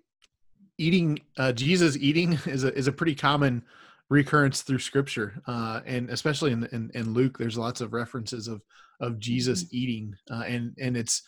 eating 0.77 1.19
uh 1.37 1.51
Jesus 1.51 1.97
eating 1.97 2.33
is 2.45 2.63
a 2.63 2.73
is 2.77 2.87
a 2.87 2.91
pretty 2.91 3.15
common 3.15 3.63
recurrence 4.09 4.61
through 4.61 4.77
scripture 4.77 5.41
uh 5.47 5.81
and 5.87 6.11
especially 6.11 6.51
in 6.51 6.63
in, 6.71 6.91
in 6.93 7.11
luke 7.11 7.39
there's 7.39 7.57
lots 7.57 7.81
of 7.81 7.91
references 7.91 8.47
of 8.47 8.61
of 9.01 9.17
jesus 9.17 9.63
mm-hmm. 9.63 9.75
eating 9.77 10.15
uh 10.29 10.43
and 10.45 10.75
and 10.79 10.95
it's 10.95 11.23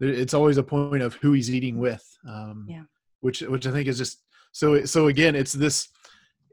it's 0.00 0.34
always 0.34 0.58
a 0.58 0.62
point 0.62 1.02
of 1.02 1.14
who 1.14 1.32
he's 1.32 1.50
eating 1.50 1.78
with 1.78 2.04
um 2.28 2.66
yeah 2.68 2.82
which 3.20 3.40
which 3.42 3.66
i 3.66 3.70
think 3.70 3.88
is 3.88 3.98
just 3.98 4.22
so 4.52 4.84
so 4.84 5.08
again 5.08 5.34
it's 5.34 5.52
this 5.52 5.88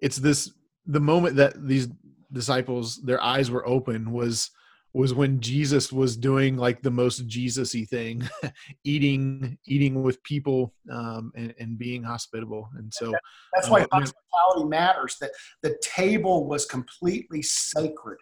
it's 0.02 0.18
this 0.18 0.52
the 0.86 1.00
moment 1.00 1.36
that 1.36 1.68
these 1.68 1.88
disciples 2.32 3.02
their 3.04 3.22
eyes 3.22 3.52
were 3.52 3.68
open 3.68 4.12
was 4.12 4.50
was 4.94 5.14
when 5.14 5.39
Jesus 5.39 5.91
was 5.91 6.16
doing 6.16 6.56
like 6.56 6.84
the 6.84 6.91
most 6.91 7.26
Jesus-y 7.26 7.84
thing, 7.86 8.30
eating 8.84 9.58
eating 9.66 10.04
with 10.04 10.22
people 10.24 10.74
um, 10.91 11.32
and, 11.36 11.54
and 11.60 11.78
being 11.80 12.04
hospitable. 12.04 12.70
And 12.78 12.94
so 12.94 13.12
that's 13.54 13.70
why 13.70 13.82
uh, 13.82 13.88
hospitality 13.91 14.68
matters. 14.68 15.18
That 15.20 15.32
the 15.64 15.78
table 15.82 16.48
was 16.48 16.66
completely 16.66 17.41
sacred. 17.41 18.20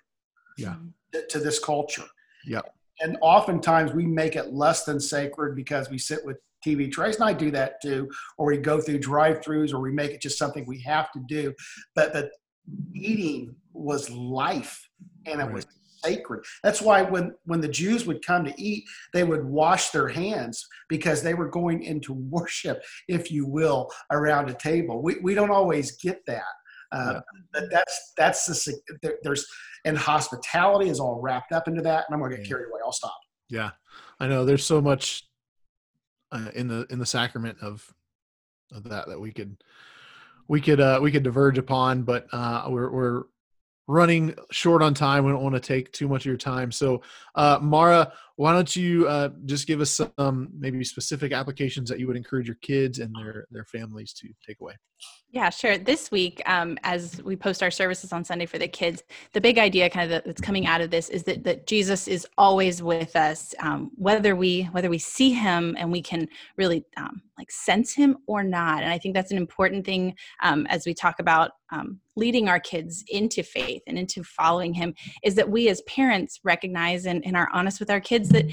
Yeah. 0.57 0.75
To, 1.13 1.27
to 1.27 1.39
this 1.39 1.59
culture. 1.59 2.05
Yeah. 2.45 2.61
And 3.01 3.17
oftentimes 3.21 3.93
we 3.93 4.05
make 4.05 4.35
it 4.35 4.53
less 4.53 4.83
than 4.83 4.99
sacred 4.99 5.55
because 5.55 5.89
we 5.89 5.97
sit 5.97 6.25
with 6.25 6.37
TV. 6.65 6.91
Trace 6.91 7.15
and 7.15 7.25
I 7.25 7.33
do 7.33 7.51
that 7.51 7.81
too, 7.81 8.09
or 8.37 8.47
we 8.47 8.57
go 8.57 8.79
through 8.79 8.99
drive-throughs, 8.99 9.73
or 9.73 9.79
we 9.79 9.91
make 9.91 10.11
it 10.11 10.21
just 10.21 10.37
something 10.37 10.65
we 10.65 10.81
have 10.81 11.11
to 11.11 11.19
do. 11.27 11.53
But 11.95 12.13
the 12.13 12.29
eating 12.93 13.55
was 13.73 14.09
life, 14.09 14.87
and 15.25 15.41
it 15.41 15.45
right. 15.45 15.53
was 15.53 15.65
sacred. 16.03 16.43
That's 16.63 16.81
why 16.81 17.01
when 17.01 17.33
when 17.45 17.61
the 17.61 17.67
Jews 17.67 18.05
would 18.05 18.25
come 18.25 18.43
to 18.45 18.53
eat, 18.61 18.83
they 19.13 19.23
would 19.23 19.43
wash 19.43 19.89
their 19.89 20.07
hands 20.07 20.65
because 20.89 21.21
they 21.21 21.33
were 21.33 21.49
going 21.49 21.83
into 21.83 22.13
worship, 22.13 22.83
if 23.07 23.31
you 23.31 23.45
will, 23.45 23.89
around 24.11 24.49
a 24.49 24.53
table. 24.53 25.01
We 25.01 25.17
we 25.21 25.33
don't 25.33 25.51
always 25.51 25.97
get 25.97 26.21
that. 26.27 26.43
Uh, 26.91 27.13
yeah. 27.13 27.19
But 27.53 27.63
that's 27.71 28.13
that's 28.17 28.45
the 28.45 29.17
there's 29.23 29.45
and 29.85 29.97
hospitality 29.97 30.89
is 30.89 30.99
all 30.99 31.19
wrapped 31.21 31.51
up 31.51 31.67
into 31.67 31.81
that. 31.81 32.05
And 32.07 32.13
I'm 32.13 32.19
going 32.19 32.31
to 32.31 32.37
get 32.37 32.47
carried 32.47 32.69
away. 32.69 32.81
I'll 32.83 32.91
stop. 32.91 33.17
Yeah, 33.49 33.71
I 34.19 34.27
know. 34.27 34.45
There's 34.45 34.65
so 34.65 34.81
much 34.81 35.23
uh, 36.31 36.49
in 36.53 36.67
the 36.67 36.85
in 36.89 36.99
the 36.99 37.05
sacrament 37.05 37.57
of 37.61 37.85
of 38.71 38.83
that 38.85 39.07
that 39.07 39.19
we 39.19 39.31
could 39.31 39.57
we 40.47 40.61
could 40.61 40.79
uh 40.79 40.99
we 41.01 41.11
could 41.11 41.23
diverge 41.23 41.57
upon 41.57 42.03
but 42.03 42.25
uh 42.31 42.65
we're 42.69 42.89
we're 42.89 43.23
running 43.91 44.33
short 44.51 44.81
on 44.81 44.93
time. 44.93 45.25
We 45.25 45.31
don't 45.31 45.43
want 45.43 45.55
to 45.55 45.61
take 45.61 45.91
too 45.91 46.07
much 46.07 46.21
of 46.21 46.27
your 46.27 46.37
time. 46.37 46.71
So, 46.71 47.01
uh, 47.35 47.59
Mara, 47.61 48.13
why 48.41 48.53
don't 48.53 48.75
you 48.75 49.07
uh, 49.07 49.29
just 49.45 49.67
give 49.67 49.81
us 49.81 49.91
some 49.91 50.49
maybe 50.57 50.83
specific 50.83 51.31
applications 51.31 51.87
that 51.87 51.99
you 51.99 52.07
would 52.07 52.17
encourage 52.17 52.47
your 52.47 52.57
kids 52.63 52.97
and 52.97 53.13
their 53.15 53.45
their 53.51 53.65
families 53.65 54.13
to 54.13 54.29
take 54.43 54.59
away? 54.59 54.73
Yeah, 55.29 55.49
sure. 55.49 55.77
This 55.77 56.11
week, 56.11 56.41
um, 56.45 56.77
as 56.83 57.23
we 57.23 57.35
post 57.37 57.63
our 57.63 57.71
services 57.71 58.11
on 58.11 58.25
Sunday 58.25 58.45
for 58.45 58.57
the 58.57 58.67
kids, 58.67 59.01
the 59.31 59.39
big 59.39 59.57
idea 59.57 59.89
kind 59.89 60.11
of 60.11 60.23
that's 60.25 60.41
coming 60.41 60.65
out 60.65 60.81
of 60.81 60.89
this 60.89 61.07
is 61.07 61.23
that, 61.23 61.43
that 61.45 61.67
Jesus 61.67 62.07
is 62.07 62.27
always 62.37 62.83
with 62.83 63.15
us, 63.15 63.55
um, 63.59 63.91
whether 63.95 64.35
we 64.35 64.63
whether 64.71 64.89
we 64.89 64.97
see 64.97 65.31
him 65.31 65.75
and 65.79 65.91
we 65.91 66.01
can 66.01 66.27
really 66.57 66.83
um, 66.97 67.21
like 67.37 67.49
sense 67.49 67.93
him 67.93 68.17
or 68.27 68.43
not. 68.43 68.83
And 68.83 68.91
I 68.91 68.97
think 68.97 69.15
that's 69.15 69.31
an 69.31 69.37
important 69.37 69.85
thing 69.85 70.15
um, 70.43 70.67
as 70.67 70.85
we 70.85 70.93
talk 70.93 71.19
about 71.19 71.51
um, 71.71 72.01
leading 72.17 72.49
our 72.49 72.59
kids 72.59 73.03
into 73.07 73.41
faith 73.41 73.81
and 73.87 73.97
into 73.97 74.23
following 74.23 74.73
him, 74.73 74.93
is 75.23 75.35
that 75.35 75.49
we 75.49 75.69
as 75.69 75.81
parents 75.83 76.41
recognize 76.43 77.05
and, 77.05 77.25
and 77.25 77.37
are 77.37 77.49
honest 77.53 77.79
with 77.79 77.89
our 77.89 78.01
kids 78.01 78.27
that 78.31 78.45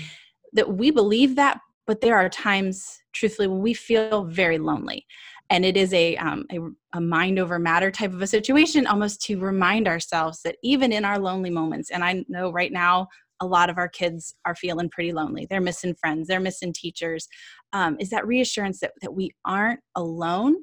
that 0.55 0.74
we 0.74 0.91
believe 0.91 1.37
that, 1.37 1.61
but 1.87 2.01
there 2.01 2.16
are 2.16 2.29
times, 2.29 3.01
truthfully, 3.12 3.49
when 3.49 3.61
we 3.61 3.74
feel 3.74 4.24
very 4.24 4.59
lonely. 4.59 5.07
And 5.51 5.64
it 5.64 5.76
is 5.76 5.93
a, 5.95 6.16
um, 6.16 6.45
a, 6.53 6.59
a 6.97 7.01
mind 7.01 7.39
over 7.39 7.59
matter 7.59 7.91
type 7.91 8.12
of 8.12 8.20
a 8.20 8.26
situation 8.26 8.87
almost 8.87 9.22
to 9.22 9.39
remind 9.39 9.89
ourselves 9.89 10.43
that 10.43 10.57
even 10.62 10.93
in 10.93 11.05
our 11.05 11.18
lonely 11.18 11.49
moments 11.49 11.91
and 11.91 12.05
i 12.05 12.22
know 12.29 12.51
right 12.51 12.72
now 12.72 13.09
a 13.41 13.47
lot 13.47 13.70
of 13.70 13.79
our 13.79 13.89
kids 13.89 14.35
are 14.45 14.55
feeling 14.55 14.89
pretty 14.89 15.12
lonely. 15.12 15.47
They're 15.49 15.61
missing 15.61 15.95
friends. 15.95 16.26
They're 16.26 16.41
missing 16.41 16.72
teachers. 16.72 17.29
Um, 17.72 17.97
is 18.01 18.11
that 18.11 18.26
reassurance 18.26 18.81
that, 18.81 18.93
that 19.01 19.14
we 19.14 19.33
aren't 19.45 19.81
alone 19.95 20.57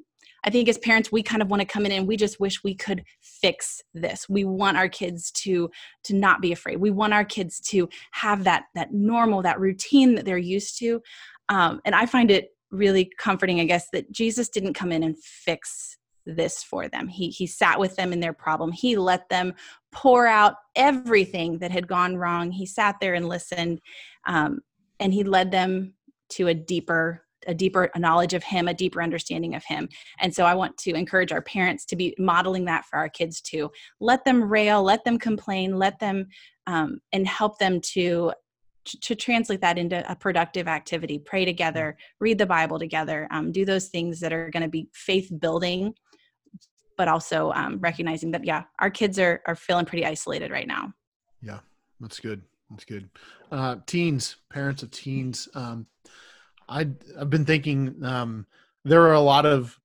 i 0.46 0.50
think 0.50 0.68
as 0.68 0.78
parents 0.78 1.12
we 1.12 1.22
kind 1.22 1.42
of 1.42 1.48
want 1.48 1.60
to 1.60 1.66
come 1.66 1.84
in 1.84 1.92
and 1.92 2.06
we 2.06 2.16
just 2.16 2.40
wish 2.40 2.62
we 2.64 2.74
could 2.74 3.04
fix 3.20 3.82
this 3.94 4.28
we 4.28 4.44
want 4.44 4.76
our 4.76 4.88
kids 4.88 5.30
to 5.30 5.70
to 6.04 6.14
not 6.14 6.40
be 6.40 6.52
afraid 6.52 6.76
we 6.76 6.90
want 6.90 7.12
our 7.12 7.24
kids 7.24 7.60
to 7.60 7.88
have 8.12 8.44
that 8.44 8.64
that 8.74 8.92
normal 8.92 9.42
that 9.42 9.60
routine 9.60 10.14
that 10.14 10.24
they're 10.24 10.38
used 10.38 10.78
to 10.78 11.00
um, 11.48 11.80
and 11.84 11.94
i 11.94 12.06
find 12.06 12.30
it 12.30 12.50
really 12.70 13.10
comforting, 13.18 13.60
I 13.60 13.64
guess, 13.64 13.88
that 13.92 14.10
Jesus 14.10 14.48
didn't 14.48 14.74
come 14.74 14.92
in 14.92 15.02
and 15.02 15.16
fix 15.22 15.96
this 16.24 16.62
for 16.62 16.88
them. 16.88 17.06
He 17.06 17.28
he 17.28 17.46
sat 17.46 17.78
with 17.78 17.94
them 17.96 18.12
in 18.12 18.20
their 18.20 18.32
problem. 18.32 18.72
He 18.72 18.96
let 18.96 19.28
them 19.28 19.54
pour 19.92 20.26
out 20.26 20.54
everything 20.74 21.58
that 21.58 21.70
had 21.70 21.86
gone 21.86 22.16
wrong. 22.16 22.50
He 22.50 22.66
sat 22.66 22.96
there 23.00 23.14
and 23.14 23.28
listened, 23.28 23.80
um, 24.26 24.60
and 24.98 25.14
he 25.14 25.22
led 25.22 25.52
them 25.52 25.94
to 26.30 26.48
a 26.48 26.54
deeper 26.54 27.22
a 27.46 27.54
deeper 27.54 27.90
knowledge 27.96 28.34
of 28.34 28.42
him 28.42 28.68
a 28.68 28.74
deeper 28.74 29.02
understanding 29.02 29.54
of 29.54 29.64
him. 29.64 29.88
And 30.20 30.34
so 30.34 30.44
i 30.44 30.54
want 30.54 30.76
to 30.78 30.92
encourage 30.94 31.32
our 31.32 31.42
parents 31.42 31.84
to 31.86 31.96
be 31.96 32.14
modeling 32.18 32.64
that 32.66 32.84
for 32.84 32.98
our 32.98 33.08
kids 33.08 33.40
too. 33.40 33.70
Let 34.00 34.24
them 34.24 34.42
rail 34.42 34.82
let 34.82 35.04
them 35.04 35.18
complain 35.18 35.78
let 35.78 35.98
them 35.98 36.28
um, 36.66 37.00
and 37.12 37.26
help 37.26 37.58
them 37.58 37.80
to 37.92 38.32
to 39.02 39.16
translate 39.16 39.60
that 39.62 39.78
into 39.78 40.08
a 40.10 40.14
productive 40.14 40.68
activity. 40.68 41.18
Pray 41.18 41.44
together 41.44 41.96
read 42.20 42.38
the 42.38 42.46
bible 42.46 42.78
together 42.78 43.26
um, 43.30 43.52
do 43.52 43.64
those 43.64 43.88
things 43.88 44.20
that 44.20 44.32
are 44.32 44.50
going 44.50 44.62
to 44.62 44.68
be 44.68 44.88
faith 44.92 45.30
building 45.40 45.94
but 46.96 47.08
also 47.08 47.52
um, 47.52 47.78
recognizing 47.80 48.30
that 48.30 48.44
yeah 48.44 48.62
our 48.78 48.90
kids 48.90 49.18
are 49.18 49.42
are 49.46 49.56
feeling 49.56 49.86
pretty 49.86 50.04
isolated 50.04 50.50
right 50.50 50.68
now. 50.68 50.92
Yeah 51.42 51.60
that's 52.00 52.20
good 52.20 52.42
that's 52.70 52.84
good. 52.84 53.08
Uh, 53.50 53.76
teens 53.86 54.36
parents 54.50 54.82
of 54.82 54.90
teens 54.90 55.48
um, 55.54 55.86
I, 56.68 56.88
i've 57.18 57.30
been 57.30 57.44
thinking 57.44 57.94
um, 58.04 58.46
there 58.84 59.02
are 59.02 59.14
a 59.14 59.20
lot 59.20 59.46
of 59.46 59.78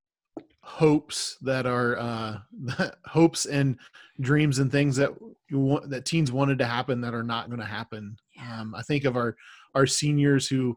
hopes 0.60 1.36
that 1.42 1.66
are 1.66 1.98
uh, 1.98 2.38
hopes 3.06 3.46
and 3.46 3.76
dreams 4.20 4.58
and 4.58 4.70
things 4.70 4.96
that 4.96 5.10
you 5.50 5.58
want 5.58 5.90
that 5.90 6.04
teens 6.04 6.30
wanted 6.30 6.58
to 6.58 6.66
happen 6.66 7.00
that 7.00 7.14
are 7.14 7.24
not 7.24 7.48
going 7.48 7.60
to 7.60 7.66
happen 7.66 8.16
um, 8.50 8.74
I 8.74 8.82
think 8.82 9.04
of 9.04 9.16
our 9.16 9.36
our 9.74 9.86
seniors 9.86 10.46
who 10.48 10.76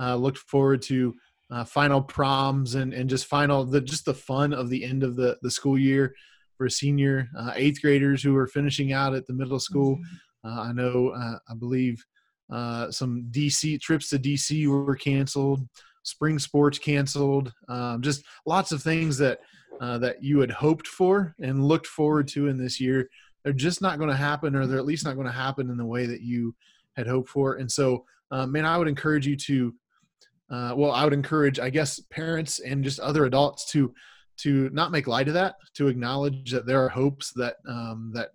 uh, 0.00 0.16
looked 0.16 0.38
forward 0.38 0.82
to 0.82 1.14
uh, 1.50 1.64
final 1.64 2.00
proms 2.00 2.74
and, 2.76 2.94
and 2.94 3.10
just 3.10 3.26
final 3.26 3.64
the 3.64 3.80
just 3.80 4.04
the 4.04 4.14
fun 4.14 4.52
of 4.52 4.70
the 4.70 4.84
end 4.84 5.02
of 5.02 5.16
the, 5.16 5.38
the 5.42 5.50
school 5.50 5.78
year 5.78 6.14
for 6.56 6.68
senior 6.68 7.28
uh, 7.38 7.52
eighth 7.56 7.82
graders 7.82 8.22
who 8.22 8.36
are 8.36 8.46
finishing 8.46 8.92
out 8.92 9.14
at 9.14 9.26
the 9.26 9.32
middle 9.32 9.60
school. 9.60 9.96
Mm-hmm. 9.96 10.48
Uh, 10.48 10.62
I 10.62 10.72
know 10.72 11.10
uh, 11.10 11.38
I 11.48 11.54
believe 11.54 12.04
uh, 12.52 12.90
some 12.90 13.28
DC 13.30 13.80
trips 13.80 14.10
to 14.10 14.18
DC 14.18 14.66
were 14.66 14.96
canceled, 14.96 15.66
spring 16.02 16.38
sports 16.38 16.78
canceled, 16.78 17.52
um, 17.68 18.02
just 18.02 18.24
lots 18.46 18.72
of 18.72 18.82
things 18.82 19.18
that 19.18 19.40
that 19.80 20.22
you 20.22 20.38
had 20.38 20.50
hoped 20.50 20.86
for 20.86 21.34
and 21.40 21.64
looked 21.64 21.88
forward 21.88 22.28
to 22.28 22.46
in 22.46 22.56
this 22.56 22.80
year. 22.80 23.08
They're 23.42 23.52
just 23.52 23.82
not 23.82 23.98
going 23.98 24.10
to 24.10 24.16
happen, 24.16 24.54
or 24.54 24.64
they're 24.64 24.78
at 24.78 24.86
least 24.86 25.04
not 25.04 25.14
going 25.14 25.26
to 25.26 25.32
happen 25.32 25.70
in 25.70 25.76
the 25.76 25.84
way 25.84 26.06
that 26.06 26.20
you 26.20 26.54
had 26.96 27.06
hoped 27.06 27.28
for. 27.28 27.54
And 27.54 27.70
so, 27.70 28.04
uh, 28.30 28.46
man, 28.46 28.64
I 28.64 28.78
would 28.78 28.88
encourage 28.88 29.26
you 29.26 29.36
to, 29.36 29.74
uh, 30.50 30.74
well, 30.76 30.92
I 30.92 31.04
would 31.04 31.12
encourage, 31.12 31.58
I 31.58 31.70
guess, 31.70 31.98
parents 32.10 32.60
and 32.60 32.84
just 32.84 33.00
other 33.00 33.24
adults 33.24 33.70
to 33.72 33.92
to 34.38 34.70
not 34.72 34.90
make 34.90 35.06
light 35.06 35.28
of 35.28 35.34
that, 35.34 35.56
to 35.74 35.88
acknowledge 35.88 36.50
that 36.52 36.66
there 36.66 36.82
are 36.82 36.88
hopes 36.88 37.32
that 37.34 37.56
um, 37.68 38.12
that 38.14 38.30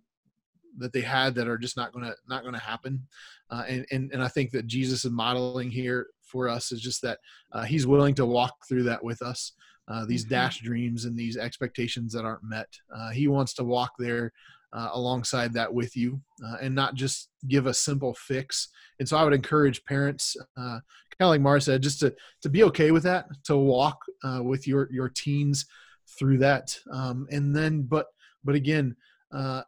that 0.77 0.93
they 0.93 1.01
had 1.01 1.35
that 1.35 1.47
are 1.47 1.57
just 1.57 1.77
not 1.77 1.93
to 1.93 2.15
not 2.27 2.43
to 2.43 2.59
happen. 2.59 3.07
Uh, 3.49 3.63
and, 3.67 3.85
and 3.91 4.11
and 4.11 4.23
I 4.23 4.27
think 4.27 4.51
that 4.51 4.67
Jesus 4.67 5.05
is 5.05 5.11
modeling 5.11 5.71
here 5.71 6.07
for 6.23 6.49
us 6.49 6.71
is 6.71 6.81
just 6.81 7.01
that 7.01 7.19
uh, 7.51 7.63
He's 7.63 7.87
willing 7.87 8.15
to 8.15 8.25
walk 8.25 8.55
through 8.67 8.83
that 8.83 9.03
with 9.03 9.21
us. 9.21 9.53
Uh, 9.89 10.05
these 10.05 10.25
mm-hmm. 10.25 10.33
dash 10.33 10.59
dreams 10.59 11.05
and 11.05 11.17
these 11.17 11.37
expectations 11.37 12.11
that 12.11 12.25
aren't 12.25 12.43
met. 12.43 12.67
Uh, 12.93 13.09
he 13.09 13.29
wants 13.29 13.53
to 13.53 13.63
walk 13.63 13.93
there 13.97 14.33
uh, 14.73 14.89
alongside 14.93 15.53
that 15.53 15.73
with 15.73 15.95
you 15.95 16.21
uh, 16.45 16.57
and 16.61 16.75
not 16.75 16.95
just 16.95 17.29
give 17.47 17.67
a 17.67 17.73
simple 17.73 18.13
fix. 18.15 18.69
And 18.99 19.07
so 19.07 19.17
I 19.17 19.23
would 19.23 19.33
encourage 19.33 19.83
parents, 19.85 20.35
uh, 20.57 20.79
kind 21.17 21.21
of 21.21 21.29
like 21.29 21.41
Mara 21.41 21.61
said, 21.61 21.81
just 21.81 21.99
to, 22.01 22.13
to 22.41 22.49
be 22.49 22.63
okay 22.65 22.91
with 22.91 23.03
that, 23.03 23.27
to 23.45 23.57
walk 23.57 23.99
uh, 24.23 24.41
with 24.43 24.67
your, 24.67 24.89
your 24.91 25.09
teens 25.09 25.65
through 26.19 26.39
that. 26.39 26.77
Um, 26.91 27.27
and 27.31 27.55
then, 27.55 27.83
but, 27.83 28.07
but 28.43 28.55
again, 28.55 28.95
uh, 29.33 29.61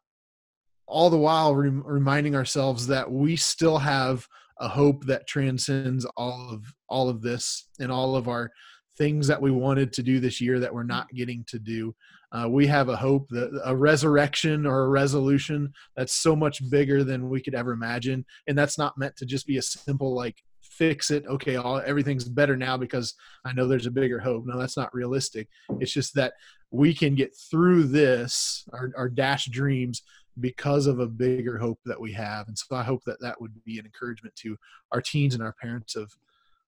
all 0.90 1.10
the 1.10 1.18
while 1.18 1.56
rem- 1.56 1.84
reminding 1.86 2.36
ourselves 2.36 2.88
that 2.88 3.10
we 3.10 3.36
still 3.36 3.78
have 3.78 4.28
a 4.60 4.68
hope 4.68 5.06
that 5.06 5.28
transcends 5.28 6.06
all 6.18 6.50
of 6.52 6.74
all 6.90 7.08
of 7.10 7.22
this 7.22 7.68
and 7.80 7.92
all 7.92 8.16
of 8.16 8.28
our 8.28 8.52
things 8.98 9.28
that 9.28 9.42
we 9.42 9.52
wanted 9.52 9.94
to 9.94 10.04
do 10.04 10.20
this 10.20 10.42
year 10.42 10.60
that 10.60 10.74
we're 10.74 10.84
not 10.84 11.10
getting 11.14 11.46
to 11.48 11.58
do. 11.58 11.96
Uh, 12.32 12.48
we 12.50 12.68
have 12.68 12.90
a 12.90 12.96
hope 12.96 13.28
that 13.30 13.50
a 13.64 13.76
resurrection 13.76 14.66
or 14.66 14.82
a 14.82 14.90
resolution 14.90 15.72
that's 15.96 16.14
so 16.14 16.36
much 16.36 16.70
bigger 16.70 17.04
than 17.04 17.30
we 17.30 17.42
could 17.42 17.56
ever 17.56 17.72
imagine. 17.72 18.26
And 18.48 18.58
that's 18.58 18.78
not 18.78 18.98
meant 18.98 19.16
to 19.18 19.26
just 19.26 19.48
be 19.48 19.58
a 19.58 19.62
simple, 19.62 20.14
like, 20.14 20.36
fix 20.62 21.12
it. 21.12 21.26
Okay, 21.28 21.56
all 21.56 21.82
everything's 21.86 22.28
better 22.28 22.56
now 22.56 22.78
because 22.78 23.16
I 23.46 23.54
know 23.54 23.68
there's 23.68 23.86
a 23.86 23.92
bigger 23.92 24.20
hope. 24.20 24.44
No, 24.46 24.60
that's 24.60 24.78
not 24.78 24.94
realistic. 24.94 25.48
It's 25.80 25.92
just 25.92 26.14
that 26.16 26.34
we 26.72 26.94
can 26.94 27.16
get 27.16 27.36
through 27.50 27.86
this, 27.86 28.66
our, 28.74 28.92
our 28.96 29.10
dash 29.10 29.46
dreams, 29.46 30.04
because 30.40 30.88
of 30.88 31.00
a 31.00 31.08
bigger 31.08 31.58
hope 31.58 31.80
that 31.86 32.00
we 32.00 32.12
have. 32.14 32.48
And 32.48 32.58
so 32.58 32.76
I 32.76 32.84
hope 32.84 33.04
that 33.06 33.22
that 33.22 33.40
would 33.42 33.54
be 33.64 33.80
an 33.80 33.86
encouragement 33.86 34.36
to 34.38 34.58
our 34.92 35.02
teens 35.02 35.34
and 35.34 35.44
our 35.44 35.54
parents 35.54 35.96
of 35.96 36.12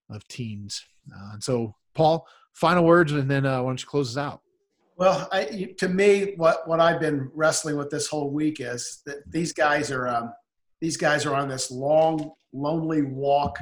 of 0.10 0.28
teens. 0.28 0.84
Uh, 1.14 1.34
and 1.34 1.44
so, 1.44 1.74
Paul, 1.94 2.28
final 2.54 2.84
words, 2.84 3.12
and 3.14 3.30
then 3.30 3.46
uh, 3.46 3.62
why 3.62 3.70
don't 3.70 3.82
you 3.82 3.88
close 3.88 4.16
us 4.16 4.22
out? 4.22 4.42
Well, 4.98 5.28
I, 5.32 5.74
to 5.80 5.90
me, 5.90 6.34
what 6.36 6.68
what 6.68 6.80
I've 6.80 7.00
been 7.00 7.32
wrestling 7.34 7.78
with 7.78 7.90
this 7.90 8.08
whole 8.08 8.30
week 8.30 8.60
is 8.60 9.02
that 9.06 9.18
these 9.32 9.54
guys 9.54 9.90
are 9.92 10.08
um, 10.08 10.34
these 10.80 10.98
guys 10.98 11.26
are 11.26 11.36
on 11.36 11.48
this 11.48 11.72
long, 11.72 12.32
lonely 12.54 13.04
walk 13.04 13.58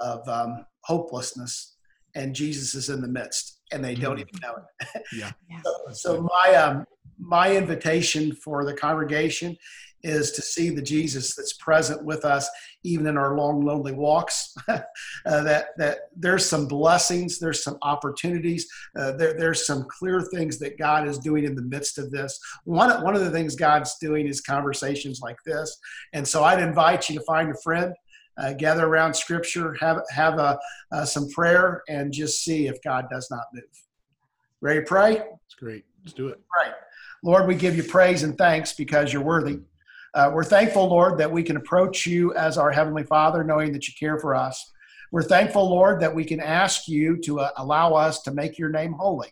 of 0.00 0.26
um, 0.28 0.64
hopelessness, 0.82 1.76
and 2.14 2.34
Jesus 2.34 2.74
is 2.74 2.88
in 2.88 3.00
the 3.00 3.08
midst, 3.08 3.53
and 3.74 3.84
they 3.84 3.94
don't 3.94 4.16
mm. 4.16 4.20
even 4.20 4.40
know 4.42 4.56
it. 4.56 5.02
yeah. 5.12 5.32
so, 5.64 5.92
so 5.92 6.22
my 6.22 6.54
um, 6.54 6.86
my 7.18 7.54
invitation 7.54 8.34
for 8.34 8.64
the 8.64 8.74
congregation 8.74 9.56
is 10.04 10.32
to 10.32 10.42
see 10.42 10.68
the 10.68 10.82
Jesus 10.82 11.34
that's 11.34 11.54
present 11.54 12.04
with 12.04 12.26
us, 12.26 12.48
even 12.84 13.06
in 13.06 13.16
our 13.16 13.36
long, 13.36 13.64
lonely 13.64 13.92
walks. 13.92 14.54
uh, 14.68 14.82
that 15.24 15.68
that 15.78 15.98
there's 16.14 16.46
some 16.46 16.68
blessings, 16.68 17.38
there's 17.38 17.64
some 17.64 17.78
opportunities, 17.82 18.68
uh, 18.98 19.12
there, 19.12 19.34
there's 19.34 19.66
some 19.66 19.86
clear 19.88 20.20
things 20.20 20.58
that 20.58 20.78
God 20.78 21.08
is 21.08 21.18
doing 21.18 21.44
in 21.44 21.54
the 21.54 21.62
midst 21.62 21.98
of 21.98 22.10
this. 22.10 22.38
One 22.64 23.02
one 23.02 23.16
of 23.16 23.24
the 23.24 23.30
things 23.30 23.56
God's 23.56 23.96
doing 23.98 24.28
is 24.28 24.40
conversations 24.40 25.20
like 25.20 25.38
this, 25.46 25.76
and 26.12 26.28
so 26.28 26.44
I'd 26.44 26.62
invite 26.62 27.08
you 27.08 27.18
to 27.18 27.24
find 27.24 27.50
a 27.50 27.60
friend. 27.62 27.94
Uh, 28.36 28.52
gather 28.52 28.86
around 28.86 29.14
Scripture, 29.14 29.76
have 29.80 30.00
have 30.10 30.38
a, 30.38 30.58
uh, 30.92 31.04
some 31.04 31.28
prayer, 31.30 31.82
and 31.88 32.12
just 32.12 32.42
see 32.42 32.66
if 32.66 32.82
God 32.82 33.06
does 33.10 33.28
not 33.30 33.44
move. 33.52 33.62
Ready 34.60 34.80
to 34.80 34.86
pray? 34.86 35.22
It's 35.46 35.54
great. 35.56 35.84
Let's 36.02 36.14
do 36.14 36.28
it. 36.28 36.40
Right. 36.56 36.74
Lord, 37.22 37.46
we 37.46 37.54
give 37.54 37.76
you 37.76 37.82
praise 37.82 38.22
and 38.22 38.36
thanks 38.36 38.72
because 38.72 39.12
you're 39.12 39.22
worthy. 39.22 39.60
Uh, 40.14 40.30
we're 40.32 40.44
thankful, 40.44 40.86
Lord, 40.86 41.18
that 41.18 41.30
we 41.30 41.42
can 41.42 41.56
approach 41.56 42.06
you 42.06 42.34
as 42.34 42.58
our 42.58 42.70
Heavenly 42.70 43.02
Father, 43.04 43.42
knowing 43.42 43.72
that 43.72 43.88
you 43.88 43.94
care 43.98 44.18
for 44.18 44.34
us. 44.34 44.72
We're 45.10 45.22
thankful, 45.22 45.68
Lord, 45.68 46.00
that 46.00 46.14
we 46.14 46.24
can 46.24 46.40
ask 46.40 46.88
you 46.88 47.16
to 47.22 47.40
uh, 47.40 47.50
allow 47.56 47.94
us 47.94 48.22
to 48.22 48.32
make 48.32 48.58
your 48.58 48.70
name 48.70 48.92
holy. 48.92 49.28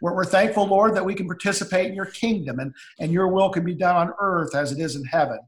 We're, 0.00 0.14
we're 0.14 0.24
thankful, 0.24 0.66
Lord, 0.66 0.94
that 0.94 1.04
we 1.04 1.14
can 1.14 1.26
participate 1.26 1.88
in 1.88 1.94
your 1.94 2.06
kingdom 2.06 2.58
and, 2.58 2.74
and 2.98 3.12
your 3.12 3.28
will 3.28 3.50
can 3.50 3.64
be 3.64 3.74
done 3.74 3.96
on 3.96 4.12
earth 4.18 4.54
as 4.54 4.72
it 4.72 4.78
is 4.78 4.96
in 4.96 5.04
heaven. 5.04 5.38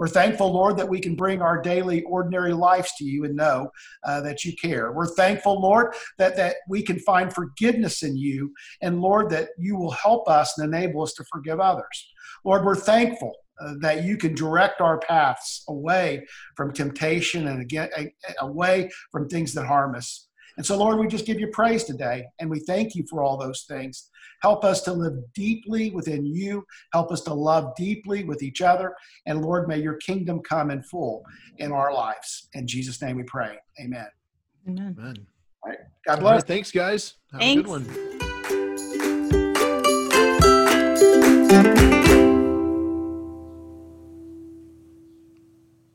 We're 0.00 0.08
thankful, 0.08 0.50
Lord, 0.50 0.78
that 0.78 0.88
we 0.88 0.98
can 0.98 1.14
bring 1.14 1.42
our 1.42 1.60
daily, 1.60 2.04
ordinary 2.04 2.54
lives 2.54 2.90
to 2.96 3.04
you 3.04 3.26
and 3.26 3.36
know 3.36 3.70
uh, 4.02 4.22
that 4.22 4.46
you 4.46 4.54
care. 4.56 4.92
We're 4.92 5.14
thankful, 5.14 5.60
Lord, 5.60 5.94
that, 6.16 6.36
that 6.36 6.56
we 6.70 6.80
can 6.82 6.98
find 7.00 7.30
forgiveness 7.30 8.02
in 8.02 8.16
you, 8.16 8.54
and 8.80 9.02
Lord, 9.02 9.28
that 9.28 9.50
you 9.58 9.76
will 9.76 9.90
help 9.90 10.26
us 10.26 10.56
and 10.56 10.74
enable 10.74 11.02
us 11.02 11.12
to 11.12 11.24
forgive 11.30 11.60
others. 11.60 11.84
Lord, 12.46 12.64
we're 12.64 12.76
thankful 12.76 13.34
uh, 13.60 13.74
that 13.80 14.04
you 14.04 14.16
can 14.16 14.34
direct 14.34 14.80
our 14.80 15.00
paths 15.00 15.64
away 15.68 16.26
from 16.56 16.72
temptation 16.72 17.48
and 17.48 17.60
again, 17.60 17.90
away 18.40 18.90
from 19.12 19.28
things 19.28 19.52
that 19.52 19.66
harm 19.66 19.94
us. 19.96 20.28
And 20.56 20.64
so, 20.64 20.78
Lord, 20.78 20.98
we 20.98 21.08
just 21.08 21.26
give 21.26 21.38
you 21.38 21.48
praise 21.48 21.84
today 21.84 22.24
and 22.38 22.48
we 22.48 22.60
thank 22.60 22.94
you 22.94 23.04
for 23.08 23.22
all 23.22 23.36
those 23.36 23.64
things. 23.68 24.09
Help 24.42 24.64
us 24.64 24.82
to 24.82 24.92
live 24.92 25.14
deeply 25.34 25.90
within 25.90 26.24
you. 26.24 26.64
Help 26.92 27.12
us 27.12 27.22
to 27.22 27.34
love 27.34 27.74
deeply 27.76 28.24
with 28.24 28.42
each 28.42 28.62
other. 28.62 28.94
And 29.26 29.42
Lord, 29.42 29.68
may 29.68 29.78
your 29.78 29.94
kingdom 29.96 30.40
come 30.40 30.70
in 30.70 30.82
full 30.82 31.22
in 31.58 31.72
our 31.72 31.92
lives. 31.92 32.48
In 32.54 32.66
Jesus' 32.66 33.00
name 33.02 33.16
we 33.16 33.24
pray. 33.24 33.58
Amen. 33.80 34.08
Amen. 34.68 34.96
Amen. 34.98 35.26
All 35.62 35.70
right. 35.70 35.78
God 36.06 36.18
All 36.18 36.24
right, 36.24 36.34
bless. 36.34 36.44
thanks, 36.44 36.70
guys. 36.70 37.14
Have 37.32 37.40
Thanks. 37.40 37.60
a 37.60 37.62
good 37.62 37.70
one. 37.70 38.19